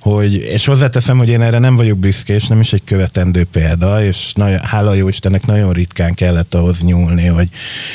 hogy, 0.00 0.34
és 0.34 0.64
hozzáteszem, 0.64 1.18
hogy 1.18 1.28
én 1.28 1.42
erre 1.42 1.58
nem 1.58 1.76
vagyok 1.76 1.98
büszke, 1.98 2.34
és 2.34 2.46
nem 2.46 2.60
is 2.60 2.72
egy 2.72 2.84
követendő 2.84 3.44
példa, 3.44 4.04
és 4.04 4.32
nagyon, 4.34 4.58
hála 4.58 4.94
jó 4.94 5.08
Istennek 5.08 5.46
nagyon 5.46 5.72
ritkán 5.72 6.14
kellett 6.14 6.54
ahhoz 6.54 6.82
nyúlni, 6.82 7.26
hogy, 7.26 7.48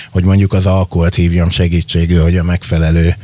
hogy 0.09 0.23
mondjuk 0.23 0.53
az 0.53 0.65
alkoholt 0.65 1.15
hívjam 1.15 1.49
segítségül, 1.49 2.21
hogy 2.21 2.37
a 2.37 2.43
megfelelő 2.43 3.15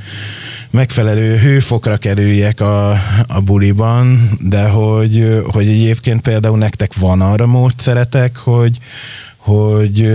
megfelelő 0.75 1.37
hőfokra 1.37 1.97
kerüljek 1.97 2.59
a, 2.61 2.89
a 3.27 3.41
buliban, 3.43 4.37
de 4.41 4.67
hogy, 4.67 5.43
hogy 5.51 5.67
egyébként 5.67 6.21
például 6.21 6.57
nektek 6.57 6.93
van 6.93 7.21
arra 7.21 7.45
módszeretek, 7.45 8.35
hogy, 8.35 8.77
hogy, 9.37 10.11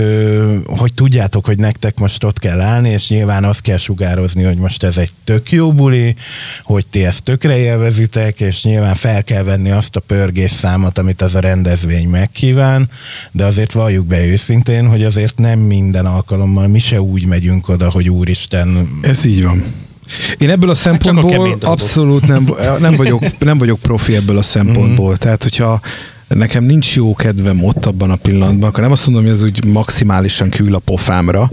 hogy 0.66 0.94
tudjátok, 0.94 1.46
hogy 1.46 1.58
nektek 1.58 1.98
most 1.98 2.24
ott 2.24 2.38
kell 2.38 2.60
állni, 2.60 2.90
és 2.90 3.08
nyilván 3.08 3.44
azt 3.44 3.60
kell 3.60 3.76
sugározni, 3.76 4.42
hogy 4.42 4.56
most 4.56 4.82
ez 4.82 4.96
egy 4.96 5.10
tök 5.24 5.52
jó 5.52 5.72
buli, 5.72 6.16
hogy 6.62 6.86
ti 6.86 7.04
ezt 7.04 7.22
tökre 7.22 7.56
élvezitek, 7.56 8.40
és 8.40 8.64
nyilván 8.64 8.94
fel 8.94 9.24
kell 9.24 9.42
venni 9.42 9.70
azt 9.70 9.96
a 9.96 10.00
pörgés 10.00 10.50
számot, 10.50 10.98
amit 10.98 11.22
az 11.22 11.34
a 11.34 11.40
rendezvény 11.40 12.08
megkíván, 12.08 12.90
de 13.32 13.44
azért 13.44 13.72
valljuk 13.72 14.06
be 14.06 14.24
őszintén, 14.24 14.88
hogy 14.88 15.04
azért 15.04 15.38
nem 15.38 15.58
minden 15.58 16.06
alkalommal 16.06 16.66
mi 16.66 16.78
se 16.78 17.00
úgy 17.00 17.26
megyünk 17.26 17.68
oda, 17.68 17.90
hogy 17.90 18.08
úristen, 18.08 18.88
ez 19.02 19.24
így 19.24 19.42
van. 19.42 19.88
Én 20.38 20.50
ebből 20.50 20.68
a 20.68 20.72
a 20.72 20.74
szempontból 20.74 21.30
kemény 21.30 21.48
dolgok. 21.48 21.68
abszolút 21.68 22.26
nem, 22.26 22.54
nem, 22.80 22.96
vagyok, 22.96 23.38
nem 23.38 23.58
vagyok 23.58 23.78
profi 23.78 24.14
ebből 24.14 24.38
a 24.38 24.42
szempontból. 24.42 25.16
Tehát, 25.16 25.42
hogyha 25.42 25.80
nekem 26.28 26.64
nincs 26.64 26.96
jó 26.96 27.14
kedvem 27.14 27.64
ott 27.64 27.86
abban 27.86 28.10
a 28.10 28.16
pillanatban, 28.16 28.68
akkor 28.68 28.82
nem 28.82 28.92
azt 28.92 29.06
mondom, 29.06 29.24
hogy 29.24 29.32
ez 29.32 29.42
úgy 29.42 29.64
maximálisan 29.64 30.48
kül 30.48 30.74
a 30.74 30.78
pofámra, 30.78 31.50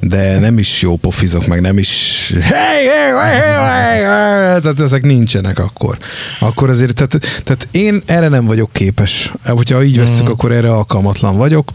de 0.00 0.38
nem 0.38 0.58
is 0.58 0.82
jó 0.82 0.96
pofizok, 0.96 1.46
meg 1.46 1.60
nem 1.60 1.78
is 1.78 2.32
hey, 2.40 2.86
hey, 2.86 3.10
hey, 3.22 3.40
hey, 3.40 4.02
hey, 4.02 4.60
tehát 4.60 4.80
ezek 4.80 5.02
nincsenek 5.02 5.58
akkor. 5.58 5.98
Akkor 6.40 6.70
azért, 6.70 6.94
tehát, 6.94 7.42
tehát 7.44 7.68
én 7.70 8.02
erre 8.06 8.28
nem 8.28 8.44
vagyok 8.44 8.72
képes. 8.72 9.32
Hogyha 9.46 9.84
így 9.84 9.98
veszük, 9.98 10.28
akkor 10.28 10.52
erre 10.52 10.70
alkalmatlan 10.70 11.36
vagyok 11.36 11.72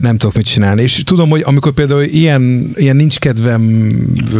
nem 0.00 0.16
tudok 0.16 0.36
mit 0.36 0.46
csinálni. 0.46 0.82
És 0.82 1.02
tudom, 1.04 1.30
hogy 1.30 1.42
amikor 1.44 1.72
például 1.72 2.02
ilyen, 2.02 2.72
ilyen 2.74 2.96
nincs 2.96 3.18
kedvem 3.18 3.62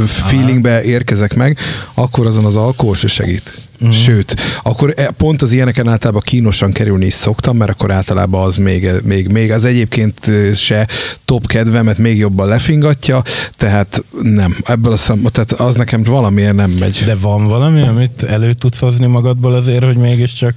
feelingbe 0.06 0.82
érkezek 0.82 1.34
meg, 1.34 1.58
akkor 1.94 2.26
azon 2.26 2.44
az 2.44 2.56
alkohol 2.56 2.94
se 2.94 3.08
segít. 3.08 3.52
Mm. 3.84 3.90
Sőt, 3.90 4.36
akkor 4.62 4.94
e- 4.96 5.10
pont 5.10 5.42
az 5.42 5.52
ilyeneken 5.52 5.88
általában 5.88 6.22
kínosan 6.24 6.72
kerülni 6.72 7.06
is 7.06 7.12
szoktam, 7.12 7.56
mert 7.56 7.70
akkor 7.70 7.90
általában 7.90 8.44
az 8.44 8.56
még, 8.56 8.90
még, 9.04 9.28
még 9.28 9.50
az 9.50 9.64
egyébként 9.64 10.30
se 10.54 10.88
top 11.24 11.46
kedvemet 11.46 11.98
még 11.98 12.18
jobban 12.18 12.48
lefingatja, 12.48 13.22
tehát 13.56 14.02
nem, 14.22 14.56
ebből 14.64 14.92
a 14.92 14.96
szem, 14.96 15.22
tehát 15.32 15.52
az 15.52 15.74
nekem 15.74 16.02
valamiért 16.02 16.54
nem 16.54 16.70
megy. 16.70 17.02
De 17.04 17.14
van 17.14 17.46
valami, 17.46 17.82
amit 17.82 18.22
elő 18.22 18.52
tudsz 18.52 18.78
hozni 18.78 19.06
magadból 19.06 19.54
azért, 19.54 19.84
hogy 19.84 19.96
mégiscsak 19.96 20.54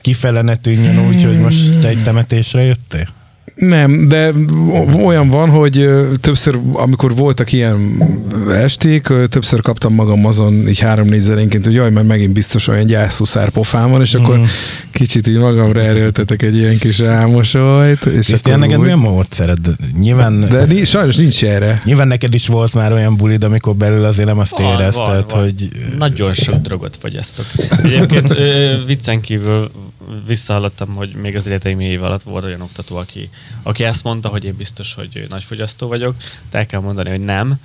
kifele 0.00 0.42
ne 0.42 0.56
tűnjön 0.56 1.06
úgy, 1.08 1.24
hogy 1.24 1.38
most 1.38 1.78
te 1.78 1.88
egy 1.88 2.02
temetésre 2.02 2.62
jöttél? 2.62 3.08
Nem, 3.54 4.08
de 4.08 4.32
olyan 5.04 5.28
van, 5.28 5.50
hogy 5.50 5.90
többször, 6.20 6.58
amikor 6.72 7.16
voltak 7.16 7.52
ilyen 7.52 8.02
esték, 8.52 9.12
többször 9.28 9.60
kaptam 9.60 9.94
magam 9.94 10.26
azon 10.26 10.68
így 10.68 10.78
három-négy 10.78 11.20
zenénként, 11.20 11.64
hogy 11.64 11.74
jaj, 11.74 11.90
mert 11.90 12.06
megint 12.06 12.32
biztos 12.32 12.68
olyan 12.68 12.86
gyászúszár 12.86 13.48
pofám 13.48 13.90
van, 13.90 14.00
és 14.00 14.14
akkor 14.14 14.38
mm. 14.38 14.42
kicsit 14.92 15.26
így 15.26 15.38
magamra 15.38 15.82
erőltetek 15.82 16.42
egy 16.42 16.56
ilyen 16.56 16.78
kis 16.78 17.00
álmosolyt. 17.00 18.04
És, 18.04 18.28
és 18.28 18.40
akkor 18.42 18.58
neked 18.58 18.76
úgy... 18.76 18.82
milyen 18.82 18.98
módszered? 18.98 19.58
Nyilván, 20.00 20.40
de 20.40 20.64
ni- 20.64 20.84
sajnos 20.84 21.16
nincs 21.16 21.44
erre. 21.44 21.82
Nyilván 21.84 22.08
neked 22.08 22.34
is 22.34 22.46
volt 22.46 22.74
már 22.74 22.92
olyan 22.92 23.16
bulid, 23.16 23.44
amikor 23.44 23.74
belül 23.74 24.04
azért 24.04 24.28
nem 24.28 24.38
azt 24.38 24.58
van, 24.58 24.72
érezted, 24.72 25.30
van, 25.30 25.42
hogy... 25.42 25.68
Nagyon 25.98 26.32
sok 26.32 26.54
drogot 26.54 26.96
fogyasztok. 27.00 27.44
Egyébként 27.82 28.34
viccen 28.86 29.20
kívül 29.20 29.70
visszahallottam, 30.26 30.94
hogy 30.94 31.14
még 31.14 31.36
az 31.36 31.46
életeim 31.46 31.80
év 31.80 32.02
alatt 32.02 32.22
volt 32.22 32.44
olyan 32.44 32.60
oktató, 32.60 32.96
aki, 32.96 33.30
aki 33.62 33.84
ezt 33.84 34.04
mondta, 34.04 34.28
hogy 34.28 34.44
én 34.44 34.56
biztos, 34.56 34.94
hogy 34.94 35.26
nagy 35.28 35.44
fogyasztó 35.44 35.88
vagyok, 35.88 36.16
de 36.50 36.58
el 36.58 36.66
kell 36.66 36.80
mondani, 36.80 37.10
hogy 37.10 37.20
nem. 37.20 37.60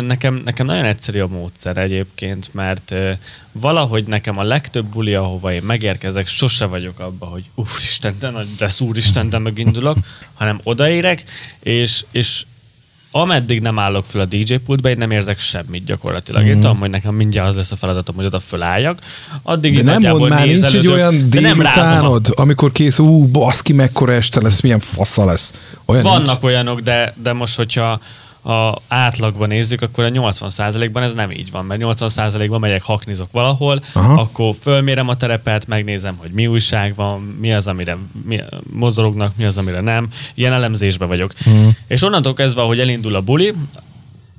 Nekem, 0.00 0.34
nekem 0.44 0.66
nagyon 0.66 0.84
egyszerű 0.84 1.20
a 1.20 1.26
módszer 1.26 1.76
egyébként, 1.76 2.54
mert 2.54 2.94
valahogy 3.52 4.04
nekem 4.04 4.38
a 4.38 4.42
legtöbb 4.42 4.86
buli, 4.86 5.14
ahova 5.14 5.52
én 5.52 5.62
megérkezek, 5.62 6.26
sose 6.26 6.64
vagyok 6.64 7.00
abba, 7.00 7.26
hogy 7.26 7.44
úristen, 7.54 8.14
de 8.18 8.30
nagy, 8.30 8.48
de 8.58 8.68
úristen, 8.78 9.28
de 9.28 9.38
megindulok, 9.38 9.96
hanem 10.34 10.60
odaérek, 10.62 11.24
és, 11.60 12.04
és 12.10 12.44
ameddig 13.20 13.60
nem 13.60 13.78
állok 13.78 14.04
fel 14.06 14.20
a 14.20 14.24
DJ 14.24 14.54
pultba, 14.54 14.88
én 14.88 14.98
nem 14.98 15.10
érzek 15.10 15.40
semmit 15.40 15.84
gyakorlatilag. 15.84 16.42
Mm. 16.42 16.46
Én 16.46 16.52
mhm. 16.52 16.60
tudom, 16.60 16.78
hogy 16.78 16.90
nekem 16.90 17.14
mindjárt 17.14 17.48
az 17.48 17.56
lesz 17.56 17.70
a 17.70 17.76
feladatom, 17.76 18.14
hogy 18.14 18.24
oda 18.24 18.40
fölálljak. 18.40 18.98
Addig 19.42 19.74
de 19.74 19.98
nem 19.98 20.16
mond 20.16 20.28
már, 20.30 20.46
nincs 20.46 20.74
egy 20.74 20.86
olyan 20.86 21.30
délutánod, 21.30 22.26
amikor 22.34 22.72
kész, 22.72 22.98
ú, 22.98 23.26
baszki, 23.26 23.72
mekkora 23.72 24.12
este 24.12 24.40
lesz, 24.40 24.60
milyen 24.60 24.80
fasza 24.80 25.24
lesz. 25.24 25.52
Olyan 25.84 26.02
Vannak 26.02 26.26
nincs? 26.26 26.42
olyanok, 26.42 26.80
de, 26.80 27.14
de 27.22 27.32
most, 27.32 27.56
hogyha 27.56 28.00
a 28.46 28.82
átlagban 28.88 29.48
nézzük, 29.48 29.82
akkor 29.82 30.04
a 30.04 30.08
80%-ban 30.08 31.02
ez 31.02 31.14
nem 31.14 31.30
így 31.30 31.50
van, 31.50 31.64
mert 31.64 31.80
80%-ban 31.84 32.60
megyek, 32.60 32.82
haknizok 32.82 33.30
valahol, 33.32 33.84
Aha. 33.92 34.20
akkor 34.20 34.54
fölmérem 34.60 35.08
a 35.08 35.16
terepet, 35.16 35.66
megnézem, 35.66 36.16
hogy 36.16 36.30
mi 36.30 36.46
újság 36.46 36.94
van, 36.94 37.20
mi 37.20 37.52
az, 37.52 37.66
amire 37.66 37.96
mi, 38.24 38.40
mozorognak, 38.72 39.36
mi 39.36 39.44
az, 39.44 39.58
amire 39.58 39.80
nem. 39.80 40.08
Ilyen 40.34 40.52
elemzésben 40.52 41.08
vagyok. 41.08 41.32
Uh-huh. 41.46 41.74
És 41.86 42.02
onnantól 42.02 42.34
kezdve, 42.34 42.62
hogy 42.62 42.80
elindul 42.80 43.14
a 43.14 43.20
buli, 43.20 43.54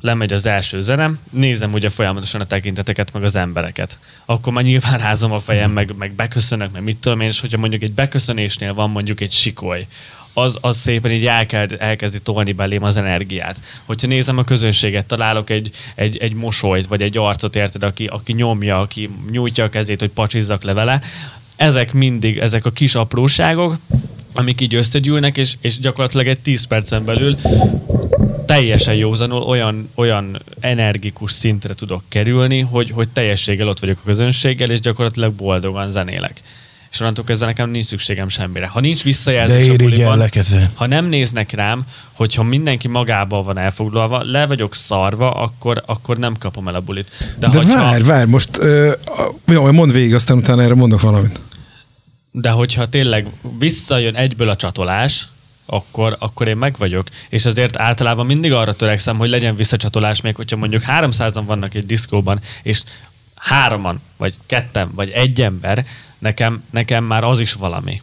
lemegy 0.01 0.33
az 0.33 0.45
első 0.45 0.81
zenem, 0.81 1.19
nézem 1.29 1.73
ugye 1.73 1.89
folyamatosan 1.89 2.41
a 2.41 2.45
tekinteteket, 2.45 3.13
meg 3.13 3.23
az 3.23 3.35
embereket. 3.35 3.99
Akkor 4.25 4.53
már 4.53 4.63
nyilván 4.63 4.99
rázom 4.99 5.31
a 5.31 5.39
fejem, 5.39 5.71
meg, 5.71 5.95
meg 5.97 6.11
beköszönök, 6.11 6.71
meg 6.71 6.83
mit 6.83 6.97
tudom 6.97 7.21
én, 7.21 7.27
és 7.27 7.39
hogyha 7.39 7.57
mondjuk 7.57 7.81
egy 7.81 7.93
beköszönésnél 7.93 8.73
van 8.73 8.89
mondjuk 8.89 9.21
egy 9.21 9.31
sikoly, 9.31 9.87
az, 10.37 10.57
az 10.61 10.77
szépen 10.77 11.11
így 11.11 11.25
elkezd, 11.25 11.75
elkezdi 11.79 12.21
tolni 12.21 12.51
belém 12.51 12.83
az 12.83 12.97
energiát. 12.97 13.61
Hogyha 13.85 14.07
nézem 14.07 14.37
a 14.37 14.43
közönséget, 14.43 15.05
találok 15.05 15.49
egy, 15.49 15.71
egy, 15.95 16.17
egy 16.17 16.33
mosolyt, 16.33 16.87
vagy 16.87 17.01
egy 17.01 17.17
arcot, 17.17 17.55
érted, 17.55 17.83
aki, 17.83 18.05
aki 18.05 18.33
nyomja, 18.33 18.79
aki 18.79 19.09
nyújtja 19.31 19.63
a 19.63 19.69
kezét, 19.69 19.99
hogy 19.99 20.09
pacsizzak 20.09 20.63
le 20.63 20.73
vele, 20.73 21.01
ezek 21.55 21.93
mindig, 21.93 22.37
ezek 22.37 22.65
a 22.65 22.71
kis 22.71 22.95
apróságok, 22.95 23.77
amik 24.33 24.61
így 24.61 24.75
összegyűlnek, 24.75 25.37
és, 25.37 25.53
és 25.61 25.79
gyakorlatilag 25.79 26.27
egy 26.27 26.39
10 26.39 26.63
percen 26.65 27.05
belül 27.05 27.37
teljesen 28.45 28.95
józanul 28.95 29.41
olyan, 29.41 29.89
olyan 29.95 30.43
energikus 30.59 31.31
szintre 31.31 31.73
tudok 31.73 32.03
kerülni, 32.07 32.59
hogy, 32.59 32.91
hogy 32.91 33.09
teljességgel 33.09 33.67
ott 33.67 33.79
vagyok 33.79 33.97
a 33.97 34.05
közönséggel, 34.05 34.69
és 34.69 34.79
gyakorlatilag 34.79 35.33
boldogan 35.33 35.91
zenélek 35.91 36.41
és 36.91 36.99
onnantól 36.99 37.23
kezdve 37.23 37.45
nekem 37.45 37.69
nincs 37.69 37.85
szükségem 37.85 38.29
semmire. 38.29 38.67
Ha 38.67 38.79
nincs 38.79 39.03
visszajelzés 39.03 39.69
a 39.69 39.75
buliban, 39.75 40.29
ha 40.73 40.85
nem 40.85 41.05
néznek 41.05 41.51
rám, 41.51 41.85
hogyha 42.13 42.43
mindenki 42.43 42.87
magával 42.87 43.43
van 43.43 43.57
elfoglalva, 43.57 44.23
le 44.23 44.45
vagyok 44.45 44.75
szarva, 44.75 45.31
akkor, 45.31 45.83
akkor 45.85 46.17
nem 46.17 46.37
kapom 46.37 46.67
el 46.67 46.75
a 46.75 46.81
bulit. 46.81 47.11
De, 47.39 47.47
De 47.47 47.57
hogyha... 47.57 47.77
várj, 47.79 48.03
várj, 48.03 48.29
most 48.29 48.57
uh, 48.57 48.91
jó, 49.45 49.71
mondd 49.71 49.91
végig, 49.91 50.13
aztán 50.13 50.37
utána 50.37 50.61
erre 50.61 50.75
mondok 50.75 51.01
valamit. 51.01 51.39
De 52.31 52.49
hogyha 52.49 52.89
tényleg 52.89 53.27
visszajön 53.59 54.15
egyből 54.15 54.49
a 54.49 54.55
csatolás, 54.55 55.27
akkor, 55.65 56.15
akkor 56.19 56.47
én 56.47 56.57
meg 56.57 56.75
vagyok. 56.77 57.07
És 57.29 57.45
azért 57.45 57.77
általában 57.77 58.25
mindig 58.25 58.51
arra 58.51 58.73
törekszem, 58.73 59.17
hogy 59.17 59.29
legyen 59.29 59.55
visszacsatolás, 59.55 60.21
még 60.21 60.35
hogyha 60.35 60.57
mondjuk 60.57 60.83
300-an 60.87 61.43
vannak 61.45 61.73
egy 61.73 61.85
diszkóban, 61.85 62.39
és 62.63 62.81
hároman, 63.35 64.01
vagy 64.17 64.35
ketten, 64.45 64.91
vagy 64.95 65.09
egy 65.09 65.41
ember, 65.41 65.85
nekem, 66.19 66.63
nekem 66.69 67.03
már 67.03 67.23
az 67.23 67.39
is 67.39 67.53
valami. 67.53 68.01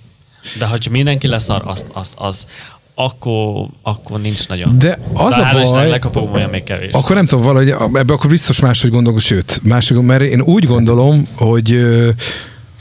De 0.58 0.66
ha 0.66 0.78
mindenki 0.90 1.26
leszar, 1.26 1.62
azt, 1.64 1.86
azt, 1.92 2.14
az, 2.16 2.46
akkor, 2.94 3.66
akkor 3.82 4.20
nincs 4.20 4.48
nagyon. 4.48 4.78
De 4.78 4.98
az 5.12 5.34
De 5.34 5.40
a 5.40 5.62
baj, 5.62 5.88
lekapom 5.88 6.32
olyan 6.32 6.50
még 6.50 6.62
kevés. 6.62 6.92
Akkor 6.92 7.16
nem 7.16 7.26
tudom, 7.26 7.44
valahogy 7.44 7.68
ebbe 7.70 8.12
akkor 8.12 8.30
biztos 8.30 8.60
máshogy 8.60 8.90
gondolok, 8.90 9.20
sőt, 9.20 9.60
máshogy, 9.62 10.00
mert 10.00 10.22
én 10.22 10.40
úgy 10.40 10.66
gondolom, 10.66 11.28
hogy, 11.34 11.80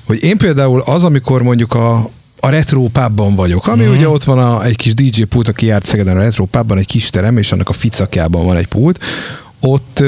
hogy 0.06 0.24
én 0.24 0.38
például 0.38 0.82
az, 0.82 1.04
amikor 1.04 1.44
mondjuk 1.44 1.74
a, 1.74 2.10
a 2.40 2.50
retro 2.50 2.88
pubban 2.88 3.36
vagyok, 3.36 3.68
ami 3.68 3.84
mm. 3.84 3.92
ugye 3.92 4.08
ott 4.08 4.24
van 4.24 4.40
a, 4.40 4.64
egy 4.64 4.76
kis 4.76 4.94
DJ 4.94 5.22
pult, 5.22 5.48
aki 5.48 5.66
járt 5.66 5.86
Szegeden 5.86 6.18
a 6.18 6.22
retro 6.22 6.46
pubban, 6.46 6.78
egy 6.78 6.86
kis 6.86 7.10
terem, 7.10 7.38
és 7.38 7.52
annak 7.52 7.70
a 7.70 7.74
ficakjában 7.74 8.46
van 8.46 8.56
egy 8.56 8.68
pult, 8.68 9.04
ott, 9.60 10.04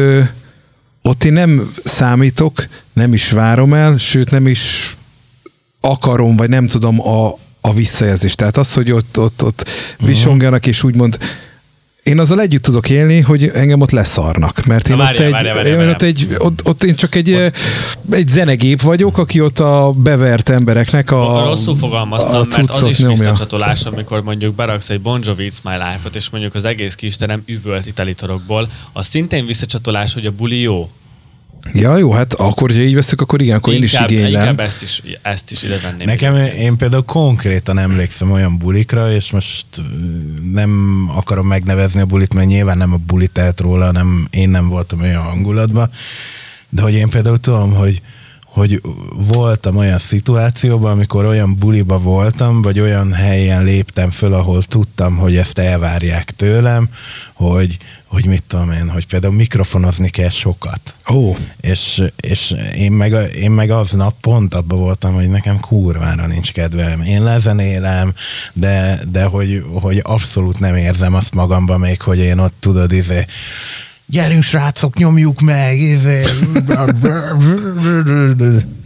ott 1.01 1.23
én 1.23 1.33
nem 1.33 1.73
számítok, 1.83 2.67
nem 2.93 3.13
is 3.13 3.31
várom 3.31 3.73
el, 3.73 3.97
sőt 3.97 4.31
nem 4.31 4.47
is 4.47 4.95
akarom, 5.85 6.35
vagy 6.35 6.49
nem 6.49 6.67
tudom 6.67 7.07
a, 7.07 7.37
a 7.61 7.73
visszajelzést. 7.73 8.37
Tehát 8.37 8.57
az, 8.57 8.73
hogy 8.73 8.91
ott, 8.91 9.19
ott, 9.19 9.43
ott 9.43 9.63
uh-huh. 9.93 10.07
visonganak, 10.07 10.65
és 10.65 10.83
úgymond 10.83 11.17
én 12.05 12.19
azzal 12.19 12.41
együtt 12.41 12.61
tudok 12.61 12.89
élni, 12.89 13.19
hogy 13.19 13.51
engem 13.53 13.81
ott 13.81 13.91
leszarnak, 13.91 14.65
mert 14.65 14.89
én, 14.89 14.99
ott, 14.99 15.19
egy, 15.19 15.65
én 15.65 15.89
ott, 15.89 16.01
egy, 16.01 16.35
ott, 16.37 16.67
ott 16.67 16.83
én 16.83 16.95
csak 16.95 17.15
egy, 17.15 17.33
ott. 17.33 17.57
egy 18.11 18.27
zenegép 18.27 18.81
vagyok, 18.81 19.17
aki 19.17 19.41
ott 19.41 19.59
a 19.59 19.91
bevert 19.91 20.49
embereknek 20.49 21.11
a 21.11 21.43
Rosszul 21.45 21.77
fogalmaztam, 21.77 22.35
a 22.35 22.45
mert 22.55 22.69
az 22.69 22.85
is 22.85 22.97
visszacsatolás, 22.97 23.85
amikor 23.85 24.23
mondjuk 24.23 24.55
beraksz 24.55 24.89
egy 24.89 25.01
Bon 25.01 25.21
Jovi 25.23 25.51
It's 25.51 25.61
My 25.63 25.71
Life-ot, 25.71 26.15
és 26.15 26.29
mondjuk 26.29 26.55
az 26.55 26.65
egész 26.65 26.95
kisterem 26.95 27.43
üvölt 27.45 27.85
italitorokból, 27.85 28.69
az 28.93 29.05
szintén 29.05 29.45
visszacsatolás, 29.45 30.13
hogy 30.13 30.25
a 30.25 30.31
buli 30.31 30.61
jó. 30.61 30.89
Ja, 31.73 31.97
jó, 31.97 32.11
hát 32.11 32.33
akkor, 32.33 32.71
ha 32.71 32.77
így 32.77 32.95
veszük, 32.95 33.21
akkor 33.21 33.41
igen, 33.41 33.55
akkor 33.57 33.73
inkább, 33.73 34.09
én 34.09 34.17
is 34.17 34.21
igénylem. 34.23 34.41
Inkább 34.41 34.59
ezt 34.59 34.81
is, 34.81 35.01
ezt 35.21 35.51
is 35.51 35.63
ide 35.63 35.77
venném. 35.83 36.07
Nekem 36.07 36.35
igen. 36.35 36.47
én 36.47 36.77
például 36.77 37.03
konkrétan 37.03 37.77
emlékszem 37.77 38.31
olyan 38.31 38.57
bulikra, 38.57 39.11
és 39.11 39.31
most 39.31 39.65
nem 40.51 41.03
akarom 41.15 41.47
megnevezni 41.47 42.01
a 42.01 42.05
bulit, 42.05 42.33
mert 42.33 42.47
nyilván 42.47 42.77
nem 42.77 42.93
a 42.93 42.99
buli 43.07 43.27
tehet 43.27 43.59
róla, 43.59 43.91
nem, 43.91 44.27
én 44.29 44.49
nem 44.49 44.67
voltam 44.67 45.01
olyan 45.01 45.21
hangulatban, 45.21 45.89
de 46.69 46.81
hogy 46.81 46.93
én 46.93 47.09
például 47.09 47.39
tudom, 47.39 47.73
hogy 47.73 48.01
hogy 48.55 48.81
voltam 49.15 49.75
olyan 49.77 49.97
szituációban, 49.97 50.91
amikor 50.91 51.25
olyan 51.25 51.55
buliba 51.57 51.99
voltam, 51.99 52.61
vagy 52.61 52.79
olyan 52.79 53.13
helyen 53.13 53.63
léptem 53.63 54.09
föl, 54.09 54.33
ahol 54.33 54.63
tudtam, 54.63 55.15
hogy 55.15 55.35
ezt 55.35 55.59
elvárják 55.59 56.31
tőlem, 56.31 56.89
hogy, 57.33 57.77
hogy 58.05 58.25
mit 58.25 58.43
tudom 58.47 58.71
én, 58.71 58.89
hogy 58.89 59.07
például 59.07 59.33
mikrofonozni 59.33 60.09
kell 60.09 60.29
sokat. 60.29 60.79
Ó. 61.11 61.29
Oh. 61.29 61.37
És, 61.61 62.03
és 62.19 62.55
én, 62.75 62.91
meg, 62.91 63.35
én 63.35 63.51
meg 63.51 63.69
aznap 63.69 64.13
pont 64.21 64.53
abban 64.53 64.79
voltam, 64.79 65.13
hogy 65.13 65.29
nekem 65.29 65.59
kurvára 65.59 66.27
nincs 66.27 66.51
kedvem. 66.51 67.01
Én 67.01 67.23
lezenélem, 67.23 68.13
de, 68.53 68.99
de 69.11 69.23
hogy, 69.23 69.65
hogy 69.81 70.01
abszolút 70.03 70.59
nem 70.59 70.75
érzem 70.75 71.13
azt 71.13 71.33
magamban 71.33 71.79
még, 71.79 72.01
hogy 72.01 72.19
én 72.19 72.37
ott 72.37 72.55
tudod, 72.59 72.91
izé, 72.91 73.25
gyerünk 74.05 74.43
srácok, 74.43 74.97
nyomjuk 74.97 75.41
meg, 75.41 75.77
izé. 75.77 76.23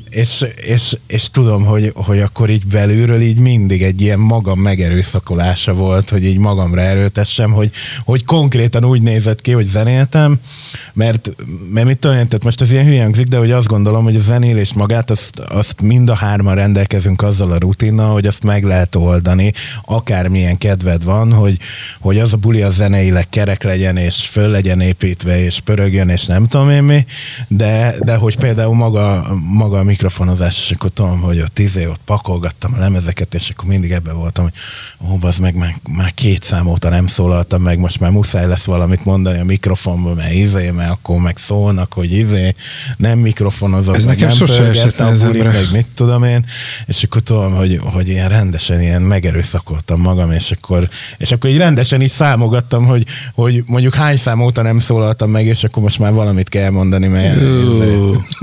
és, 0.10 0.46
és, 0.56 0.98
és 1.08 1.30
tudom, 1.30 1.66
hogy, 1.66 1.92
hogy 1.96 2.20
akkor 2.20 2.50
így 2.50 2.66
belülről 2.66 3.22
így 3.22 3.40
mindig 3.40 3.84
egy 3.84 4.02
ilyen 4.02 4.20
magam 4.20 4.60
megerőszakolása 4.60 5.74
volt, 5.74 6.10
hogy 6.10 6.26
így 6.26 6.38
magamra 6.38 6.82
erőtessem, 6.82 7.52
hogy, 7.52 7.72
hogy 8.06 8.26
konkrétan 8.26 8.86
úgy 8.86 9.02
nézett 9.02 9.42
ki, 9.42 9.52
hogy 9.52 9.66
zenéltem, 9.66 10.40
mert, 11.00 11.30
mert 11.74 11.88
mit 11.88 11.98
tudom 11.98 12.16
tehát 12.16 12.44
most 12.44 12.62
ez 12.62 12.72
ilyen 12.72 12.86
hülyen 12.86 13.16
de 13.30 13.38
hogy 13.38 13.52
azt 13.52 13.68
gondolom, 13.68 14.04
hogy 14.04 14.16
a 14.16 14.20
zenélés 14.20 14.74
magát, 14.74 15.10
azt, 15.10 15.40
azt 15.40 15.82
mind 15.82 16.10
a 16.10 16.14
hárman 16.14 16.56
rendelkezünk 16.56 17.22
azzal 17.22 17.52
a 17.52 17.58
rutinnal, 17.58 18.14
hogy 18.14 18.28
azt 18.28 18.44
meg 18.44 18.64
lehet 18.64 18.96
oldani, 18.96 19.54
akármilyen 19.86 20.58
kedved 20.58 21.04
van, 21.04 21.34
hogy, 21.34 21.58
hogy 22.00 22.20
az 22.20 22.34
a 22.34 22.38
buli 22.38 22.62
a 22.62 22.70
zeneileg 22.70 23.30
kerek 23.30 23.64
legyen, 23.64 23.98
és 23.98 24.28
föl 24.28 24.50
legyen 24.50 24.82
építve, 24.82 25.44
és 25.44 25.60
pörögjön, 25.60 26.10
és 26.10 26.26
nem 26.26 26.48
tudom 26.48 26.70
én 26.70 26.84
mi, 26.84 27.06
de, 27.48 27.96
de 28.00 28.16
hogy 28.16 28.38
például 28.38 28.76
maga, 28.76 29.38
maga 29.44 29.80
a 29.80 29.84
mikrofonozás, 29.84 30.58
és 30.58 30.72
akkor 30.72 30.90
tudom, 30.90 31.22
hogy 31.22 31.40
ott 31.40 31.60
izé, 31.60 31.86
ott 31.86 32.02
pakolgattam 32.06 32.74
a 32.74 32.80
lemezeket, 32.80 33.34
és 33.34 33.50
akkor 33.50 33.70
mindig 33.70 33.92
ebben 33.92 34.16
voltam, 34.16 34.44
hogy 34.44 34.54
ó, 35.12 35.28
az 35.28 35.38
meg 35.38 35.56
már, 35.56 35.76
már 35.90 36.14
két 36.14 36.44
szám 36.44 36.68
óta 36.68 36.90
nem 36.90 37.08
szólaltam 37.08 37.62
meg, 37.62 37.80
most 37.80 38.00
már 38.00 38.12
muszáj 38.12 38.48
lesz 38.48 38.66
valamit 38.66 39.06
mondani 39.06 39.40
a 39.40 39.44
mikrofonba, 39.44 40.14
mert 40.14 40.34
izé, 40.34 40.70
mert 40.70 40.89
akkor 40.90 41.18
meg 41.18 41.38
szólnak, 41.38 41.94
hogy 41.94 42.12
izé, 42.12 42.56
nem 42.98 43.20
mikrofonozok, 43.20 43.96
Ez 43.96 44.06
nekem 44.06 44.28
nem 44.28 44.38
sose 44.38 44.64
esett 44.64 45.00
a 45.00 45.12
bulit, 45.22 45.44
meg 45.44 45.68
mit 45.72 45.88
tudom 45.96 46.24
én, 46.24 46.46
és 46.86 47.04
akkor 47.04 47.22
tudom, 47.22 47.56
hogy, 47.56 47.80
hogy 47.84 48.08
ilyen 48.08 48.30
rendesen 48.30 48.82
ilyen 48.82 49.02
megerőszakoltam 49.02 50.02
magam, 50.02 50.32
és 50.32 50.52
akkor, 50.52 50.90
és 51.18 51.32
akkor 51.32 51.50
így 51.50 51.58
rendesen 51.58 52.02
is 52.02 52.12
számogattam, 52.12 52.86
hogy, 52.86 53.06
hogy 53.34 53.64
mondjuk 53.66 53.94
hány 53.94 54.18
szám 54.18 54.42
óta 54.42 54.62
nem 54.62 54.80
szólaltam 54.80 55.30
meg, 55.30 55.46
és 55.46 55.64
akkor 55.64 55.84
most 55.84 56.00
már 56.00 56.14
valamit 56.14 56.50
kell 56.50 56.70
mondani, 56.70 57.08
mert 57.08 57.40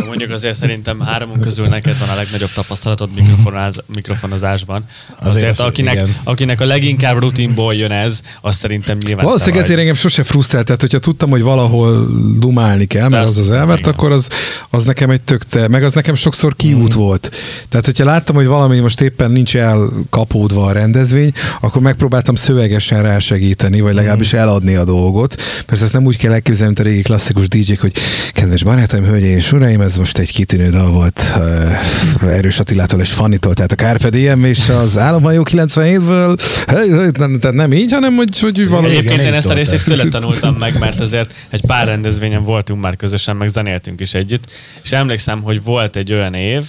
Mondjuk 0.06 0.30
azért 0.30 0.56
szerintem 0.56 1.00
háromunk 1.00 1.40
közül 1.40 1.66
neked 1.66 1.98
van 1.98 2.08
a 2.08 2.14
legnagyobb 2.14 2.50
tapasztalatod 2.54 3.08
mikrofonáz, 3.14 3.82
mikrofonozásban. 3.94 4.84
Azért 5.18 5.34
Azért, 5.36 5.50
az- 5.50 5.60
akinek, 5.66 5.94
igen. 5.94 6.16
akinek 6.24 6.60
a 6.60 6.66
leginkább 6.66 7.18
rutinból 7.18 7.74
jön 7.74 7.92
ez, 7.92 8.20
az 8.40 8.56
szerintem 8.56 8.98
nyilván 9.06 9.24
Valószínűleg 9.24 9.64
ezért 9.64 9.78
engem 9.78 9.94
sose 9.94 10.24
frusztrált, 10.24 10.66
tehát 10.66 10.80
hogyha 10.80 10.98
tudtam, 10.98 11.30
hogy 11.30 11.42
valahol 11.42 12.08
dumálni 12.38 12.84
kell, 12.84 13.08
mert 13.08 13.28
az 13.28 13.38
az 13.38 13.50
elvert, 13.50 13.86
akkor 13.86 14.12
az, 14.12 14.28
az 14.70 14.84
nekem 14.84 15.10
egy 15.10 15.20
tök, 15.20 15.42
te- 15.44 15.68
meg 15.68 15.84
az 15.84 15.92
nekem 15.92 16.14
sokszor 16.14 16.56
kiút 16.56 16.94
Mm. 16.94 16.98
volt. 16.98 17.30
Tehát, 17.68 17.84
hogyha 17.86 18.04
láttam, 18.04 18.34
hogy 18.34 18.46
valami 18.46 18.78
most 18.78 19.00
éppen 19.00 19.30
nincs 19.30 19.56
elkapódva 19.56 20.64
a 20.66 20.72
rendezvény, 20.72 21.32
akkor 21.60 21.82
megpróbáltam 21.82 22.34
szövegesen 22.34 23.02
rásegíteni, 23.02 23.80
vagy 23.80 23.94
legalábbis 23.94 24.34
Mm. 24.34 24.38
eladni 24.38 24.74
a 24.74 24.84
dolgot. 24.84 25.34
Persze 25.66 25.84
ezt 25.84 25.92
nem 25.92 26.04
úgy 26.04 26.16
kell 26.16 26.32
elképzelni, 26.32 26.72
mint 26.76 26.88
a 26.88 26.90
régi 26.90 27.02
klasszikus 27.02 27.48
DJ-k, 27.48 27.80
hogy 27.80 27.92
kedves 28.32 28.62
barátaim, 28.62 29.04
hölgyeim 29.04 29.36
és 29.36 29.52
uraim, 29.52 29.80
ez 29.80 29.96
most 29.96 30.18
egy 30.18 30.32
kitűnő 30.32 30.70
dal 30.70 30.90
volt 30.90 31.20
uh, 31.36 32.32
Erős 32.32 32.58
Attilától 32.58 33.00
és 33.00 33.10
Fannitól, 33.10 33.54
tehát 33.54 33.72
a 33.72 33.74
Carpe 33.74 34.10
Diem 34.10 34.44
és 34.44 34.68
az 34.68 34.98
Álomhajó 34.98 35.46
97-ből, 35.50 36.38
Hey, 36.66 36.88
hey, 36.90 37.08
nem, 37.18 37.38
tehát 37.40 37.56
nem 37.56 37.72
így, 37.72 37.92
hanem 37.92 38.16
hogy, 38.16 38.38
hogy 38.40 38.68
valami 38.68 38.88
Egyébként 38.88 39.20
én 39.20 39.32
ezt 39.34 39.50
a 39.50 39.54
részét 39.54 39.84
tőle 39.84 40.04
tanultam 40.08 40.54
meg, 40.54 40.78
mert 40.78 41.00
azért 41.00 41.30
egy 41.50 41.60
pár 41.66 41.88
rendezvényen 42.18 42.44
voltunk 42.44 42.82
már 42.82 42.96
közösen, 42.96 43.36
meg 43.36 43.48
zenéltünk 43.48 44.00
is 44.00 44.14
együtt, 44.14 44.50
és 44.82 44.92
emlékszem, 44.92 45.42
hogy 45.42 45.62
volt 45.62 45.96
egy 45.96 46.12
olyan 46.12 46.34
év, 46.34 46.64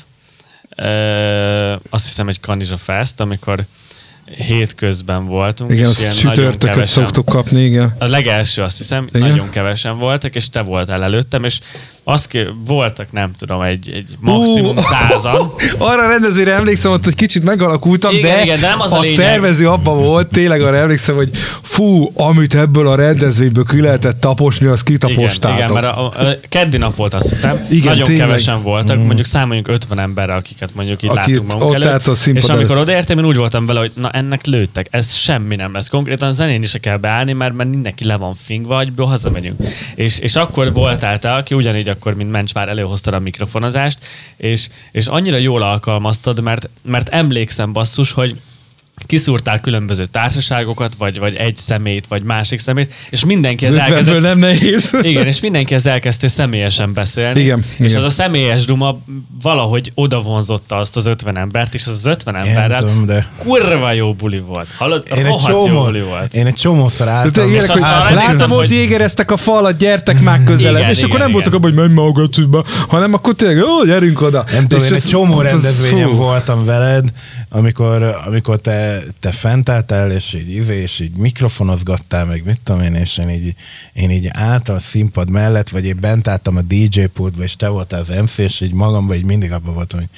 ö, 0.75 1.75
azt 1.89 2.05
hiszem 2.05 2.27
egy 2.27 2.39
Kanizsa 2.39 2.77
Fest, 2.77 3.19
amikor 3.19 3.65
hétközben 4.25 5.25
voltunk, 5.25 5.71
Igen, 5.71 5.89
és 5.89 5.99
ilyen 5.99 6.13
csütörtököt 6.13 6.69
kevesen, 6.69 7.03
szoktuk 7.03 7.25
kapni, 7.25 7.61
igen. 7.61 7.95
a 7.99 8.05
legelső 8.05 8.61
azt 8.61 8.77
hiszem. 8.77 9.07
Igen? 9.13 9.29
nagyon 9.29 9.49
kevesen 9.49 9.97
voltak, 9.97 10.35
és 10.35 10.49
te 10.49 10.61
voltál 10.61 11.03
előttem, 11.03 11.43
és 11.43 11.59
azt 12.09 12.27
ké- 12.27 12.49
voltak, 12.67 13.11
nem 13.11 13.31
tudom, 13.37 13.61
egy, 13.61 13.89
egy 13.89 14.17
maximum 14.19 14.75
százan. 14.75 15.51
Arra 15.77 16.05
a 16.05 16.07
rendezvényre 16.07 16.53
emlékszem, 16.53 16.91
ott 16.91 17.05
egy 17.07 17.15
kicsit 17.15 17.43
megalakultam, 17.43 18.11
Igen, 18.13 18.35
de, 18.35 18.43
igen, 18.43 18.59
de 18.59 18.67
nem 18.67 18.79
az 18.81 18.93
a 18.93 18.97
a 18.97 18.99
lényeg. 19.01 19.17
szervező 19.17 19.69
abban 19.69 19.97
volt, 19.97 20.27
tényleg 20.27 20.61
arra 20.61 20.77
emlékszem, 20.77 21.15
hogy 21.15 21.29
fú, 21.61 22.11
amit 22.15 22.55
ebből 22.55 22.87
a 22.87 22.95
rendezvényből 22.95 23.63
ki 23.63 23.81
lehetett 23.81 24.19
taposni, 24.19 24.67
azt 24.67 24.89
Igen, 24.89 24.99
kitapostátok. 25.09 25.57
igen, 25.57 25.73
mert 25.73 25.85
a, 25.85 26.05
a, 26.05 26.27
a 26.27 26.35
keddi 26.49 26.77
nap 26.77 26.95
volt 26.95 27.13
azt 27.13 27.29
hiszem. 27.29 27.65
Igen, 27.69 27.87
Nagyon 27.91 28.07
tényleg. 28.07 28.27
kevesen 28.27 28.61
voltak, 28.61 28.97
mondjuk 28.97 29.25
számoljunk 29.25 29.67
50 29.67 29.99
emberre, 29.99 30.33
akiket 30.33 30.69
mondjuk 30.75 31.03
itt 31.03 31.09
Akit 31.09 31.25
látunk 31.35 31.51
magunk 31.51 31.69
ott 31.75 31.83
előtt. 31.83 32.07
a 32.07 32.11
és 32.11 32.43
amikor 32.43 32.55
előtt. 32.71 32.81
odaértem, 32.81 33.17
én 33.17 33.25
úgy 33.25 33.35
voltam 33.37 33.65
vele, 33.65 33.79
hogy 33.79 33.91
na 33.95 34.09
ennek 34.09 34.45
lőttek, 34.45 34.87
ez 34.89 35.13
semmi 35.13 35.55
nem 35.55 35.73
lesz. 35.73 35.89
Konkrétan 35.89 36.33
zenén 36.33 36.63
is 36.63 36.71
kell 36.81 36.97
beállni, 36.97 37.33
mert, 37.33 37.53
mert 37.53 37.69
mindenki 37.69 38.03
le 38.03 38.15
van 38.15 38.33
fingva, 38.43 38.79
egyből 38.79 39.05
hazamegyünk. 39.05 39.55
És, 39.95 40.19
és 40.19 40.35
akkor 40.35 40.73
voltál 40.73 41.19
te, 41.19 41.31
aki 41.33 41.55
ugyanígy 41.55 41.95
akkor, 41.97 42.13
mint 42.13 42.31
Mencsvár 42.31 42.69
előhoztad 42.69 43.13
a 43.13 43.19
mikrofonozást, 43.19 44.05
és, 44.35 44.69
és 44.91 45.07
annyira 45.07 45.37
jól 45.37 45.61
alkalmaztad, 45.61 46.41
mert, 46.41 46.69
mert 46.81 47.09
emlékszem 47.09 47.73
basszus, 47.73 48.11
hogy 48.11 48.41
kiszúrtál 49.05 49.59
különböző 49.59 50.05
társaságokat, 50.05 50.95
vagy, 50.97 51.19
vagy 51.19 51.35
egy 51.35 51.57
szemét, 51.57 52.07
vagy 52.07 52.23
másik 52.23 52.59
szemét, 52.59 52.93
és 53.09 53.25
mindenki 53.25 53.65
ez 53.65 53.73
elkezdett 53.73 54.21
nem 54.21 54.37
nehéz. 54.39 54.97
igen, 55.01 55.25
és 55.25 55.39
mindenki 55.39 55.73
ez 55.73 55.85
elkezdte 55.85 56.27
személyesen 56.27 56.93
beszélni. 56.93 57.39
Igen, 57.39 57.63
És 57.77 57.85
igen. 57.85 57.97
az 57.97 58.03
a 58.03 58.09
személyes 58.09 58.65
duma 58.65 58.99
valahogy 59.41 59.91
oda 59.95 60.19
vonzotta 60.19 60.75
azt 60.75 60.95
az 60.95 61.05
50 61.05 61.37
embert, 61.37 61.73
és 61.73 61.85
az 61.87 61.93
az 61.93 62.05
50 62.05 62.35
Én 62.35 62.41
emberrel 62.41 62.79
tudom, 62.79 63.05
de 63.05 63.27
kurva 63.37 63.91
jó 63.91 64.13
buli 64.13 64.39
volt. 64.39 64.67
Hallod? 64.77 65.03
én 65.11 65.17
egy, 65.17 65.23
Rohadt 65.23 65.47
jó 65.47 65.65
csomó, 65.65 65.83
buli 65.83 66.01
volt. 66.01 66.33
én 66.33 66.45
egy 66.45 66.53
csomószor 66.53 67.07
álltam. 67.07 67.51
És 67.53 67.67
aztán 67.67 68.05
arra 68.05 68.13
láttam, 68.15 68.49
hogy 68.49 68.71
jégereztek 68.71 69.31
a 69.31 69.37
falat, 69.37 69.77
gyertek 69.77 70.21
már 70.21 70.43
közelebb, 70.49 70.77
Igen, 70.79 70.89
és 70.89 70.97
akkor 70.97 71.09
igen, 71.09 71.21
nem 71.21 71.31
voltak 71.31 71.53
igen. 71.53 71.65
abban, 71.65 71.71
hogy 71.75 71.79
menj 71.87 71.93
már 71.99 72.05
a 72.07 72.11
gacsiba, 72.11 72.65
hanem 72.87 73.13
akkor 73.13 73.35
tényleg, 73.35 73.63
ó, 73.63 73.85
gyerünk 73.85 74.21
oda. 74.21 74.45
Nem 74.51 74.67
tudom, 74.67 74.85
én 74.85 74.93
egy 74.93 75.03
csomó 75.03 75.41
ez- 75.41 75.51
rendezvényen 75.51 76.15
voltam 76.15 76.65
veled, 76.65 77.09
amikor, 77.49 78.03
amikor 78.03 78.59
te, 78.59 79.03
te 79.19 79.31
fent 79.31 79.69
álltál, 79.69 80.11
és 80.11 80.33
így, 80.33 80.49
izé, 80.49 80.81
és 80.81 80.99
így 80.99 81.17
mikrofonozgattál, 81.17 82.25
meg 82.25 82.45
mit 82.45 82.61
tudom 82.63 82.81
én, 82.81 82.93
és 82.93 83.17
én 83.17 83.29
így, 83.29 83.55
én 83.93 84.09
így 84.09 84.29
álltam 84.31 84.75
a 84.75 84.79
színpad 84.79 85.29
mellett, 85.29 85.69
vagy 85.69 85.85
én 85.85 85.97
bent 85.99 86.27
álltam 86.27 86.57
a 86.57 86.61
DJ 86.61 87.03
pultba, 87.13 87.43
és 87.43 87.55
te 87.55 87.67
voltál 87.67 87.99
az 87.99 88.09
MC, 88.09 88.37
és 88.37 88.61
így 88.61 88.73
magamban 88.73 89.15
így 89.15 89.25
mindig 89.25 89.51
abban 89.51 89.73
voltam, 89.73 89.99
hogy 89.99 90.09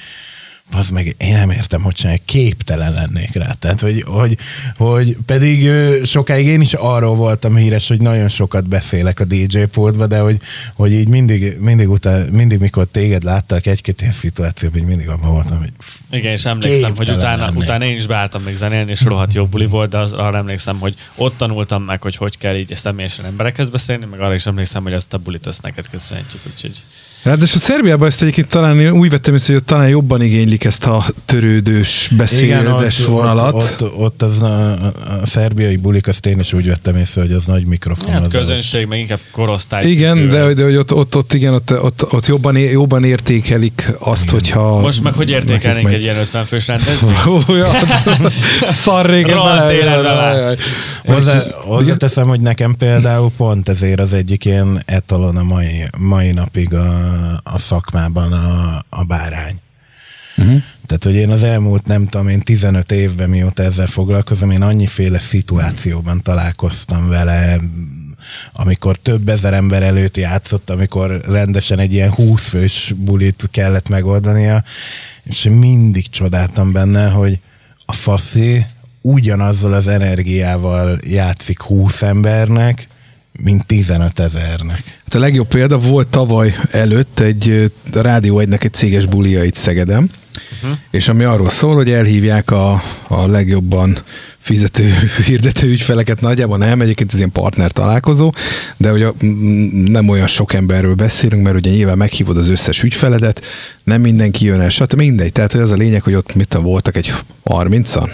az 0.70 0.90
meg 0.90 1.14
én 1.18 1.32
nem 1.32 1.50
értem, 1.50 1.82
hogy 1.82 1.94
csinálni, 1.94 2.20
képtelen 2.24 2.92
lennék 2.92 3.34
rá. 3.34 3.52
Tehát, 3.58 3.80
hogy, 3.80 4.02
hogy, 4.06 4.38
hogy 4.76 5.16
pedig 5.26 5.70
sokáig 6.04 6.46
én 6.46 6.60
is 6.60 6.74
arról 6.74 7.16
voltam 7.16 7.56
híres, 7.56 7.88
hogy 7.88 8.00
nagyon 8.00 8.28
sokat 8.28 8.68
beszélek 8.68 9.20
a 9.20 9.24
DJ 9.24 9.62
pultba, 9.62 10.06
de 10.06 10.18
hogy, 10.18 10.40
hogy 10.74 10.92
így 10.92 11.08
mindig, 11.08 11.56
mindig, 11.58 11.90
után, 11.90 12.28
mindig 12.28 12.58
mikor 12.58 12.86
téged 12.86 13.22
láttak 13.22 13.66
egy-két 13.66 14.00
ilyen 14.00 14.12
szituációban, 14.12 14.80
mindig 14.80 15.08
abban 15.08 15.32
voltam, 15.32 15.58
hogy 15.58 15.72
Igen, 16.10 16.32
és 16.32 16.44
emlékszem, 16.44 16.96
hogy 16.96 17.10
utána, 17.10 17.44
lennék. 17.44 17.58
utána 17.58 17.84
én 17.84 17.96
is 17.96 18.06
beálltam 18.06 18.42
még 18.42 18.56
zenélni, 18.56 18.90
és 18.90 19.02
rohadt 19.02 19.34
jó 19.34 19.46
buli 19.46 19.66
volt, 19.66 19.90
de 19.90 19.98
az, 19.98 20.12
arra 20.12 20.38
emlékszem, 20.38 20.78
hogy 20.78 20.94
ott 21.14 21.36
tanultam 21.36 21.82
meg, 21.82 22.02
hogy 22.02 22.16
hogy 22.16 22.38
kell 22.38 22.56
így 22.56 22.76
személyesen 22.76 23.24
emberekhez 23.24 23.68
beszélni, 23.68 24.04
meg 24.10 24.20
arra 24.20 24.34
is 24.34 24.46
emlékszem, 24.46 24.82
hogy 24.82 24.92
ezt 24.92 25.14
a 25.14 25.18
bulit 25.18 25.46
azt 25.46 25.62
neked 25.62 25.88
köszönhetjük, 25.90 26.42
úgyhogy 26.46 26.82
Ráadásul 27.22 27.60
Szerbiában 27.60 28.08
ezt 28.08 28.22
egyébként 28.22 28.48
talán 28.48 28.90
úgy 28.90 29.10
vettem 29.10 29.34
észre, 29.34 29.52
hogy 29.52 29.62
ott 29.62 29.68
talán 29.68 29.88
jobban 29.88 30.22
igénylik 30.22 30.64
ezt 30.64 30.84
a 30.84 31.04
törődős, 31.24 32.10
beszédes 32.16 33.04
vonalat. 33.04 33.54
Ott, 33.54 33.82
ott, 33.82 33.96
ott 33.96 34.22
az 34.22 34.42
a, 34.42 34.72
a, 34.72 34.92
szerbiai 35.24 35.76
bulik, 35.76 36.06
azt 36.06 36.26
én 36.26 36.38
is 36.38 36.52
úgy 36.52 36.66
vettem 36.66 36.96
észre, 36.96 37.20
hogy 37.20 37.32
az 37.32 37.44
nagy 37.44 37.64
mikrofon. 37.64 38.12
hát 38.12 38.26
az 38.26 38.32
közönség, 38.32 38.86
meg 38.86 38.98
inkább 38.98 39.20
korosztály. 39.32 39.90
Igen, 39.90 40.28
de, 40.28 40.38
ez. 40.38 40.56
de 40.56 40.64
hogy 40.64 40.76
ott, 40.76 40.94
ott, 40.94 41.16
ott 41.16 41.32
igen, 41.32 41.54
ott, 41.54 41.82
ott, 41.82 42.12
ott 42.12 42.26
jobban, 42.26 42.56
é- 42.56 42.72
jobban 42.72 43.04
értékelik 43.04 43.92
azt, 43.98 44.30
hogyha... 44.30 44.80
Most 44.80 45.02
meg 45.02 45.12
hogy 45.12 45.30
értékelnénk 45.30 45.84
nekik 45.84 45.98
egy 45.98 46.04
ilyen 46.04 46.16
50 46.16 46.44
fős 46.44 46.66
rendezvényt? 46.66 47.18
Ja, 47.60 47.66
szar 48.82 49.06
régen 49.06 49.38
hozzáteszem, 51.64 52.28
hogy 52.28 52.40
nekem 52.40 52.74
például 52.78 53.30
pont 53.36 53.68
ezért 53.68 54.00
az 54.00 54.12
egyik 54.12 54.44
ilyen 54.44 54.82
etalon 54.84 55.36
a 55.36 55.42
mai, 55.42 55.84
mai 55.98 56.30
napig 56.30 56.74
a, 56.74 57.09
a 57.42 57.58
szakmában 57.58 58.32
a, 58.32 58.84
a 58.88 59.04
bárány. 59.04 59.60
Uh-huh. 60.36 60.62
Tehát, 60.86 61.04
hogy 61.04 61.14
én 61.14 61.30
az 61.30 61.42
elmúlt, 61.42 61.86
nem 61.86 62.08
tudom, 62.08 62.28
én 62.28 62.40
15 62.40 62.92
évben, 62.92 63.30
mióta 63.30 63.62
ezzel 63.62 63.86
foglalkozom, 63.86 64.50
én 64.50 64.62
annyiféle 64.62 65.18
szituációban 65.18 66.22
találkoztam 66.22 67.08
vele, 67.08 67.60
amikor 68.52 68.96
több 68.96 69.28
ezer 69.28 69.52
ember 69.52 69.82
előtt 69.82 70.16
játszott, 70.16 70.70
amikor 70.70 71.20
rendesen 71.24 71.78
egy 71.78 71.92
ilyen 71.92 72.10
20 72.10 72.48
fős 72.48 72.94
bulit 72.96 73.48
kellett 73.50 73.88
megoldania, 73.88 74.64
és 75.22 75.42
mindig 75.42 76.08
csodáltam 76.08 76.72
benne, 76.72 77.08
hogy 77.08 77.38
a 77.86 77.92
faszi 77.92 78.66
ugyanazzal 79.00 79.72
az 79.72 79.88
energiával 79.88 81.00
játszik 81.04 81.60
20 81.60 82.02
embernek, 82.02 82.88
mint 83.32 83.66
15 83.66 84.20
ezernek. 84.20 84.82
Hát 85.04 85.14
a 85.14 85.18
legjobb 85.18 85.48
példa 85.48 85.78
volt 85.78 86.08
tavaly 86.08 86.56
előtt 86.70 87.20
egy 87.20 87.72
a 87.92 88.00
Rádió 88.00 88.38
egynek 88.38 88.64
egy 88.64 88.72
céges 88.72 89.06
bulia 89.06 89.44
itt 89.44 89.54
Szegedem, 89.54 90.10
uh-huh. 90.62 90.78
és 90.90 91.08
ami 91.08 91.24
arról 91.24 91.50
szól, 91.50 91.74
hogy 91.74 91.90
elhívják 91.90 92.50
a, 92.50 92.82
a 93.08 93.26
legjobban 93.26 93.98
fizető 94.38 94.94
hirdető 95.26 95.68
ügyfeleket, 95.68 96.20
nagyjából 96.20 96.58
nem, 96.58 96.80
egyébként 96.80 97.12
ez 97.12 97.18
ilyen 97.18 97.32
partner 97.32 97.70
találkozó, 97.70 98.32
de 98.76 98.92
ugye 98.92 99.06
nem 99.84 100.08
olyan 100.08 100.26
sok 100.26 100.52
emberről 100.52 100.94
beszélünk, 100.94 101.42
mert 101.42 101.56
ugye 101.56 101.70
nyilván 101.70 101.96
meghívod 101.96 102.36
az 102.36 102.48
összes 102.48 102.82
ügyfeledet, 102.82 103.44
nem 103.84 104.00
mindenki 104.00 104.44
jön 104.44 104.60
el, 104.60 104.68
stb. 104.68 104.96
mindegy. 104.96 105.32
Tehát, 105.32 105.52
hogy 105.52 105.60
az 105.60 105.70
a 105.70 105.76
lényeg, 105.76 106.02
hogy 106.02 106.14
ott 106.14 106.34
mit 106.34 106.54
voltak 106.54 106.96
egy 106.96 107.14
30-an, 107.44 108.10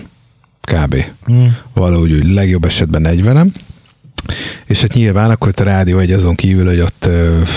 kb. 0.61 1.05
Mm. 1.33 1.45
Valahogy 1.75 2.13
úgy 2.13 2.33
legjobb 2.33 2.65
esetben 2.65 3.03
40 3.03 3.53
és 4.67 4.81
hát 4.81 4.93
nyilván 4.93 5.31
akkor 5.31 5.53
a 5.57 5.63
rádió 5.63 5.99
egy 5.99 6.13
azon 6.13 6.35
kívül, 6.35 6.67
hogy 6.67 6.81
ott 6.81 7.09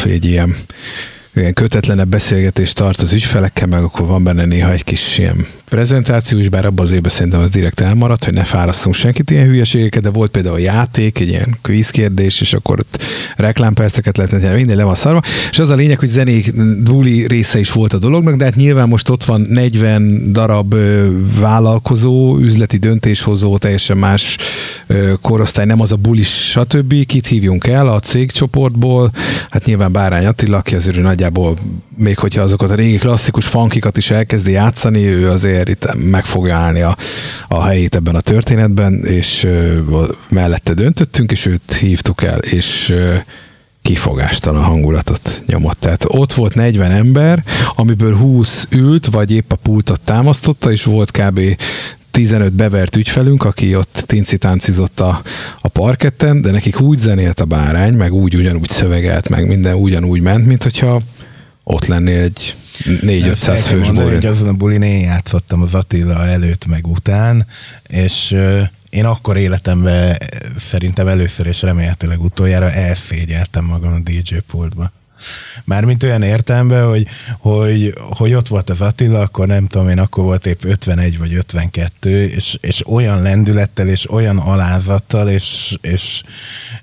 egy 0.05 0.25
ilyen 0.25 0.55
ilyen 1.39 1.53
kötetlenebb 1.53 2.07
beszélgetést 2.07 2.75
tart 2.75 3.01
az 3.01 3.13
ügyfelekkel, 3.13 3.67
meg 3.67 3.83
akkor 3.83 4.07
van 4.07 4.23
benne 4.23 4.45
néha 4.45 4.71
egy 4.71 4.83
kis 4.83 5.17
ilyen 5.17 5.45
prezentáció 5.69 6.37
is, 6.37 6.49
bár 6.49 6.65
abban 6.65 6.85
az 6.85 6.91
évben 6.91 7.11
szerintem 7.11 7.39
az 7.39 7.49
direkt 7.49 7.79
elmaradt, 7.79 8.23
hogy 8.23 8.33
ne 8.33 8.43
fárasztunk 8.43 8.95
senkit 8.95 9.29
ilyen 9.29 9.47
hülyeségeket, 9.47 10.01
de 10.01 10.09
volt 10.09 10.31
például 10.31 10.55
a 10.55 10.59
játék, 10.59 11.19
egy 11.19 11.27
ilyen 11.27 11.57
quiz 11.61 11.89
kérdés, 11.89 12.41
és 12.41 12.53
akkor 12.53 12.79
ott 12.79 13.03
reklámperceket 13.35 14.17
lehetett 14.17 14.41
nyerni, 14.41 14.57
minden 14.57 14.77
le 14.77 14.83
van 14.83 14.95
szarva. 14.95 15.21
És 15.51 15.59
az 15.59 15.69
a 15.69 15.75
lényeg, 15.75 15.99
hogy 15.99 16.07
zenék 16.07 16.53
buli 16.83 17.27
része 17.27 17.59
is 17.59 17.71
volt 17.71 17.93
a 17.93 17.97
dolognak, 17.97 18.35
de 18.35 18.43
hát 18.43 18.55
nyilván 18.55 18.87
most 18.87 19.09
ott 19.09 19.23
van 19.23 19.41
40 19.41 20.31
darab 20.31 20.75
vállalkozó, 21.39 22.37
üzleti 22.37 22.77
döntéshozó, 22.77 23.57
teljesen 23.57 23.97
más 23.97 24.37
korosztály, 25.21 25.65
nem 25.65 25.81
az 25.81 25.91
a 25.91 25.95
bulis, 25.95 26.49
stb. 26.49 27.05
Kit 27.05 27.27
hívjunk 27.27 27.67
el 27.67 27.87
a 27.87 27.99
cégcsoportból? 27.99 29.11
Hát 29.49 29.65
nyilván 29.65 29.91
Bárány 29.91 30.25
Attila, 30.25 30.57
aki 30.57 30.75
azért 30.75 30.97
ő 30.97 31.01
nagyjából, 31.29 31.57
még 31.95 32.17
hogyha 32.17 32.41
azokat 32.41 32.69
a 32.71 32.75
régi 32.75 32.97
klasszikus 32.97 33.45
funkikat 33.45 33.97
is 33.97 34.09
elkezdi 34.11 34.51
játszani, 34.51 35.05
ő 35.05 35.29
azért 35.29 35.69
itt 35.69 35.95
meg 36.11 36.25
fogja 36.25 36.55
állni 36.55 36.81
a, 36.81 36.95
a 37.47 37.63
helyét 37.63 37.95
ebben 37.95 38.15
a 38.15 38.21
történetben, 38.21 38.93
és 39.05 39.43
ö, 39.43 39.77
mellette 40.29 40.73
döntöttünk, 40.73 41.31
és 41.31 41.45
őt 41.45 41.73
hívtuk 41.73 42.23
el, 42.23 42.39
és 42.39 42.89
ö, 42.89 43.15
kifogástalan 43.81 44.63
hangulatot 44.63 45.43
nyomott. 45.45 45.79
Tehát 45.79 46.05
ott 46.07 46.33
volt 46.33 46.55
40 46.55 46.91
ember, 46.91 47.43
amiből 47.75 48.17
20 48.17 48.67
ült, 48.69 49.05
vagy 49.05 49.31
épp 49.31 49.51
a 49.51 49.55
pultot 49.55 49.99
támasztotta, 50.01 50.71
és 50.71 50.83
volt 50.83 51.11
kb. 51.11 51.39
15 52.11 52.53
bevert 52.53 52.95
ügyfelünk, 52.95 53.43
aki 53.43 53.75
ott 53.75 54.03
tinci-táncizott 54.05 54.99
a, 54.99 55.21
a 55.61 55.67
parketten, 55.67 56.41
de 56.41 56.51
nekik 56.51 56.79
úgy 56.79 56.97
zenélt 56.97 57.39
a 57.39 57.45
bárány, 57.45 57.93
meg 57.93 58.13
úgy 58.13 58.35
ugyanúgy 58.35 58.69
szövegelt, 58.69 59.29
meg 59.29 59.47
minden 59.47 59.75
ugyanúgy 59.75 60.21
ment, 60.21 60.45
mint 60.45 60.63
hogyha 60.63 61.01
ott 61.63 61.85
lennél 61.85 62.21
egy 62.21 62.55
4-500 62.83 63.25
Ezt 63.29 63.47
el 63.47 63.55
kell 63.55 63.63
fős 63.63 63.89
bulin. 63.89 64.13
hogy 64.13 64.25
azon 64.25 64.47
a 64.47 64.53
bulin 64.53 64.81
én 64.81 64.99
játszottam 64.99 65.61
az 65.61 65.75
Attila 65.75 66.27
előtt 66.27 66.65
meg 66.65 66.87
után, 66.87 67.45
és 67.87 68.35
én 68.89 69.05
akkor 69.05 69.37
életemben 69.37 70.17
szerintem 70.57 71.07
először 71.07 71.45
és 71.45 71.61
remélhetőleg 71.61 72.21
utoljára 72.21 72.71
elszégyeltem 72.71 73.65
magam 73.65 73.93
a 73.93 73.99
DJ 73.99 74.35
pultba. 74.47 74.91
Mármint 75.63 76.03
olyan 76.03 76.21
értelemben, 76.21 76.87
hogy, 76.87 77.07
hogy, 77.39 77.93
hogy 78.09 78.33
ott 78.33 78.47
volt 78.47 78.69
az 78.69 78.81
Attila, 78.81 79.19
akkor 79.19 79.47
nem 79.47 79.67
tudom 79.67 79.89
én, 79.89 79.99
akkor 79.99 80.23
volt 80.23 80.45
épp 80.45 80.63
51 80.63 81.17
vagy 81.17 81.33
52, 81.33 82.27
és, 82.27 82.57
és 82.61 82.87
olyan 82.87 83.21
lendülettel, 83.21 83.87
és 83.87 84.11
olyan 84.11 84.37
alázattal, 84.37 85.29
és, 85.29 85.77
és, 85.81 86.21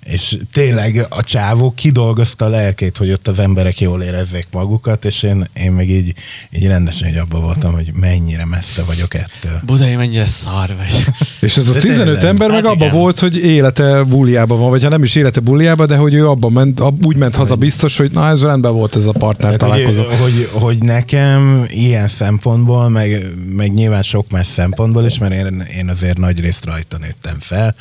és 0.00 0.36
tényleg 0.52 1.06
a 1.08 1.22
csávó 1.22 1.72
kidolgozta 1.76 2.44
a 2.44 2.48
lelkét, 2.48 2.96
hogy 2.96 3.10
ott 3.10 3.28
az 3.28 3.38
emberek 3.38 3.80
jól 3.80 4.02
érezzék 4.02 4.46
magukat, 4.50 5.04
és 5.04 5.22
én, 5.22 5.48
én 5.52 5.72
meg 5.72 5.90
így, 5.90 6.14
így 6.50 6.66
rendesen 6.66 7.08
így 7.08 7.16
abban 7.16 7.40
voltam, 7.42 7.72
hogy 7.72 7.90
mennyire 7.94 8.44
messze 8.44 8.82
vagyok 8.82 9.14
ettől. 9.14 9.60
Budai 9.66 9.96
mennyire 9.96 10.26
szar 10.26 10.74
vagy. 10.76 11.04
És 11.40 11.56
ez 11.56 11.68
a 11.68 11.72
De 11.72 11.80
15 11.80 12.04
tényleg. 12.04 12.24
ember 12.24 12.50
meg 12.50 12.64
Hát 12.64 12.72
abban 12.72 12.86
igen. 12.88 12.98
volt, 13.00 13.18
hogy 13.18 13.36
élete 13.36 14.02
buliában 14.02 14.58
van, 14.58 14.70
vagy 14.70 14.82
ha 14.82 14.88
nem 14.88 15.02
is 15.02 15.14
élete 15.14 15.40
buliában, 15.40 15.86
de 15.86 15.96
hogy 15.96 16.14
ő 16.14 16.28
abban 16.28 16.52
ment, 16.52 16.80
ab, 16.80 17.06
úgy 17.06 17.16
ment 17.16 17.34
haza 17.34 17.54
biztos, 17.56 17.96
hogy 17.96 18.10
na 18.10 18.25
ez 18.30 18.42
rendben 18.42 18.72
volt 18.72 18.96
ez 18.96 19.04
a 19.04 19.12
partner 19.12 19.56
Tehát, 19.56 19.58
találkozó. 19.58 20.02
hogy, 20.02 20.18
hogy, 20.18 20.50
hogy 20.62 20.78
nekem 20.78 21.66
ilyen 21.68 22.08
szempontból, 22.08 22.88
meg, 22.88 23.26
meg 23.50 23.72
nyilván 23.72 24.02
sok 24.02 24.30
más 24.30 24.46
szempontból 24.46 25.04
is, 25.04 25.18
mert 25.18 25.32
én, 25.32 25.60
én 25.76 25.88
azért 25.88 26.18
nagy 26.18 26.40
részt 26.40 26.64
rajta 26.64 26.98
nőttem 26.98 27.36
fel, 27.40 27.74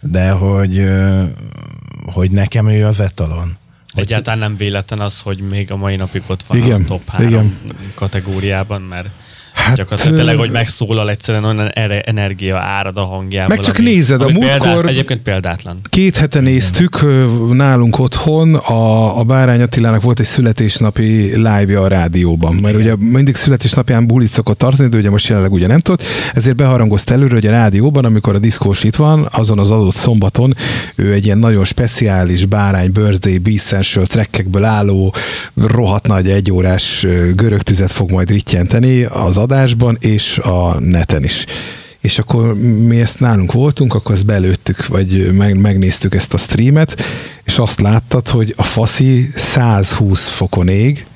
de 0.00 0.30
hogy, 0.30 0.90
hogy 2.12 2.30
nekem 2.30 2.68
ő 2.68 2.84
az 2.84 3.00
etalon. 3.00 3.56
Egyáltalán 3.94 4.38
nem 4.38 4.56
véletlen 4.56 5.00
az, 5.00 5.20
hogy 5.20 5.38
még 5.38 5.70
a 5.70 5.76
mai 5.76 5.96
napig 5.96 6.22
ott 6.26 6.42
van 6.42 6.58
Igen, 6.58 6.82
a 6.82 6.84
top 6.84 7.08
3 7.08 7.28
igen. 7.28 7.56
kategóriában, 7.94 8.82
mert 8.82 9.08
Hát, 9.62 9.76
gyakorlatilag 9.76 10.16
tényleg, 10.16 10.36
hogy 10.36 10.50
megszólal 10.50 11.10
egyszerűen 11.10 11.44
olyan 11.44 11.70
energia 12.04 12.58
árad 12.58 12.96
a 12.96 13.04
hangjában. 13.04 13.56
Meg 13.56 13.64
csak 13.64 13.78
nézed, 13.78 14.20
a 14.22 14.28
múltkor- 14.28 14.58
Példát, 14.58 14.86
egyébként 14.90 15.20
példátlan. 15.20 15.80
Két 15.88 16.16
hete 16.16 16.40
néztük 16.40 17.04
nálunk 17.52 17.98
otthon, 17.98 18.54
a, 18.54 19.18
a 19.18 19.22
Bárány 19.22 19.62
Attilának 19.62 20.02
volt 20.02 20.20
egy 20.20 20.26
születésnapi 20.26 21.36
live-ja 21.36 21.80
a 21.80 21.88
rádióban, 21.88 22.54
mert 22.54 22.76
ugye 22.76 22.94
mindig 22.96 23.36
születésnapján 23.36 24.06
bulit 24.06 24.28
szokott 24.28 24.58
tartani, 24.58 24.88
de 24.88 24.96
ugye 24.96 25.10
most 25.10 25.28
jelenleg 25.28 25.52
ugye 25.52 25.66
nem 25.66 25.80
tudott, 25.80 26.02
ezért 26.34 26.56
beharangozta 26.56 27.12
előre, 27.14 27.34
hogy 27.34 27.46
a 27.46 27.50
rádióban, 27.50 28.04
amikor 28.04 28.34
a 28.34 28.38
diszkós 28.38 28.84
itt 28.84 28.96
van, 28.96 29.28
azon 29.32 29.58
az 29.58 29.70
adott 29.70 29.94
szombaton 29.94 30.54
ő 30.94 31.12
egy 31.12 31.24
ilyen 31.24 31.38
nagyon 31.38 31.64
speciális 31.64 32.44
Bárány 32.44 32.92
Birthday 32.92 33.40
Essential 33.54 34.06
trekkekből 34.06 34.64
álló, 34.64 35.14
rohadt 35.54 36.06
nagy 36.06 36.28
egyórás 36.30 37.06
görög 37.34 37.62
tüzet 37.62 37.92
fog 37.92 38.10
majd 38.10 38.30
rittyenteni 38.30 39.02
az 39.04 39.36
adásban 39.52 39.96
és 40.00 40.38
a 40.38 40.80
neten 40.80 41.24
is. 41.24 41.46
És 42.00 42.18
akkor 42.18 42.54
mi 42.86 43.00
ezt 43.00 43.20
nálunk 43.20 43.52
voltunk, 43.52 43.94
akkor 43.94 44.14
ezt 44.14 44.26
belőttük, 44.26 44.86
vagy 44.86 45.32
meg, 45.36 45.60
megnéztük 45.60 46.14
ezt 46.14 46.34
a 46.34 46.38
streamet, 46.38 47.02
és 47.44 47.58
azt 47.58 47.80
láttad, 47.80 48.28
hogy 48.28 48.54
a 48.56 48.62
faszi 48.62 49.30
120 49.36 50.28
fokon 50.28 50.68
ég, 50.68 51.06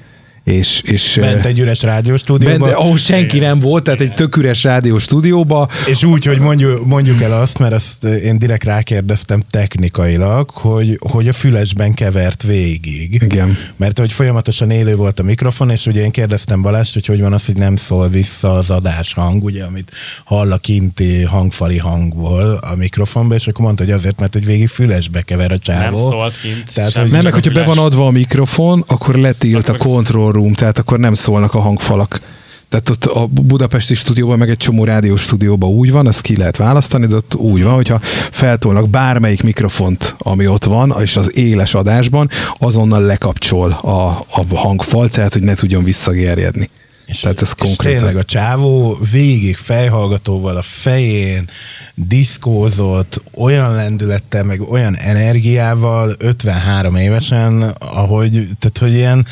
és, 0.46 0.80
és 0.84 1.16
Bent 1.20 1.44
egy 1.44 1.58
üres 1.58 1.80
bent, 1.80 1.92
rádióstúdióban, 1.94 2.68
de 2.68 2.74
ahol 2.74 2.98
senki 2.98 3.38
nem 3.38 3.60
volt, 3.60 3.84
tehát 3.84 4.00
egy 4.00 4.14
tök 4.14 4.36
üres 4.36 4.62
rádió 4.62 4.98
stúdióba, 4.98 5.68
és 5.86 6.02
úgy, 6.02 6.24
hogy 6.24 6.38
mondjuk, 6.38 6.86
mondjuk 6.86 7.22
el 7.22 7.32
azt, 7.40 7.58
mert 7.58 7.72
azt 7.72 8.04
én 8.04 8.38
direkt 8.38 8.64
rákérdeztem 8.64 9.42
technikailag, 9.50 10.50
hogy, 10.50 10.98
hogy 11.10 11.28
a 11.28 11.32
fülesben 11.32 11.94
kevert 11.94 12.42
végig. 12.42 13.22
Igen. 13.22 13.56
Mert 13.76 13.98
hogy 13.98 14.12
folyamatosan 14.12 14.70
élő 14.70 14.96
volt 14.96 15.20
a 15.20 15.22
mikrofon, 15.22 15.70
és 15.70 15.86
ugye 15.86 16.02
én 16.02 16.10
kérdeztem 16.10 16.62
Balást, 16.62 16.92
hogy 16.92 17.06
hogy 17.06 17.20
van 17.20 17.32
az, 17.32 17.46
hogy 17.46 17.56
nem 17.56 17.76
szól 17.76 18.08
vissza 18.08 18.52
az 18.52 18.70
adás 18.70 19.12
hang, 19.14 19.44
ugye, 19.44 19.64
amit 19.64 19.90
hall 20.24 20.52
a 20.52 20.58
kinti 20.58 21.22
hangfali 21.22 21.78
hangból 21.78 22.58
a 22.62 22.74
mikrofonba, 22.76 23.34
és 23.34 23.46
akkor 23.46 23.64
mondta, 23.64 23.84
hogy 23.84 23.92
azért, 23.92 24.20
mert 24.20 24.32
hogy 24.32 24.44
végig 24.44 24.68
fülesbe 24.68 25.22
kever 25.22 25.52
a 25.52 25.58
csávó. 25.58 25.96
Nem 25.96 26.06
szólt 26.08 26.40
kint. 26.40 26.74
Tehát, 26.74 26.96
hogy- 26.96 27.10
Nem, 27.10 27.22
meg 27.22 27.32
hogyha 27.32 27.52
be 27.52 27.64
van 27.64 27.78
adva 27.78 28.06
a 28.06 28.10
mikrofon, 28.10 28.84
akkor 28.86 29.14
letilt 29.14 29.68
a 29.68 29.76
control 29.76 30.34
room, 30.36 30.52
tehát 30.52 30.78
akkor 30.78 30.98
nem 30.98 31.14
szólnak 31.14 31.54
a 31.54 31.60
hangfalak. 31.60 32.20
Tehát 32.68 32.88
ott 32.88 33.04
a 33.04 33.26
budapesti 33.26 33.94
stúdióban, 33.94 34.38
meg 34.38 34.50
egy 34.50 34.56
csomó 34.56 34.84
rádiós 34.84 35.22
stúdióban 35.22 35.70
úgy 35.70 35.90
van, 35.90 36.06
azt 36.06 36.20
ki 36.20 36.36
lehet 36.36 36.56
választani, 36.56 37.06
de 37.06 37.14
ott 37.14 37.34
úgy 37.34 37.62
van, 37.62 37.74
hogyha 37.74 38.00
feltolnak 38.30 38.88
bármelyik 38.88 39.42
mikrofont, 39.42 40.14
ami 40.18 40.46
ott 40.46 40.64
van, 40.64 40.94
és 41.00 41.16
az 41.16 41.36
éles 41.38 41.74
adásban, 41.74 42.30
azonnal 42.58 43.02
lekapcsol 43.02 43.70
a, 43.70 44.08
a 44.30 44.46
hangfal, 44.54 45.08
tehát 45.08 45.32
hogy 45.32 45.42
ne 45.42 45.54
tudjon 45.54 45.84
visszagerjedni. 45.84 46.70
És, 47.06 47.20
tehát 47.20 47.42
ez 47.42 47.52
és 47.56 47.66
konkrétan. 47.66 47.98
tényleg 47.98 48.16
a 48.16 48.24
csávó 48.24 48.98
végig 49.12 49.56
fejhallgatóval 49.56 50.56
a 50.56 50.62
fején 50.62 51.50
diszkózott, 51.94 53.22
olyan 53.34 53.74
lendülettel, 53.74 54.42
meg 54.44 54.60
olyan 54.60 54.96
energiával 54.96 56.14
53 56.18 56.96
évesen, 56.96 57.62
ahogy, 57.78 58.30
tehát 58.32 58.78
hogy 58.78 58.92
ilyen, 58.92 59.26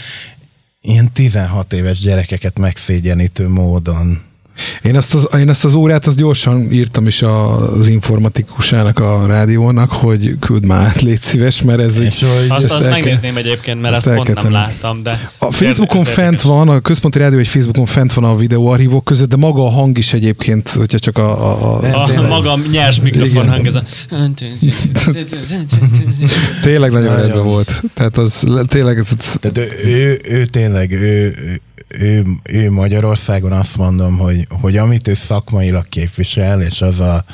ilyen 0.86 1.12
16 1.12 1.72
éves 1.72 2.00
gyerekeket 2.00 2.58
megszégyenítő 2.58 3.48
módon. 3.48 4.22
Én 4.82 4.96
ezt, 4.96 5.14
az, 5.14 5.28
én 5.38 5.48
ezt 5.48 5.64
az 5.64 5.74
órát 5.74 6.06
az 6.06 6.14
gyorsan 6.16 6.72
írtam 6.72 7.06
is 7.06 7.22
az 7.22 7.88
informatikusának 7.88 8.98
a 8.98 9.26
rádiónak, 9.26 9.90
hogy 9.92 10.36
küld 10.40 10.66
már 10.66 10.86
át, 10.86 11.00
légy 11.02 11.20
szíves, 11.20 11.62
mert 11.62 11.80
ez 11.80 11.96
egy... 11.96 12.24
Azt, 12.48 12.72
azt 12.72 12.88
megnézném 12.88 13.36
egyébként, 13.36 13.80
mert 13.80 13.96
azt 13.96 14.06
el 14.06 14.14
pont 14.14 14.34
nem 14.42 14.52
láttam, 14.52 15.02
de... 15.02 15.30
A 15.38 15.52
Facebookon 15.52 16.00
Ez- 16.00 16.06
ez 16.08 16.12
fent 16.14 16.24
érdekes. 16.26 16.42
van, 16.50 16.68
a 16.68 16.80
központi 16.80 17.18
rádió 17.18 17.38
egy 17.38 17.48
Facebookon 17.48 17.86
fent 17.86 18.12
van 18.12 18.24
a 18.24 18.36
videóarchívok 18.36 19.04
között, 19.04 19.28
de 19.28 19.36
maga 19.36 19.66
a 19.66 19.70
hang 19.70 19.98
is 19.98 20.12
egyébként, 20.12 20.68
hogyha 20.68 20.98
csak 20.98 21.18
a... 21.18 21.30
a, 21.30 21.80
a 21.82 22.02
A 22.02 22.06
tényleg. 22.06 22.28
maga 22.28 22.58
nyers 22.70 23.00
mikrofon 23.00 23.28
Igen. 23.44 23.48
hang, 23.48 23.66
ez 23.66 23.74
a... 23.74 23.82
tényleg 26.62 26.92
nagyon 26.92 27.16
rendben 27.16 27.44
volt. 27.44 27.82
Tehát 27.94 28.16
az 28.18 28.42
le- 28.46 28.64
tényleg... 28.64 28.98
ez- 28.98 29.36
Tehát 29.40 29.58
ő, 29.58 29.68
ő, 29.90 30.18
ő 30.28 30.44
tényleg, 30.44 30.92
ő, 30.92 30.98
ő, 31.46 31.60
ő, 31.98 32.24
ő 32.42 32.70
Magyarországon 32.70 33.52
azt 33.52 33.76
mondom, 33.76 34.18
hogy, 34.18 34.46
hogy 34.60 34.76
amit 34.76 35.08
ő 35.08 35.14
szakmailag 35.14 35.88
képvisel, 35.88 36.62
és 36.62 36.82
az 36.82 37.00
a, 37.00 37.24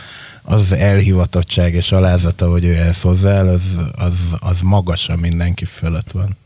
az 0.43 0.73
elhivatottság 0.73 1.75
és 1.75 1.93
alázata, 1.93 2.51
hogy 2.51 2.65
ő 2.65 2.75
ehhez 2.75 3.01
hozzááll, 3.01 3.49
az, 3.49 3.63
az, 3.97 4.19
az 4.39 4.61
magasan 4.61 5.19
mindenki 5.19 5.65
fölött 5.65 6.11
van. 6.13 6.37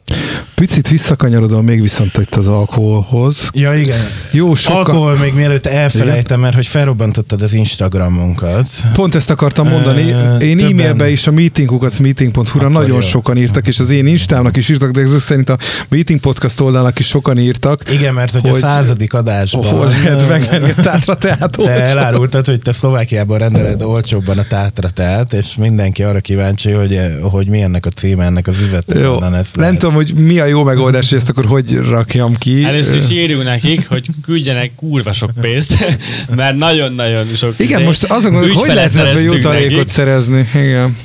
Picit 0.55 0.89
visszakanyarodom 0.89 1.65
még 1.65 1.81
viszont 1.81 2.19
itt 2.19 2.35
az 2.35 2.49
alkoholhoz. 2.49 3.49
Ja, 3.53 3.75
igen. 3.75 4.01
Jó, 4.33 4.55
sokkal... 4.55 4.79
Alkohol 4.79 5.17
még 5.17 5.35
mielőtt 5.35 5.67
elfelejtem, 5.67 6.41
mert 6.41 6.55
hogy 6.55 6.67
felrobbantottad 6.67 7.43
az 7.43 7.53
Instagramunkat. 7.53 8.67
Pont 8.93 9.15
ezt 9.15 9.31
akartam 9.31 9.69
mondani. 9.69 10.01
Én 10.01 10.57
többen- 10.57 10.81
e-mailbe 10.81 11.11
is 11.11 11.27
a 11.27 11.31
meetingukat 11.31 11.99
meeting.hu-ra 11.99 12.69
nagyon 12.69 12.95
jó. 12.95 13.01
sokan 13.01 13.37
írtak, 13.37 13.67
és 13.67 13.79
az 13.79 13.91
én 13.91 14.07
Instámnak 14.07 14.57
is 14.57 14.69
írtak, 14.69 14.91
de 14.91 15.01
ezek 15.01 15.21
szerint 15.21 15.49
a 15.49 15.59
Meeting 15.89 16.21
Podcast 16.21 16.61
oldalnak 16.61 16.99
is 16.99 17.07
sokan 17.07 17.39
írtak. 17.39 17.83
Igen, 17.93 18.15
mert 18.15 18.33
hogy, 18.33 18.41
hogy 18.43 18.63
a 18.63 18.69
századik 18.69 19.15
adásban... 19.15 19.65
Hol 19.65 19.87
lehet 19.87 20.29
megvenni 20.29 20.71
a 20.71 20.83
Tátra 20.83 21.15
teát 21.15 21.51
Te 21.51 21.83
elárultad, 21.83 22.47
hogy 22.47 22.59
te 22.59 22.73
Szlovákiában 22.73 23.39
rendeled 23.39 23.83
olcsóbban 23.83 24.39
a 24.39 24.45
tátra 24.45 24.89
teát, 24.89 25.33
és 25.33 25.57
mindenki 25.57 26.03
arra 26.03 26.21
kíváncsi, 26.21 26.71
hogy, 26.71 27.01
hogy 27.21 27.49
mi 27.49 27.61
ennek 27.61 27.87
a 27.87 27.91
címe, 27.91 28.25
ennek 28.25 28.47
az 28.47 28.61
üzete. 28.61 28.99
Jó, 28.99 29.19
nem 29.19 29.31
lehet. 29.31 29.47
Tudom, 29.95 30.17
hogy 30.17 30.25
mi 30.27 30.39
a 30.39 30.45
jó 30.45 30.65
megoldás, 30.65 31.09
hogy 31.09 31.19
ezt 31.19 31.29
akkor 31.29 31.45
hogy 31.45 31.77
rakjam 31.77 32.37
ki? 32.37 32.65
Először 32.65 32.97
is 32.97 33.11
írjunk 33.11 33.45
nekik, 33.45 33.89
hogy 33.89 34.07
küldjenek 34.23 34.75
kurva 34.75 35.13
sok 35.13 35.31
pénzt, 35.41 35.75
mert 36.37 36.57
nagyon-nagyon 36.57 37.27
sok 37.37 37.55
Igen, 37.57 37.79
izé, 37.79 37.87
most 37.87 38.05
azon 38.05 38.33
gondolom, 38.33 38.57
hogy 38.57 38.75
lehetne 38.75 39.21
jutalékot 39.21 39.71
nekik. 39.77 39.89
szerezni. 39.93 40.49
Igen. 40.55 40.97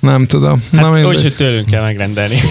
Nem 0.00 0.26
tudom. 0.26 0.62
Na, 0.70 0.78
Hát 0.80 0.92
mindegy. 0.94 1.14
úgy, 1.14 1.22
hogy 1.22 1.34
tőlünk 1.34 1.66
kell 1.66 1.82
megrendelni. 1.82 2.36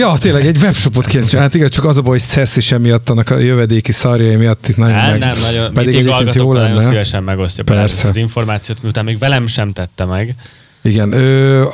Ja, 0.00 0.14
tényleg 0.18 0.46
egy 0.46 0.56
webshopot 0.56 1.06
kéne 1.06 1.24
csinálni. 1.24 1.46
Hát 1.46 1.54
igaz, 1.54 1.70
csak 1.70 1.84
az 1.84 1.96
a 1.96 2.00
baj, 2.02 2.10
hogy 2.10 2.20
Szesz 2.20 2.56
is 2.56 2.72
emiatt 2.72 3.08
annak 3.10 3.30
a 3.30 3.38
jövedéki 3.38 3.92
szarjai 3.92 4.36
miatt 4.36 4.68
itt 4.68 4.76
nagyon 4.76 4.96
Nem, 4.96 5.10
meg. 5.10 5.18
nem, 5.18 5.34
nagyon, 5.40 5.72
Pedig 5.72 5.88
egyébként 5.88 6.06
jó 6.06 6.12
hallgatókkal 6.12 6.60
nagyon 6.60 6.76
lenne. 6.76 6.88
szívesen 6.88 7.22
megosztja. 7.22 7.64
Persze. 7.64 8.08
az 8.08 8.16
információt, 8.16 8.82
miután 8.82 9.04
még 9.04 9.18
velem 9.18 9.46
sem 9.46 9.72
tette 9.72 10.04
meg. 10.04 10.34
Igen, 10.82 11.12
ö, 11.12 11.64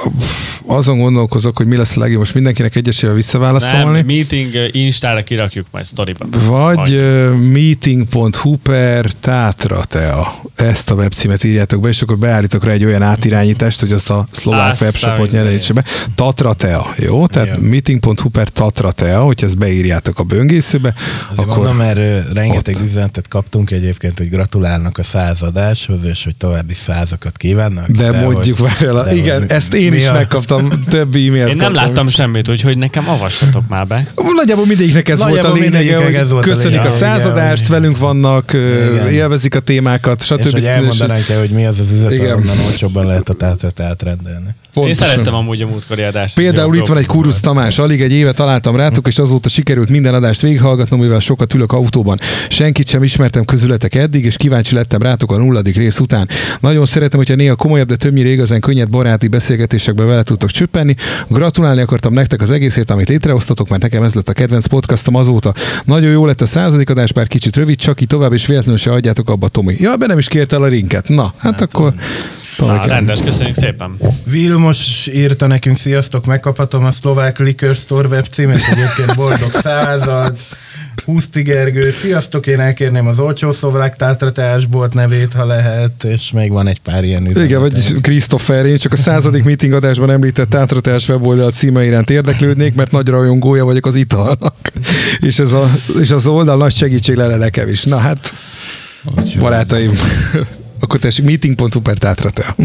azon 0.67 0.99
gondolkozok, 0.99 1.57
hogy 1.57 1.67
mi 1.67 1.77
lesz 1.77 1.97
a 1.97 2.01
legjobb. 2.01 2.19
Most 2.19 2.35
mindenkinek 2.35 2.75
egyesével 2.77 3.15
visszaválaszolni. 3.15 3.97
Nem, 3.97 4.07
meeting 4.07 4.53
Instára 4.73 5.23
kirakjuk 5.23 5.67
majd 5.71 5.85
sztoriba. 5.85 6.27
Vagy 6.47 6.93
ö, 6.93 7.31
meeting.hu 7.35 8.57
per 8.57 9.11
Tátra 9.21 9.85
Tea. 9.85 10.35
Ezt 10.55 10.91
a 10.91 10.95
webcímet 10.95 11.45
írjátok 11.45 11.81
be, 11.81 11.89
és 11.89 12.03
akkor 12.03 12.19
beállítok 12.19 12.65
rá 12.65 12.73
egy 12.73 12.85
olyan 12.85 13.03
átirányítást, 13.03 13.81
hogy 13.81 13.93
azt 13.93 14.11
a 14.11 14.27
szlovák 14.31 14.73
Azt 14.73 14.81
webshopot 14.83 15.31
nyerítse 15.31 15.73
be. 15.73 15.85
Tatra 16.15 16.55
Tea, 16.55 16.95
jó? 16.99 17.27
Tehát 17.27 17.61
meeting.hu 17.61 18.29
per 18.29 18.49
Tatra 18.49 18.93
Tea, 18.93 19.23
hogyha 19.23 19.47
ezt 19.47 19.59
beírjátok 19.59 20.19
a 20.19 20.23
böngészőbe, 20.23 20.95
Azért 21.31 21.39
akkor 21.49 21.57
mondom, 21.57 21.77
mert 21.77 21.97
ö, 21.99 22.19
rengeteg 22.33 22.75
ott. 22.75 22.83
üzenetet 22.83 23.29
kaptunk 23.29 23.71
egyébként, 23.71 24.19
hogy 24.19 24.29
gratulálnak 24.31 24.99
a 24.99 25.03
századáshoz, 25.03 26.05
és 26.05 26.25
hogy 26.25 26.37
további 26.37 26.75
százakat 26.75 27.37
kívánnak. 27.37 27.89
de, 27.91 28.11
mondjuk 28.23 28.59
hogy- 28.59 28.67
már 28.67 28.95
el. 28.99 29.05
A, 29.05 29.11
igen, 29.13 29.45
ezt 29.49 29.75
én 29.75 29.91
mi 29.91 29.97
is 29.97 30.07
a- 30.07 30.13
megkaptam, 30.13 30.69
több 30.89 31.15
e-mailt 31.15 31.35
Én 31.35 31.45
nem 31.45 31.57
kaptam. 31.57 31.75
láttam 31.75 32.09
semmit, 32.09 32.49
úgyhogy 32.49 32.79
nekem 32.79 33.09
avassatok 33.09 33.69
már 33.69 33.87
be. 33.87 34.07
Nagyjából 34.37 34.67
mindegyiknek 34.67 35.09
ez 35.09 35.19
Nagyjából 35.19 35.51
volt 35.51 35.61
a 35.61 35.63
lényege, 35.63 36.05
hogy 36.05 36.15
ez 36.15 36.31
volt 36.31 36.47
a 36.47 36.49
köszönik 36.49 36.79
a, 36.79 36.83
lényege, 36.83 36.91
századást, 36.91 37.65
igen. 37.69 37.81
velünk 37.81 37.99
vannak, 37.99 38.53
Igen. 38.53 39.09
élvezik 39.13 39.55
a 39.55 39.61
témákat, 39.61 40.25
stb. 40.25 40.41
És 40.45 40.53
hogy 40.53 40.65
elmondanánk 40.65 41.25
hogy 41.27 41.51
mi 41.51 41.67
az 41.67 41.79
az 41.79 41.93
üzlet, 41.93 42.13
Igen. 42.13 42.31
ahonnan 42.33 42.59
olcsóbban 42.67 43.07
lehet 43.07 43.29
a 43.29 43.35
tátat 43.35 44.03
rendelni. 44.03 44.55
Én 44.75 44.95
szerettem 44.95 45.35
amúgy 45.35 45.63
a 45.63 45.67
múltkori 45.67 46.03
adást. 46.03 46.35
Például 46.35 46.77
itt 46.77 46.87
van 46.87 46.97
egy. 46.97 47.07
Kurusz 47.07 47.41
Tamás, 47.41 47.79
alig 47.79 48.03
egy 48.03 48.13
éve 48.13 48.33
találtam 48.33 48.77
rátok, 48.77 49.07
és 49.07 49.19
azóta 49.19 49.49
sikerült 49.49 49.89
minden 49.89 50.15
adást 50.15 50.41
végighallgatnom, 50.41 51.01
mivel 51.01 51.21
sokat 51.21 51.55
ülök 51.55 51.73
autóban. 51.73 52.19
Senkit 52.49 52.89
sem 52.89 53.03
ismertem 53.03 53.45
közületek 53.45 53.95
eddig, 53.95 54.25
és 54.25 54.37
kíváncsi 54.37 54.75
lettem 54.75 55.03
rátok 55.03 55.33
a 55.33 55.37
nulladik 55.37 55.77
rész 55.77 55.99
után. 55.99 56.29
Nagyon 56.61 56.87
szeretem, 56.87 57.19
hogyha 57.19 57.35
néha 57.35 57.55
komolyabb, 57.57 57.89
de 57.89 57.97
többnyire 57.97 58.29
igazán 58.29 58.61
könnyed 58.61 58.86
baráti 58.89 59.29
beszélgetésekbe 59.29 60.05
vele 60.05 60.23
tudtok 60.23 60.51
csöppenni. 60.51 60.95
Gratulálni 61.29 61.81
akartam 61.81 62.13
nektek 62.13 62.41
az 62.41 62.51
egészért, 62.51 62.91
amit 62.91 63.09
létrehoztatok, 63.09 63.69
mert 63.69 63.83
nekem 63.83 64.03
ez 64.03 64.15
lett 64.15 64.29
a 64.29 64.33
kedvenc 64.33 64.67
podcastom 64.67 65.15
azóta. 65.15 65.55
Nagyon 65.85 66.11
jó 66.11 66.27
lett 66.27 66.41
a 66.41 66.47
századik 66.47 66.91
adás, 66.91 67.13
bár 67.13 67.27
kicsit 67.27 67.57
rövid, 67.57 67.77
csak 67.77 68.01
így 68.01 68.07
tovább, 68.07 68.33
és 68.33 68.47
véletlenül 68.47 68.79
se 68.79 68.93
adjátok 68.93 69.31
abba, 69.31 69.49
Tomi. 69.49 69.77
Ja, 69.79 69.97
be 69.97 70.07
nem 70.07 70.19
is 70.19 70.29
kérte 70.29 70.57
el 70.57 70.63
a 70.63 70.69
rinket. 70.69 71.09
Na, 71.09 71.35
hát 71.37 71.61
akkor... 71.61 71.93
Na, 72.59 72.87
rendes, 72.87 73.21
köszönjük 73.23 73.57
szépen. 73.57 73.97
Vilmos 74.25 75.07
írta 75.07 75.47
nekünk, 75.47 75.77
sziasztok, 75.77 76.27
megkaphatom 76.27 76.85
a 76.85 76.91
szlovák 76.91 77.39
Liquor 77.39 77.75
Store 77.75 78.09
webcímet, 78.09 78.61
egyébként 78.71 79.17
boldog 79.17 79.51
század. 79.51 80.37
Huszti 81.05 81.43
Gergő, 81.43 81.91
sziasztok, 81.91 82.47
én 82.47 82.61
elkérném 82.61 83.07
az 83.07 83.19
olcsó 83.19 83.51
szlovák 83.51 83.97
tátrateásbolt 83.97 84.95
nevét, 84.95 85.33
ha 85.33 85.45
lehet, 85.45 86.05
és 86.05 86.31
még 86.31 86.51
van 86.51 86.67
egy 86.67 86.81
pár 86.81 87.05
ilyen 87.05 87.27
üzenet. 87.27 87.49
Igen, 87.49 87.61
vagy 87.61 88.01
Christopher, 88.01 88.67
én 88.67 88.77
csak 88.77 88.93
a 88.93 88.97
századik 88.97 89.45
meeting 89.49 89.73
adásban 89.73 90.11
említett 90.11 90.55
átratás 90.55 91.09
weboldal 91.09 91.51
címe 91.51 91.85
iránt 91.85 92.11
érdeklődnék, 92.11 92.75
mert 92.75 92.91
nagy 92.91 93.09
rajongója 93.09 93.65
vagyok 93.65 93.87
az 93.87 93.95
italnak. 93.95 94.55
és, 95.21 95.39
ez 95.39 95.53
a, 95.53 95.65
és 96.01 96.11
az 96.11 96.27
oldal 96.27 96.57
nagy 96.57 96.75
segítség 96.75 97.17
lenne 97.17 97.37
nekem 97.37 97.69
is. 97.69 97.85
Na 97.85 97.97
hát, 97.97 98.33
barátaim, 99.39 99.91
akkor 100.81 101.01
tessék, 101.01 101.25
meeting.hu 101.25 101.81
per 101.81 101.99
tátratea. 101.99 102.55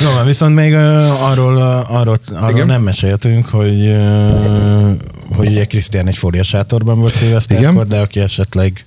No, 0.00 0.24
viszont 0.24 0.54
még 0.54 0.72
uh, 0.72 1.30
arról, 1.30 1.56
uh, 1.56 1.94
arról, 1.94 2.18
arról 2.32 2.50
Igen. 2.50 2.66
nem 2.66 2.82
meséltünk, 2.82 3.46
hogy, 3.46 3.86
uh, 3.86 4.90
hogy 5.36 5.48
ugye 5.48 5.64
Krisztián 5.64 6.06
egy 6.06 6.16
fóriasátorban 6.16 6.98
volt 6.98 7.14
szilveszterkor, 7.14 7.72
Igen. 7.72 7.88
de 7.88 7.98
aki 7.98 8.20
esetleg 8.20 8.84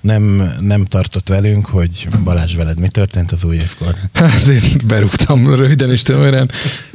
nem, 0.00 0.54
nem 0.60 0.84
tartott 0.84 1.28
velünk, 1.28 1.66
hogy 1.66 2.08
Balázs 2.24 2.54
veled 2.54 2.78
mi 2.78 2.88
történt 2.88 3.32
az 3.32 3.44
új 3.44 3.56
évkor. 3.56 3.94
Hát 4.12 4.46
én 4.46 4.62
berúgtam 4.86 5.54
röviden 5.54 5.90
és 5.90 6.02
tömören, 6.02 6.50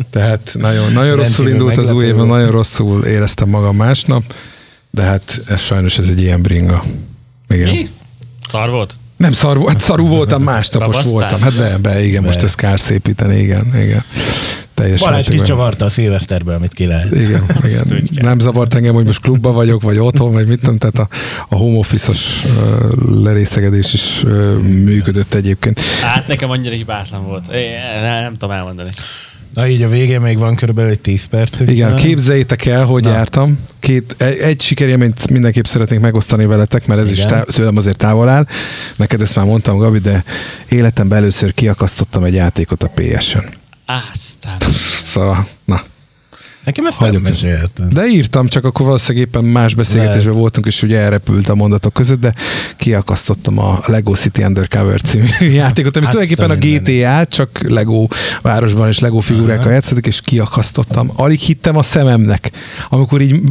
tehát 0.09 0.51
nagyon, 0.53 0.91
nagyon 0.93 1.15
rosszul 1.15 1.49
indult 1.49 1.77
az 1.77 1.91
új 1.91 2.11
volt. 2.11 2.27
nagyon 2.27 2.51
rosszul 2.51 3.03
éreztem 3.05 3.49
magam 3.49 3.75
másnap, 3.75 4.23
de 4.89 5.01
hát 5.01 5.41
ez 5.47 5.61
sajnos 5.61 5.97
ez 5.97 6.07
egy 6.07 6.21
ilyen 6.21 6.41
bringa. 6.41 6.83
Igen. 7.49 7.69
Mi? 7.69 7.89
Szar 8.47 8.69
volt? 8.69 8.97
Nem 9.21 9.31
szar, 9.31 9.57
volt- 9.57 9.71
hát 9.71 9.81
szarú 9.81 10.07
voltam, 10.07 10.41
másnapos 10.43 10.87
Babasztál? 10.95 11.11
voltam. 11.13 11.39
Hát 11.41 11.55
be, 11.57 11.77
be, 11.89 12.03
igen, 12.03 12.23
most 12.23 12.37
Be. 12.39 12.43
ezt 12.45 12.55
kár 12.55 12.79
szépíteni, 12.79 13.35
igen, 13.39 13.65
igen. 13.83 14.03
Teljes 14.73 14.99
Balázs 14.99 15.27
kicsavarta 15.27 15.85
a 15.85 15.89
szilveszterből, 15.89 16.53
amit 16.55 16.73
ki 16.73 16.85
lehet. 16.85 17.11
Igen, 17.15 17.43
igen. 17.63 18.09
Nem 18.25 18.39
zavart 18.39 18.73
engem, 18.73 18.93
hogy 18.93 19.05
most 19.05 19.21
klubban 19.21 19.53
vagyok, 19.53 19.81
vagy 19.81 19.97
otthon, 19.97 20.31
vagy 20.31 20.47
mit 20.47 20.59
tudom, 20.59 20.77
tehát 20.77 20.99
a, 20.99 21.07
a 21.49 21.55
home 21.55 21.77
office-os 21.77 22.43
ö, 22.45 22.87
lerészegedés 23.23 23.93
is 23.93 24.23
ö, 24.23 24.57
működött 24.59 25.33
egyébként. 25.33 25.79
Hát 26.01 26.27
nekem 26.27 26.49
annyira 26.49 26.75
hibátlan 26.75 27.25
volt. 27.25 27.51
Én 27.53 27.71
nem, 28.01 28.21
nem 28.21 28.31
tudom 28.37 28.55
elmondani. 28.55 28.89
Na 29.53 29.67
így 29.67 29.81
a 29.81 29.89
végén 29.89 30.21
még 30.21 30.37
van 30.37 30.55
körülbelül 30.55 30.91
egy 30.91 30.99
10 30.99 31.25
percünk. 31.25 31.69
Igen, 31.69 31.87
talán. 31.89 32.03
képzeljétek 32.03 32.65
el, 32.65 32.85
hogy 32.85 33.03
Na. 33.03 33.11
jártam. 33.11 33.59
Két, 33.79 34.15
egy, 34.17 34.37
egy 34.37 34.61
sikerélményt 34.61 35.29
mindenképp 35.29 35.65
szeretnék 35.65 35.99
megosztani 35.99 36.45
veletek, 36.45 36.87
mert 36.87 36.99
ez 36.99 37.11
Igen. 37.11 37.17
is 37.19 37.25
tá- 37.25 37.47
tőlem 37.53 37.77
azért 37.77 37.97
távol 37.97 38.29
áll. 38.29 38.45
Neked 38.95 39.21
ezt 39.21 39.35
már 39.35 39.45
mondtam, 39.45 39.77
Gabi, 39.77 39.99
de 39.99 40.23
életemben 40.69 41.17
először 41.17 41.53
kiakasztottam 41.53 42.23
egy 42.23 42.33
játékot 42.33 42.83
a 42.83 42.91
PS-en. 42.95 43.43
Aztán. 44.11 44.57
Szóval, 45.03 45.47
na. 45.65 45.81
Nekem 46.63 46.85
ezt 46.85 46.97
Hagyom. 46.97 47.21
nem. 47.77 47.89
De 47.89 48.05
írtam, 48.05 48.47
csak 48.47 48.65
akkor 48.65 48.85
valószínűleg 48.85 49.27
éppen 49.27 49.43
más 49.43 49.73
beszélgetésben 49.73 50.23
Lehet. 50.23 50.39
voltunk, 50.39 50.65
és 50.65 50.81
ugye 50.83 50.97
elrepült 50.97 51.49
a 51.49 51.55
mondatok 51.55 51.93
között, 51.93 52.19
de 52.19 52.33
kiakasztottam 52.77 53.59
a 53.59 53.79
Lego 53.85 54.13
City 54.13 54.43
Undercover 54.43 55.01
című 55.01 55.25
játékot, 55.39 55.97
ami 55.97 56.05
Azt 56.05 56.15
tulajdonképpen 56.15 56.49
a. 56.49 56.55
GTA, 56.55 57.25
csak 57.25 57.69
Lego 57.69 58.07
városban 58.41 58.87
és 58.87 58.99
Lego 58.99 59.19
figurákkal 59.19 59.71
játszik, 59.71 60.05
és 60.05 60.21
kiakasztottam. 60.21 61.11
Alig 61.15 61.39
hittem 61.39 61.77
a 61.77 61.83
szememnek. 61.83 62.51
Amikor 62.89 63.21
így 63.21 63.41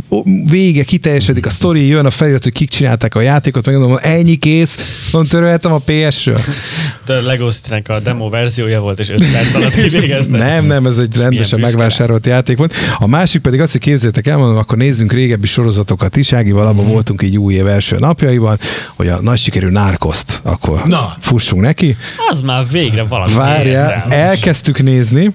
vége, 0.51 0.83
kiteljesedik 0.83 1.47
a 1.47 1.51
sztori, 1.51 1.87
jön 1.87 2.07
a 2.07 2.11
felirat, 2.11 2.43
hogy 2.43 2.53
kik 2.53 2.71
csinálták 2.71 3.15
a 3.15 3.21
játékot, 3.21 3.67
meg 3.67 3.79
mondom, 3.79 3.99
ennyi 4.03 4.37
kész, 4.37 4.75
mondom, 5.13 5.31
törölhetem 5.31 5.73
a 5.73 5.83
PS-ről. 5.85 6.41
A 7.07 7.13
Lego 7.13 7.51
City-nek 7.51 7.89
a 7.89 8.01
demo 8.01 8.29
verziója 8.29 8.81
volt, 8.81 8.99
és 8.99 9.09
5 9.09 9.33
perc 9.33 9.55
alatt 9.55 9.75
kivégezte. 9.83 10.37
Nem, 10.37 10.65
nem, 10.65 10.87
ez 10.87 10.99
egy 10.99 11.17
rendesen 11.17 11.61
megvásárolt 11.61 12.27
játék 12.27 12.57
volt. 12.57 12.75
A 13.03 13.07
másik 13.07 13.43
pedig 13.43 13.61
azt, 13.61 13.73
hogy 13.73 13.81
képzeljétek 13.81 14.27
el, 14.27 14.37
mondom, 14.37 14.57
akkor 14.57 14.77
nézzünk 14.79 15.13
régebbi 15.13 15.47
sorozatokat 15.47 16.17
is. 16.17 16.33
Ágival 16.33 16.67
abban 16.67 16.85
Mhm. 16.85 16.93
voltunk 16.93 17.23
így 17.23 17.37
új 17.39 17.55
év 17.55 17.67
első 17.67 17.97
napjaiban, 17.99 18.59
hogy 18.97 19.09
a 19.09 19.21
nagy 19.21 19.39
sikerű 19.39 19.69
nárkoszt, 19.69 20.41
akkor 20.43 20.83
Na. 20.85 21.13
fussunk 21.21 21.63
neki. 21.63 21.97
Az 22.31 22.41
már 22.41 22.65
végre 22.71 23.03
valami 23.03 23.33
Várjál, 23.35 23.91
értelmes. 23.91 24.17
elkezdtük 24.29 24.83
nézni. 24.83 25.35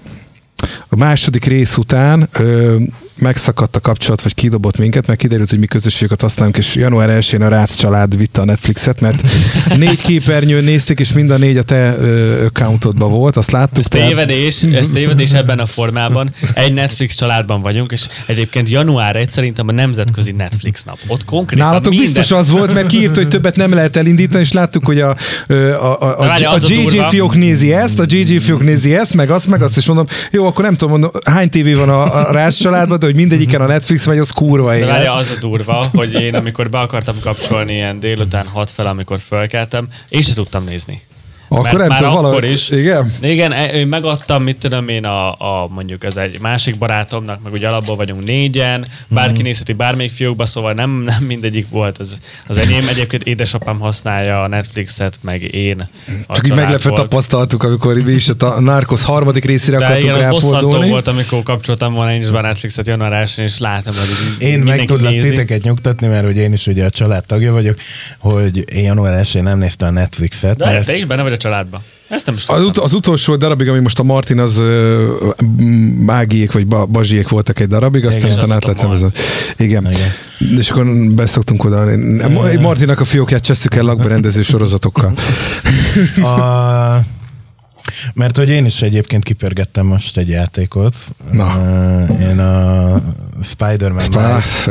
A 0.89 0.95
második 0.95 1.45
rész 1.45 1.78
után 1.78 2.28
ö, 2.32 2.78
megszakadt 3.18 3.76
a 3.76 3.80
kapcsolat, 3.80 4.22
vagy 4.22 4.34
kidobott 4.34 4.78
minket, 4.78 5.07
mert 5.07 5.20
kiderült, 5.20 5.49
hogy 5.49 5.59
mi 5.59 5.66
közösségeket 5.66 6.22
használunk, 6.22 6.57
és 6.57 6.76
január 6.76 7.09
1-én 7.22 7.41
a 7.41 7.47
Rácz 7.47 7.76
család 7.76 8.18
vitte 8.18 8.41
a 8.41 8.45
Netflixet, 8.45 9.01
mert 9.01 9.24
négy 9.78 10.01
képernyőn 10.01 10.63
nézték, 10.63 10.99
és 10.99 11.13
mind 11.13 11.30
a 11.30 11.38
négy 11.38 11.57
a 11.57 11.63
te 11.63 11.95
ö, 11.99 12.45
accountodban 12.45 13.11
volt, 13.11 13.38
azt 13.38 13.51
láttuk. 13.51 13.80
Ez 13.80 13.88
tévedés, 13.88 14.63
ez 14.63 14.88
tévedés 14.93 15.32
ebben 15.32 15.59
a 15.59 15.66
formában. 15.66 16.34
Egy 16.53 16.74
Netflix 16.74 17.16
családban 17.16 17.61
vagyunk, 17.61 17.91
és 17.91 18.07
egyébként 18.26 18.70
január 18.70 19.16
1 19.16 19.32
szerintem 19.32 19.68
a 19.68 19.72
nemzetközi 19.72 20.32
Netflix 20.32 20.84
nap. 20.84 20.97
Ott 21.07 21.26
konkrétan 21.26 21.68
Nálatok 21.68 21.91
minden... 21.91 22.13
biztos 22.13 22.38
az 22.38 22.49
volt, 22.49 22.74
mert 22.74 22.88
kiírt, 22.88 23.16
hogy 23.16 23.28
többet 23.28 23.55
nem 23.55 23.74
lehet 23.74 23.95
elindítani, 23.95 24.43
és 24.43 24.51
láttuk, 24.51 24.86
hogy 24.86 24.99
a, 24.99 25.16
a, 25.47 25.53
a, 25.53 26.01
a, 26.01 26.20
a, 26.20 26.24
a 26.24 26.53
a 26.53 26.57
GG 26.57 27.09
fiók 27.09 27.36
nézi 27.36 27.74
ezt, 27.74 27.99
a 27.99 28.05
GG 28.05 28.41
fiók 28.41 28.63
nézi 28.63 28.95
ezt, 28.95 29.13
meg 29.13 29.30
azt, 29.30 29.47
meg 29.47 29.61
azt, 29.61 29.78
és 29.78 29.86
mondom, 29.86 30.05
jó, 30.32 30.47
akkor 30.47 30.63
nem 30.63 30.76
tudom, 30.76 30.99
mondom, 30.99 31.22
hány 31.26 31.49
tévé 31.49 31.74
van 31.74 31.89
a, 31.89 32.28
a 32.28 32.32
Rász 32.32 32.57
családban, 32.57 32.99
hogy 33.06 33.16
mindegyiken 33.16 33.62
a 33.62 33.66
Netflix 33.66 34.06
megy, 34.06 34.18
az 34.18 34.32
kurva 34.32 34.70
De 34.70 34.76
élet. 34.78 34.89
várja, 34.89 35.14
az 35.14 35.32
a 35.32 35.39
durva, 35.39 35.86
hogy 35.93 36.14
én 36.14 36.36
amikor 36.36 36.70
be 36.70 36.80
akartam 36.80 37.16
kapcsolni 37.22 37.74
ilyen 37.74 37.99
délután 37.99 38.47
hat 38.47 38.72
fel, 38.72 38.88
amikor 38.88 39.20
fölkeltem, 39.20 39.88
én 40.10 40.22
se 40.22 40.34
tudtam 40.34 40.64
nézni. 40.64 41.01
Akkor 41.47 41.63
Mert 41.63 41.77
nem 41.77 41.87
már 41.87 41.97
tudom, 41.97 42.13
akkor 42.13 42.23
valahogy... 42.23 42.51
is. 42.51 42.69
Igen? 42.69 43.11
Igen, 43.21 43.51
e- 43.51 43.65
én 43.65 43.87
megadtam, 43.87 44.43
mit 44.43 44.57
tudom 44.57 44.87
én, 44.89 45.05
a, 45.05 45.29
a 45.31 45.67
mondjuk 45.67 46.03
ez 46.03 46.17
egy 46.17 46.39
másik 46.39 46.77
barátomnak, 46.77 47.43
meg 47.43 47.53
ugye 47.53 47.67
alapból 47.67 47.95
vagyunk 47.95 48.23
négyen, 48.25 48.85
bárki 49.07 49.33
Mhm. 49.35 49.43
nézheti 49.43 49.73
bármelyik 49.73 50.11
fiókba, 50.11 50.45
szóval 50.45 50.73
nem, 50.73 50.89
nem 50.89 51.23
mindegyik 51.23 51.69
volt 51.69 51.97
az, 51.97 52.17
az 52.47 52.57
enyém. 52.57 52.87
Egyébként 52.87 53.23
édesapám 53.23 53.79
használja 53.79 54.43
a 54.43 54.47
Netflixet, 54.47 55.15
meg 55.21 55.53
én. 55.53 55.89
A 56.27 56.33
Csak 56.35 56.45
így 56.47 56.53
meglepve 56.53 56.77
családból. 56.77 57.07
tapasztaltuk, 57.07 57.63
amikor 57.63 57.93
mi 58.03 58.11
is 58.11 58.29
a 58.39 58.59
Narcos 58.59 59.03
harmadik 59.03 59.45
részére 59.45 59.77
De 59.77 59.85
akartunk 59.85 60.15
igen, 60.17 60.29
bosszantó 60.29 60.81
volt, 60.81 61.07
amikor 61.07 61.43
kapcsoltam 61.43 61.93
volna 61.93 62.13
én 62.13 62.21
is 62.21 62.27
a 62.27 62.41
Netflixet 62.41 62.87
január 62.87 63.13
1 63.13 63.31
és 63.37 63.59
látom, 63.59 63.93
hogy 63.93 64.47
Én 64.47 64.59
meg 64.59 64.83
tudlak 64.85 65.11
nézi. 65.13 65.29
titeket 65.29 65.61
nyugtatni, 65.63 66.07
mert 66.07 66.25
hogy 66.25 66.37
én 66.37 66.53
is 66.53 66.67
ugye 66.67 66.85
a 66.85 66.89
család 66.89 67.25
tagja 67.25 67.51
vagyok, 67.51 67.77
hogy 68.17 68.73
én 68.73 68.83
január 68.83 69.13
1 69.19 69.43
nem 69.43 69.57
néztem 69.57 69.87
a 69.87 69.91
Netflixet, 69.91 70.57
De 70.57 70.65
mert 70.65 70.85
te 70.85 70.95
is 70.95 71.05
benne 71.05 71.21
vagy 71.21 71.33
a 71.33 71.37
családban. 71.45 71.81
Ezt 72.09 72.25
nem 72.25 72.35
is 72.35 72.47
Az, 72.47 72.61
ut- 72.61 72.77
az 72.77 72.93
utolsó 72.93 73.35
darabig, 73.35 73.69
ami 73.69 73.79
most 73.79 73.99
a 73.99 74.03
Martin, 74.03 74.39
az 74.39 74.61
Mágiék 76.05 76.51
vagy 76.51 76.67
ba- 76.67 76.89
Bazsiék 76.89 77.27
voltak 77.29 77.59
egy 77.59 77.67
darabig, 77.67 78.05
aztán 78.05 78.25
Igen, 78.25 78.37
utána 78.37 78.53
át 78.53 78.65
azok 78.65 79.01
lett 79.01 79.01
a. 79.57 79.63
Igen. 79.63 79.91
Igen. 79.91 80.09
És 80.59 80.69
akkor 80.69 80.85
beszoktunk 81.15 81.63
oda. 81.63 81.85
Martinak 82.59 82.99
a 82.99 83.05
fiókját 83.05 83.41
cseszük 83.43 83.75
el 83.75 83.83
lakberendező 83.83 84.41
sorozatokkal. 84.41 85.13
A, 86.23 86.99
mert 88.13 88.37
hogy 88.37 88.49
én 88.49 88.65
is 88.65 88.81
egyébként 88.81 89.23
kipörgettem 89.23 89.85
most 89.85 90.17
egy 90.17 90.29
játékot. 90.29 90.95
Na. 91.31 91.55
Én 92.21 92.39
a 92.39 93.01
Spider-Man 93.41 94.01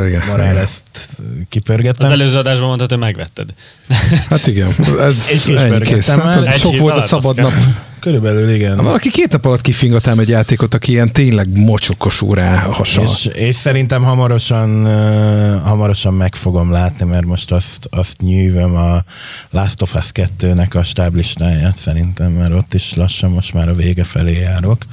igen, 0.07 0.21
Morales-t 0.27 1.09
kipörgettem. 1.49 2.05
Az 2.05 2.11
előző 2.11 2.37
adásban 2.37 2.67
mondtad, 2.67 2.89
hogy 2.89 2.99
megvetted. 2.99 3.49
Hát 4.29 4.47
igen, 4.47 4.75
ez 4.99 5.29
is 5.33 5.45
ennyi 5.45 5.81
kész. 5.81 6.07
már. 6.07 6.19
Hát, 6.19 6.45
Egy 6.45 6.59
sok 6.59 6.77
volt 6.77 6.95
a 6.95 7.01
szabad 7.01 7.35
nap. 7.37 7.53
Körülbelül 7.99 8.49
igen. 8.49 8.77
Valaki 8.77 9.09
két 9.09 9.31
nap 9.31 9.45
alatt 9.45 9.61
kifingatám 9.61 10.19
egy 10.19 10.29
játékot, 10.29 10.73
aki 10.73 10.91
ilyen 10.91 11.11
tényleg 11.11 11.57
mocsokos 11.57 12.21
órá 12.21 12.57
hasonl. 12.57 13.07
És, 13.07 13.25
és 13.25 13.55
szerintem 13.55 14.03
hamarosan, 14.03 14.85
uh, 14.85 15.61
hamarosan 15.61 16.13
meg 16.13 16.35
fogom 16.35 16.71
látni, 16.71 17.05
mert 17.05 17.25
most 17.25 17.51
azt, 17.51 17.87
azt 17.91 18.21
nyűvöm 18.21 18.75
a 18.75 19.03
Last 19.49 19.81
of 19.81 19.95
Us 19.95 20.11
2-nek 20.13 20.75
a 20.75 20.83
stáblistáját 20.83 21.77
szerintem, 21.77 22.31
mert 22.31 22.53
ott 22.53 22.73
is 22.73 22.93
lassan 22.93 23.29
most 23.31 23.53
már 23.53 23.69
a 23.69 23.73
vége 23.73 24.03
felé 24.03 24.39
járok. 24.39 24.85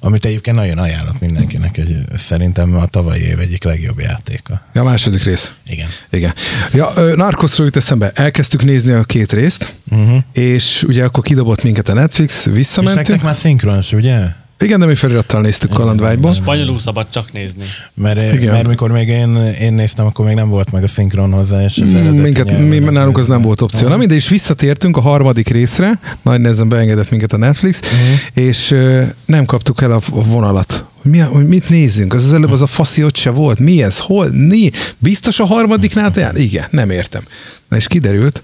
Amit 0.00 0.24
egyébként 0.24 0.56
nagyon 0.56 0.78
ajánlok 0.78 1.20
mindenkinek, 1.20 1.74
hogy 1.74 1.96
szerintem 2.14 2.76
a 2.76 2.86
tavalyi 2.86 3.22
év 3.22 3.38
egyik 3.38 3.64
legjobb 3.64 4.00
játéka. 4.00 4.60
Ja, 4.72 4.80
a 4.80 4.84
második 4.84 5.22
rész. 5.22 5.52
Igen. 5.66 5.88
Igen. 6.10 6.32
Ja, 6.72 6.92
Narcosról 7.14 7.66
jut 7.66 7.76
eszembe. 7.76 8.10
Elkezdtük 8.14 8.64
nézni 8.64 8.92
a 8.92 9.04
két 9.04 9.32
részt, 9.32 9.72
uh-huh. 9.90 10.18
és 10.32 10.84
ugye 10.86 11.04
akkor 11.04 11.22
kidobott 11.22 11.62
minket 11.62 11.88
a 11.88 11.94
Netflix, 11.94 12.32
És 12.32 12.42
nektek 12.44 12.56
visszamentünk. 12.56 13.22
már 13.22 13.34
szinkronos, 13.34 13.92
ugye? 13.92 14.44
Igen, 14.58 14.80
de 14.80 14.86
mi 14.86 14.94
felirattal 14.94 15.40
néztük 15.40 15.70
kalandvágyból. 15.70 16.32
Spanyolul 16.32 16.78
szabad 16.78 17.06
csak 17.10 17.32
nézni. 17.32 17.64
Mert, 17.94 18.32
Igen. 18.32 18.52
mert 18.52 18.68
mikor 18.68 18.90
még 18.90 19.08
én, 19.08 19.36
én 19.60 19.74
néztem, 19.74 20.06
akkor 20.06 20.26
még 20.26 20.34
nem 20.34 20.48
volt 20.48 20.72
meg 20.72 20.82
a 20.82 20.86
szinkron 20.86 21.32
hozzá, 21.32 21.64
és 21.64 21.78
az 21.78 21.94
eredeti 21.94 22.18
Minket, 22.18 22.58
mi, 22.58 22.78
nálunk 22.78 23.18
az 23.18 23.26
nem 23.26 23.42
volt 23.42 23.60
opció. 23.60 23.88
Na 23.88 23.96
mindegy, 23.96 24.16
és 24.16 24.28
visszatértünk 24.28 24.96
a 24.96 25.00
harmadik 25.00 25.48
részre, 25.48 26.00
nagy 26.22 26.40
nehezen 26.40 26.68
beengedett 26.68 27.10
minket 27.10 27.32
a 27.32 27.36
Netflix, 27.36 27.80
uh-huh. 27.80 28.44
és 28.46 28.70
ö, 28.70 29.02
nem 29.24 29.44
kaptuk 29.44 29.82
el 29.82 29.90
a 29.90 30.00
a 30.10 30.22
vonalat. 30.22 30.84
Mi, 31.02 31.18
hogy 31.18 31.46
mit 31.46 31.68
nézzünk? 31.68 32.14
Az, 32.14 32.24
az 32.24 32.32
előbb 32.32 32.52
az 32.52 32.62
a 32.62 32.66
faszi 32.66 33.04
ott 33.04 33.16
se 33.16 33.30
volt. 33.30 33.58
Mi 33.58 33.82
ez? 33.82 33.98
Hol? 33.98 34.28
Mi? 34.30 34.70
Biztos 34.98 35.40
a 35.40 35.44
harmadiknál? 35.44 36.10
te 36.10 36.20
jár? 36.20 36.36
Igen, 36.36 36.64
nem 36.70 36.90
értem. 36.90 37.22
Na 37.68 37.76
és 37.76 37.86
kiderült, 37.86 38.42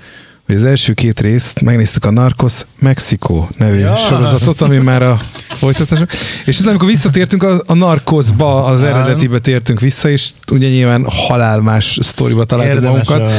hogy 0.53 0.61
az 0.61 0.67
első 0.67 0.93
két 0.93 1.21
részt 1.21 1.61
megnéztük 1.61 2.05
a 2.05 2.11
Narcos 2.11 2.53
Mexico 2.79 3.47
nevű 3.57 3.79
ja. 3.79 3.97
Sorozatot, 3.97 4.61
ami 4.61 4.77
már 4.77 5.03
a 5.03 5.19
folytatás. 5.49 5.99
És 6.45 6.55
utána, 6.57 6.71
amikor 6.71 6.89
visszatértünk 6.89 7.43
a, 7.43 7.63
a 7.67 7.75
Narcosba, 7.75 8.65
az 8.65 8.83
eredetibe 8.83 9.39
tértünk 9.39 9.81
vissza, 9.81 10.09
és 10.11 10.31
ugye 10.51 10.69
nyilván 10.69 11.05
halálmás 11.09 11.99
sztoriba 12.03 12.45
találtuk 12.45 12.75
Érdemes 12.75 13.09
magunkat. 13.09 13.33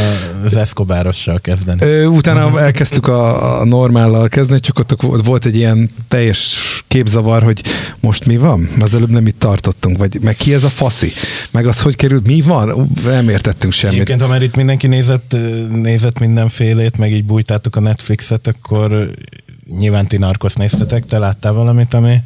az 0.46 0.56
Escobarossal 0.56 1.40
kezdeni. 1.40 1.86
Ö, 1.86 2.06
utána 2.06 2.60
elkezdtük 2.60 3.08
a, 3.08 3.60
a 3.60 3.66
normállal 3.66 4.28
kezdeni, 4.28 4.60
csak 4.60 4.80
ott 4.80 5.02
volt- 5.02 5.46
egy 5.46 5.56
ilyen 5.56 5.90
teljes 6.08 6.58
képzavar, 6.88 7.44
hogy 7.44 7.62
most 8.00 8.26
mi 8.26 8.38
van? 8.38 8.70
Az 8.80 8.94
előbb 8.94 9.10
nem 9.10 9.28
itt 9.28 9.40
tartottunk, 9.40 9.98
vagy 9.98 10.18
meg 10.22 10.36
ki 10.36 10.54
ez 10.54 10.64
a 10.64 10.70
faszi? 10.70 11.12
Meg 11.52 11.68
az 11.68 11.82
hogy 11.82 11.96
került? 11.96 12.28
Mi 12.28 12.42
van? 12.42 12.90
Nem 13.06 13.30
értettünk 13.30 13.74
semmit. 13.74 13.96
Egyébként, 13.96 14.22
ha 14.22 14.28
már 14.28 14.42
itt 14.42 14.56
mindenki 14.56 14.88
nézett, 14.88 15.36
nézett 15.72 16.20
mindenfélét, 16.20 16.98
meg 17.04 17.12
így 17.12 17.26
bújtátok 17.26 17.76
a 17.76 17.80
Netflixet, 17.80 18.48
akkor 18.48 19.10
nyilván 19.78 20.08
ti 20.08 20.18
Narcos 20.18 20.54
néztetek, 20.54 21.06
te 21.06 21.18
láttál 21.18 21.54
valamit, 21.54 21.94
ami... 21.94 22.18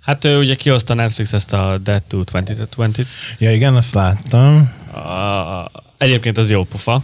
Hát 0.00 0.24
ő 0.24 0.38
ugye 0.38 0.54
kihozta 0.54 0.94
Netflix 0.94 1.32
ezt 1.32 1.52
a 1.52 1.78
Dead 1.82 2.02
to 2.02 2.22
2020-20. 2.32 3.06
Ja 3.38 3.52
igen, 3.52 3.74
azt 3.74 3.94
láttam. 3.94 4.72
A, 4.92 5.70
egyébként 5.98 6.38
az 6.38 6.50
jó 6.50 6.64
pofa. 6.64 7.02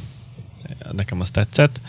Nekem 0.93 1.21
az 1.21 1.31
tetszett. 1.31 1.81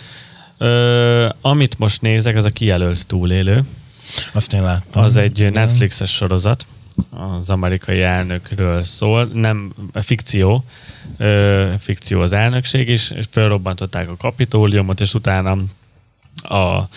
Ö, 0.58 1.30
amit 1.42 1.80
most 1.80 2.02
nézek, 2.02 2.36
az 2.36 2.46
a 2.46 2.50
kijelölt 2.50 3.08
túlélő. 3.08 3.64
Azt 4.34 4.54
én 4.54 4.64
láttam. 4.64 5.04
Az 5.04 5.16
egy 5.16 5.52
Netflixes 5.52 6.16
sorozat. 6.16 6.66
Az 7.38 7.50
amerikai 7.50 8.02
elnökről 8.02 8.84
szól. 8.84 9.30
Nem, 9.34 9.74
fikció. 9.94 10.66
Ö, 11.18 11.74
fikció 11.80 12.22
az 12.22 12.34
elnökség 12.34 12.90
is. 12.90 13.12
és 13.12 13.26
Felrobbantották 13.30 14.10
a 14.10 14.18
kapitóliumot, 14.18 15.02
és 15.02 15.14
utána 15.14 15.58
a, 16.42 16.90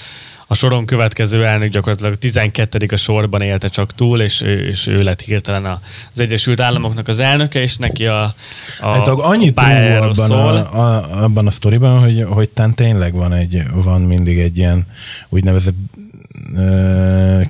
a 0.51 0.55
soron 0.55 0.87
következő 0.87 1.47
elnök 1.47 1.71
gyakorlatilag 1.71 2.17
12. 2.17 2.87
a 2.93 2.97
sorban 2.97 3.41
élte 3.41 3.69
csak 3.69 3.95
túl, 3.95 4.21
és 4.21 4.41
ő, 4.41 4.67
és 4.69 4.87
ő 4.87 5.03
lett 5.03 5.21
hirtelen 5.21 5.81
az 6.13 6.21
Egyesült 6.21 6.61
Államoknak 6.61 7.09
az 7.09 7.19
elnöke, 7.19 7.61
és 7.61 7.77
neki 7.77 8.07
a, 8.07 8.23
a, 8.81 8.93
Hát 8.93 9.09
annyi 9.09 9.53
a 9.55 10.03
abban 10.03 10.27
szól. 10.27 10.57
a, 10.57 10.79
a, 10.79 11.23
abban 11.23 11.47
a 11.47 11.51
sztoriban, 11.51 12.01
hogy, 12.01 12.25
hogy 12.29 12.49
tán 12.49 12.75
tényleg 12.75 13.13
van, 13.13 13.33
egy, 13.33 13.63
van 13.75 14.01
mindig 14.01 14.39
egy 14.39 14.57
ilyen 14.57 14.87
úgynevezett 15.29 15.77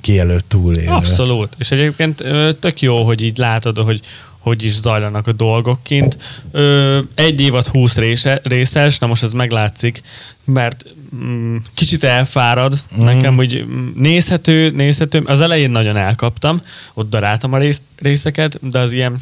kijelölt 0.01 0.45
túlélő. 0.45 0.87
Abszolút. 0.87 1.55
És 1.57 1.71
egyébként 1.71 2.23
tök 2.59 2.81
jó, 2.81 3.03
hogy 3.03 3.21
így 3.21 3.37
látod, 3.37 3.77
hogy 3.77 4.01
hogy 4.39 4.63
is 4.63 4.73
zajlanak 4.73 5.27
a 5.27 5.31
dolgok 5.31 5.83
kint. 5.83 6.17
Ö, 6.51 6.99
egy 7.15 7.41
évad 7.41 7.67
20 7.67 7.97
része, 7.97 8.41
részes, 8.43 8.99
na 8.99 9.07
most 9.07 9.23
ez 9.23 9.33
meglátszik, 9.33 10.01
mert 10.45 10.85
mm, 11.15 11.55
kicsit 11.73 12.03
elfárad, 12.03 12.73
mm. 12.99 13.03
nekem 13.03 13.37
úgy 13.37 13.65
nézhető, 13.95 14.71
nézhető, 14.71 15.21
az 15.25 15.41
elején 15.41 15.69
nagyon 15.69 15.97
elkaptam, 15.97 16.61
ott 16.93 17.09
daráltam 17.09 17.53
a 17.53 17.57
rész, 17.57 17.81
részeket, 17.97 18.69
de 18.69 18.79
az 18.79 18.93
ilyen 18.93 19.21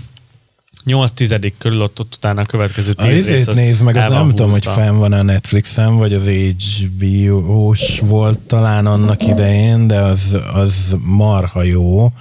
8 0.87 1.11
tizedik 1.11 1.53
körül 1.57 1.81
ott, 1.81 1.99
ott 1.99 2.15
utána 2.15 2.41
a 2.41 2.45
következő 2.45 2.93
A 2.95 3.03
10 3.03 3.29
rész. 3.29 3.47
az 3.47 3.55
nézd 3.55 3.83
meg, 3.83 3.95
az 3.95 4.09
nem 4.09 4.27
tudom, 4.27 4.51
hogy 4.51 4.65
fenn 4.65 4.97
van 4.97 5.13
a 5.13 5.21
Netflixen, 5.21 5.97
vagy 5.97 6.13
az 6.13 6.29
HBO-s 6.29 7.99
volt 7.99 8.39
talán 8.39 8.85
annak 8.85 9.27
idején, 9.27 9.87
de 9.87 9.99
az, 9.99 10.37
az 10.53 10.95
marha 10.99 11.63
jó, 11.63 12.11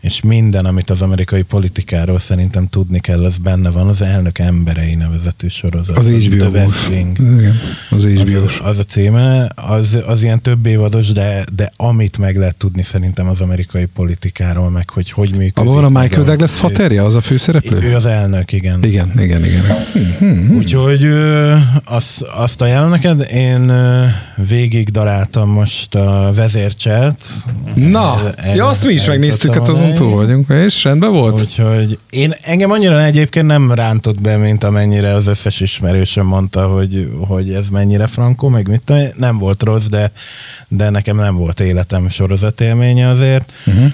és 0.00 0.20
minden, 0.22 0.64
amit 0.64 0.90
az 0.90 1.02
amerikai 1.02 1.42
politikáról 1.42 2.18
szerintem 2.18 2.68
tudni 2.68 3.00
kell, 3.00 3.24
az 3.24 3.38
benne 3.38 3.70
van. 3.70 3.88
Az 3.88 4.02
elnök 4.02 4.38
emberei 4.38 4.94
nevezetű 4.94 5.48
sorozat. 5.48 5.98
Az 5.98 6.06
The 6.06 6.36
HBO 6.36 6.48
West 6.48 6.86
volt. 6.86 6.88
Wing. 6.88 7.18
Igen, 7.18 7.54
az 7.90 8.04
Az, 8.04 8.30
hbo 8.30 8.68
az 8.68 8.78
a 8.78 8.82
címe, 8.82 9.52
az, 9.54 9.98
az 10.06 10.22
ilyen 10.22 10.40
több 10.40 10.66
évados, 10.66 11.12
de, 11.12 11.44
de 11.54 11.72
amit 11.76 12.18
meg 12.18 12.36
lehet 12.36 12.56
tudni 12.56 12.82
szerintem 12.82 13.28
az 13.28 13.40
amerikai 13.40 13.84
politikáról, 13.84 14.70
meg 14.70 14.90
hogy 14.90 15.10
hogy 15.10 15.30
működik. 15.30 15.58
Abban 15.58 15.74
van 15.74 15.84
a 15.84 16.00
Michael 16.00 16.24
Douglas 16.24 16.52
faterja, 16.52 17.04
az 17.04 17.14
a 17.14 17.20
főszereplő? 17.20 17.80
Ő 17.82 17.94
az 17.94 18.06
elnök, 18.14 18.52
igen. 18.52 18.84
Igen, 18.84 19.12
igen, 19.16 19.44
igen. 19.44 19.64
Úgyhogy 20.56 21.04
ö, 21.04 21.54
azt, 21.84 22.22
azt 22.22 22.60
ajánlom 22.60 22.90
neked, 22.90 23.26
én 23.32 23.72
végig 24.48 24.88
daráltam 24.88 25.48
most 25.48 25.94
a 25.94 26.32
vezércselt. 26.34 27.22
Na, 27.74 28.32
El- 28.36 28.54
ja, 28.56 28.66
azt 28.66 28.84
mi 28.84 28.92
is 28.92 29.04
megnéztük, 29.04 29.54
hát 29.54 29.68
azon 29.68 29.94
túl 29.94 30.14
vagyunk. 30.14 30.48
És 30.48 30.84
rendben 30.84 31.12
volt? 31.12 31.40
Úgyhogy 31.40 31.98
én 32.10 32.32
engem 32.42 32.70
annyira 32.70 33.04
egyébként 33.04 33.46
nem 33.46 33.72
rántott 33.72 34.20
be, 34.20 34.36
mint 34.36 34.64
amennyire 34.64 35.12
az 35.12 35.26
összes 35.26 35.60
ismerősöm 35.60 36.26
mondta, 36.26 36.66
hogy, 36.66 37.10
hogy 37.26 37.52
ez 37.52 37.68
mennyire 37.68 38.06
frankó, 38.06 38.48
meg 38.48 38.68
mit 38.68 38.82
tudom, 38.84 39.02
nem 39.16 39.38
volt 39.38 39.62
rossz, 39.62 39.86
de, 39.86 40.10
de 40.68 40.90
nekem 40.90 41.16
nem 41.16 41.36
volt 41.36 41.60
életem 41.60 42.08
sorozatélménye 42.08 43.08
azért. 43.08 43.52
Uh-huh. 43.66 43.92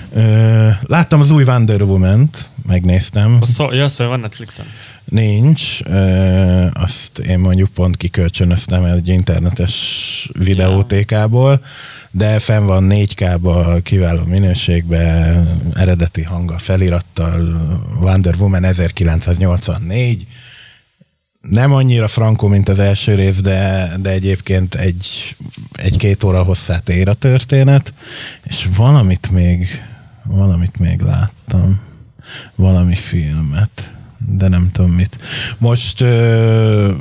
Láttam 0.87 1.21
az 1.21 1.31
új 1.31 1.45
Wonder 1.45 1.83
Woman-t, 1.83 2.49
megnéztem. 2.71 3.39
Az 3.41 3.49
szó, 3.49 3.73
ja, 3.73 3.85
az 3.85 3.95
fel 3.95 4.07
van 4.07 4.21
Netflixen. 4.21 4.67
Nincs, 5.05 5.81
ö, 5.85 6.67
azt 6.73 7.19
én 7.19 7.39
mondjuk 7.39 7.69
pont 7.69 7.97
kikölcsönöztem 7.97 8.85
egy 8.85 9.09
internetes 9.09 9.75
videótékából, 10.39 11.61
de 12.11 12.39
fenn 12.39 12.67
van 12.67 12.87
4K-ba, 12.91 13.81
kiváló 13.83 14.23
minőségben, 14.25 15.61
eredeti 15.75 16.23
hanga 16.23 16.59
felirattal, 16.59 17.61
Wonder 18.01 18.35
Woman 18.39 18.65
1984, 18.65 20.27
nem 21.41 21.73
annyira 21.73 22.09
frankó, 22.09 22.47
mint 22.47 22.69
az 22.69 22.79
első 22.79 23.15
rész, 23.15 23.41
de, 23.41 23.91
de 24.01 24.11
egyébként 24.11 24.75
egy, 24.75 25.37
egy-két 25.73 26.25
óra 26.25 26.43
hosszát 26.43 26.89
ér 26.89 27.09
a 27.09 27.15
történet, 27.15 27.93
és 28.45 28.69
valamit 28.77 29.31
még, 29.31 29.69
valamit 30.25 30.79
még 30.79 31.01
láttam. 31.01 31.90
Valami 32.55 32.95
filmet 32.95 33.91
de 34.27 34.49
nem 34.49 34.71
tudom 34.73 34.91
mit. 34.91 35.19
Most, 35.59 36.05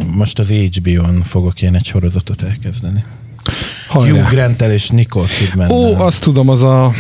most 0.06 0.40
az 0.40 0.52
HBO-n 0.52 1.22
fogok 1.22 1.62
én 1.62 1.76
egy 1.76 1.86
sorozatot 1.86 2.42
elkezdeni. 2.42 3.04
Hajrá. 3.88 4.14
Hugh 4.14 4.30
grant 4.30 4.62
és 4.62 4.90
Nicole 4.90 5.28
kidman 5.38 5.72
Ó, 5.72 5.96
azt 5.96 6.22
tudom, 6.22 6.50
az 6.50 6.64
a... 6.64 6.92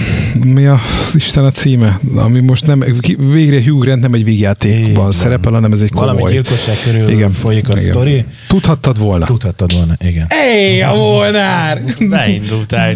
Mi 0.43 0.65
a, 0.65 0.79
az 1.07 1.15
Isten 1.15 1.45
a 1.45 1.51
címe? 1.51 1.99
Ami 2.15 2.39
most 2.39 2.65
nem... 2.65 2.85
Végre 3.31 3.63
Hugh 3.63 3.79
Grant 3.79 4.01
nem 4.01 4.13
egy 4.13 4.47
van. 4.93 5.11
szerepel, 5.11 5.51
hanem 5.51 5.71
ez 5.71 5.81
egy 5.81 5.89
komoly... 5.91 6.07
Valami 6.07 6.31
gyilkosság 6.31 6.75
körül 6.83 7.09
igen, 7.09 7.31
folyik 7.31 7.69
a 7.69 7.71
igen. 7.71 7.83
sztori. 7.83 8.25
Tudhattad 8.47 8.99
volna. 8.99 9.25
Tudhattad 9.25 9.73
volna, 9.73 9.93
igen. 9.99 10.27
Éj, 10.55 10.81
a 10.81 10.93
Molnár! 11.19 11.81
Beindult 12.09 12.73
el. 12.73 12.93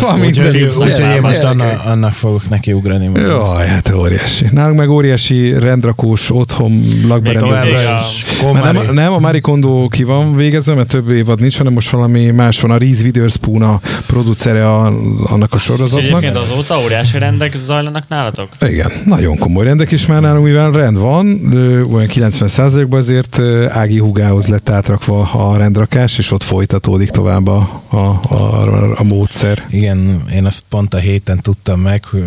Van 0.00 0.20
Úgyhogy 0.20 0.62
úgyhogy 0.62 1.14
én 1.14 1.20
most 1.20 1.42
annak, 1.42 1.84
annak 1.84 2.12
fogok 2.12 2.48
neki 2.48 2.72
ugrani. 2.72 3.06
magam. 3.06 3.28
Jaj, 3.28 3.66
hát 3.66 3.92
óriási. 3.94 4.46
Nálunk 4.50 4.78
meg 4.78 4.90
óriási 4.90 5.58
rendrakós 5.58 6.30
otthon 6.30 6.82
lakberendezés. 7.08 8.24
nem, 8.62 8.78
nem, 8.92 9.12
a 9.12 9.18
Marie 9.18 9.40
Kondo 9.40 9.88
ki 9.88 10.02
van 10.02 10.36
végezve, 10.36 10.74
mert 10.74 10.88
több 10.88 11.10
évad 11.10 11.40
nincs, 11.40 11.56
hanem 11.56 11.72
most 11.72 11.90
valami 11.90 12.30
más 12.30 12.60
van. 12.60 12.70
A 12.70 12.76
Reese 12.84 13.02
Witherspoon 13.02 13.62
a 13.62 13.80
producere 14.06 14.68
a, 14.68 14.86
annak 15.24 15.52
a 15.52 15.58
sorozatnak. 15.58 16.22
egyébként 16.22 16.36
azóta 16.36 16.80
óriási 16.84 17.18
rendek 17.18 17.54
zajlanak 17.54 18.08
nálatok? 18.08 18.48
Igen, 18.60 18.90
nagyon 19.04 19.38
komoly 19.38 19.64
rendek 19.64 19.90
is 19.90 20.06
már 20.06 20.20
nálunk, 20.20 20.44
mivel 20.44 20.70
rend 20.70 20.98
van, 20.98 21.26
olyan 21.92 22.08
90%-ban 22.12 23.00
azért 23.00 23.40
Ági 23.68 23.98
Hugához 23.98 24.46
lett 24.46 24.68
átrakva 24.68 25.32
a 25.32 25.56
rendrakás, 25.56 26.18
és 26.18 26.30
ott 26.30 26.42
folytatódik 26.42 27.10
tovább 27.10 27.46
a, 27.46 27.82
a, 27.88 27.96
a, 27.96 28.98
a 28.98 29.02
módszer. 29.02 29.66
Igen, 29.70 30.22
én 30.32 30.44
azt 30.44 30.64
pont 30.68 30.94
a 30.94 30.98
héten 30.98 31.40
tudtam 31.40 31.80
meg, 31.80 32.04
hogy 32.04 32.24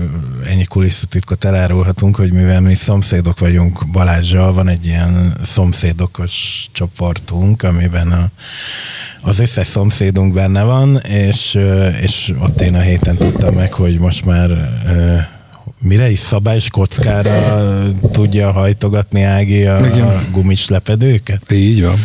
ennyi 0.47 0.63
kulisszatitkot 0.63 1.45
elárulhatunk, 1.45 2.15
hogy 2.15 2.31
mivel 2.31 2.61
mi 2.61 2.73
szomszédok 2.73 3.39
vagyunk 3.39 3.87
Balázsjal, 3.91 4.53
van 4.53 4.67
egy 4.67 4.85
ilyen 4.85 5.37
szomszédokos 5.43 6.67
csoportunk, 6.71 7.63
amiben 7.63 8.11
a, 8.11 8.29
az 9.21 9.39
összes 9.39 9.67
szomszédunk 9.67 10.33
benne 10.47 10.63
van, 10.63 10.97
és, 10.97 11.59
és 12.01 12.33
ott 12.39 12.61
én 12.61 12.75
a 12.75 12.79
héten 12.79 13.15
tudtam 13.15 13.53
meg, 13.53 13.73
hogy 13.73 13.99
most 13.99 14.25
már 14.25 14.49
mire 15.81 16.11
is 16.11 16.19
szabálys 16.19 16.69
kockára 16.69 17.63
tudja 18.11 18.51
hajtogatni 18.51 19.21
Ági 19.21 19.65
a, 19.65 19.77
Igen. 19.85 20.07
a 20.07 20.21
gumis 20.31 20.67
lepedőket? 20.67 21.51
Így 21.51 21.83
van. 21.83 21.95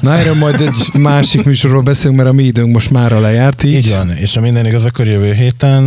Na 0.00 0.16
erről 0.18 0.34
majd 0.34 0.60
egy 0.60 1.00
másik 1.00 1.44
műsorról 1.44 1.82
beszélünk, 1.82 2.16
mert 2.16 2.28
a 2.28 2.32
mi 2.32 2.42
időnk 2.42 2.72
most 2.72 2.90
már 2.90 3.10
lejárt 3.10 3.62
így. 3.62 3.72
Így 3.74 3.90
van, 3.90 4.10
és 4.16 4.34
ha 4.34 4.40
minden 4.40 4.66
igaz, 4.66 4.84
akkor 4.84 5.06
jövő 5.06 5.32
héten 5.32 5.82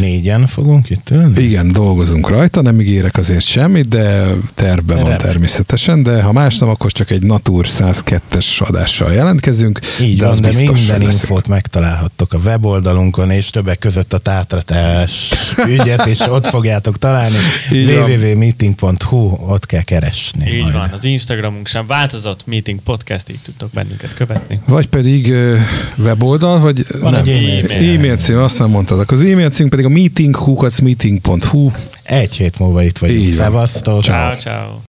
négyen 0.00 0.46
fogunk 0.46 0.90
itt 0.90 1.10
ülni? 1.10 1.42
Igen, 1.42 1.72
dolgozunk 1.72 2.28
rajta, 2.28 2.62
nem 2.62 2.80
ígérek 2.80 3.16
azért 3.16 3.44
semmit, 3.44 3.88
de 3.88 4.26
tervben 4.54 4.98
van 4.98 5.18
természetesen, 5.18 6.02
de 6.02 6.22
ha 6.22 6.32
más 6.32 6.58
nem, 6.58 6.68
akkor 6.68 6.92
csak 6.92 7.10
egy 7.10 7.22
Natur 7.22 7.66
102-es 7.68 8.58
adással 8.62 9.12
jelentkezünk. 9.12 9.80
Így 10.00 10.16
de 10.18 10.22
van, 10.22 10.32
az 10.32 10.40
de 10.40 10.48
biztos, 10.48 10.78
minden 10.78 10.98
leszünk. 10.98 11.12
infót 11.12 11.48
megtalálhattok 11.48 12.32
a 12.32 12.38
weboldalunkon, 12.44 13.30
és 13.30 13.50
többek 13.50 13.78
között 13.78 14.12
a 14.12 14.18
tátratás 14.18 15.32
ügyet, 15.66 16.06
és 16.06 16.20
ott 16.20 16.46
fogjátok 16.60 16.98
találni. 16.98 17.36
Www.meeting.hu, 17.70 19.36
ott 19.48 19.66
kell 19.66 19.82
keresni. 19.82 20.50
Így 20.50 20.62
majd. 20.62 20.72
van, 20.72 20.88
az 20.92 21.04
Instagramunk 21.04 21.66
sem 21.66 21.86
változott, 21.86 22.46
Meeting 22.46 22.80
Podcast, 22.80 23.30
így 23.30 23.38
tudtok 23.44 23.70
bennünket 23.70 24.14
követni. 24.14 24.60
Vagy 24.66 24.86
pedig 24.86 25.30
ö, 25.32 25.56
weboldal, 25.96 26.60
vagy 26.60 26.86
Van 27.00 27.12
nem. 27.12 27.20
egy 27.20 27.28
e-mail 27.28 27.94
e-mail 27.94 28.16
cím, 28.16 28.38
azt 28.38 28.58
nem 28.58 28.70
mondtad. 28.70 29.00
Akkor 29.00 29.16
az 29.16 29.24
e-mail 29.24 29.50
cím 29.50 29.68
pedig 29.68 29.84
a 29.84 29.88
meeting, 29.88 30.36
meeting.hu. 30.82 31.70
Egy 32.02 32.34
hét 32.34 32.58
múlva 32.58 32.82
itt 32.82 32.98
vagyunk. 32.98 33.28
Szevasztok! 33.28 34.02
Ciao, 34.02 34.36
ciao. 34.36 34.70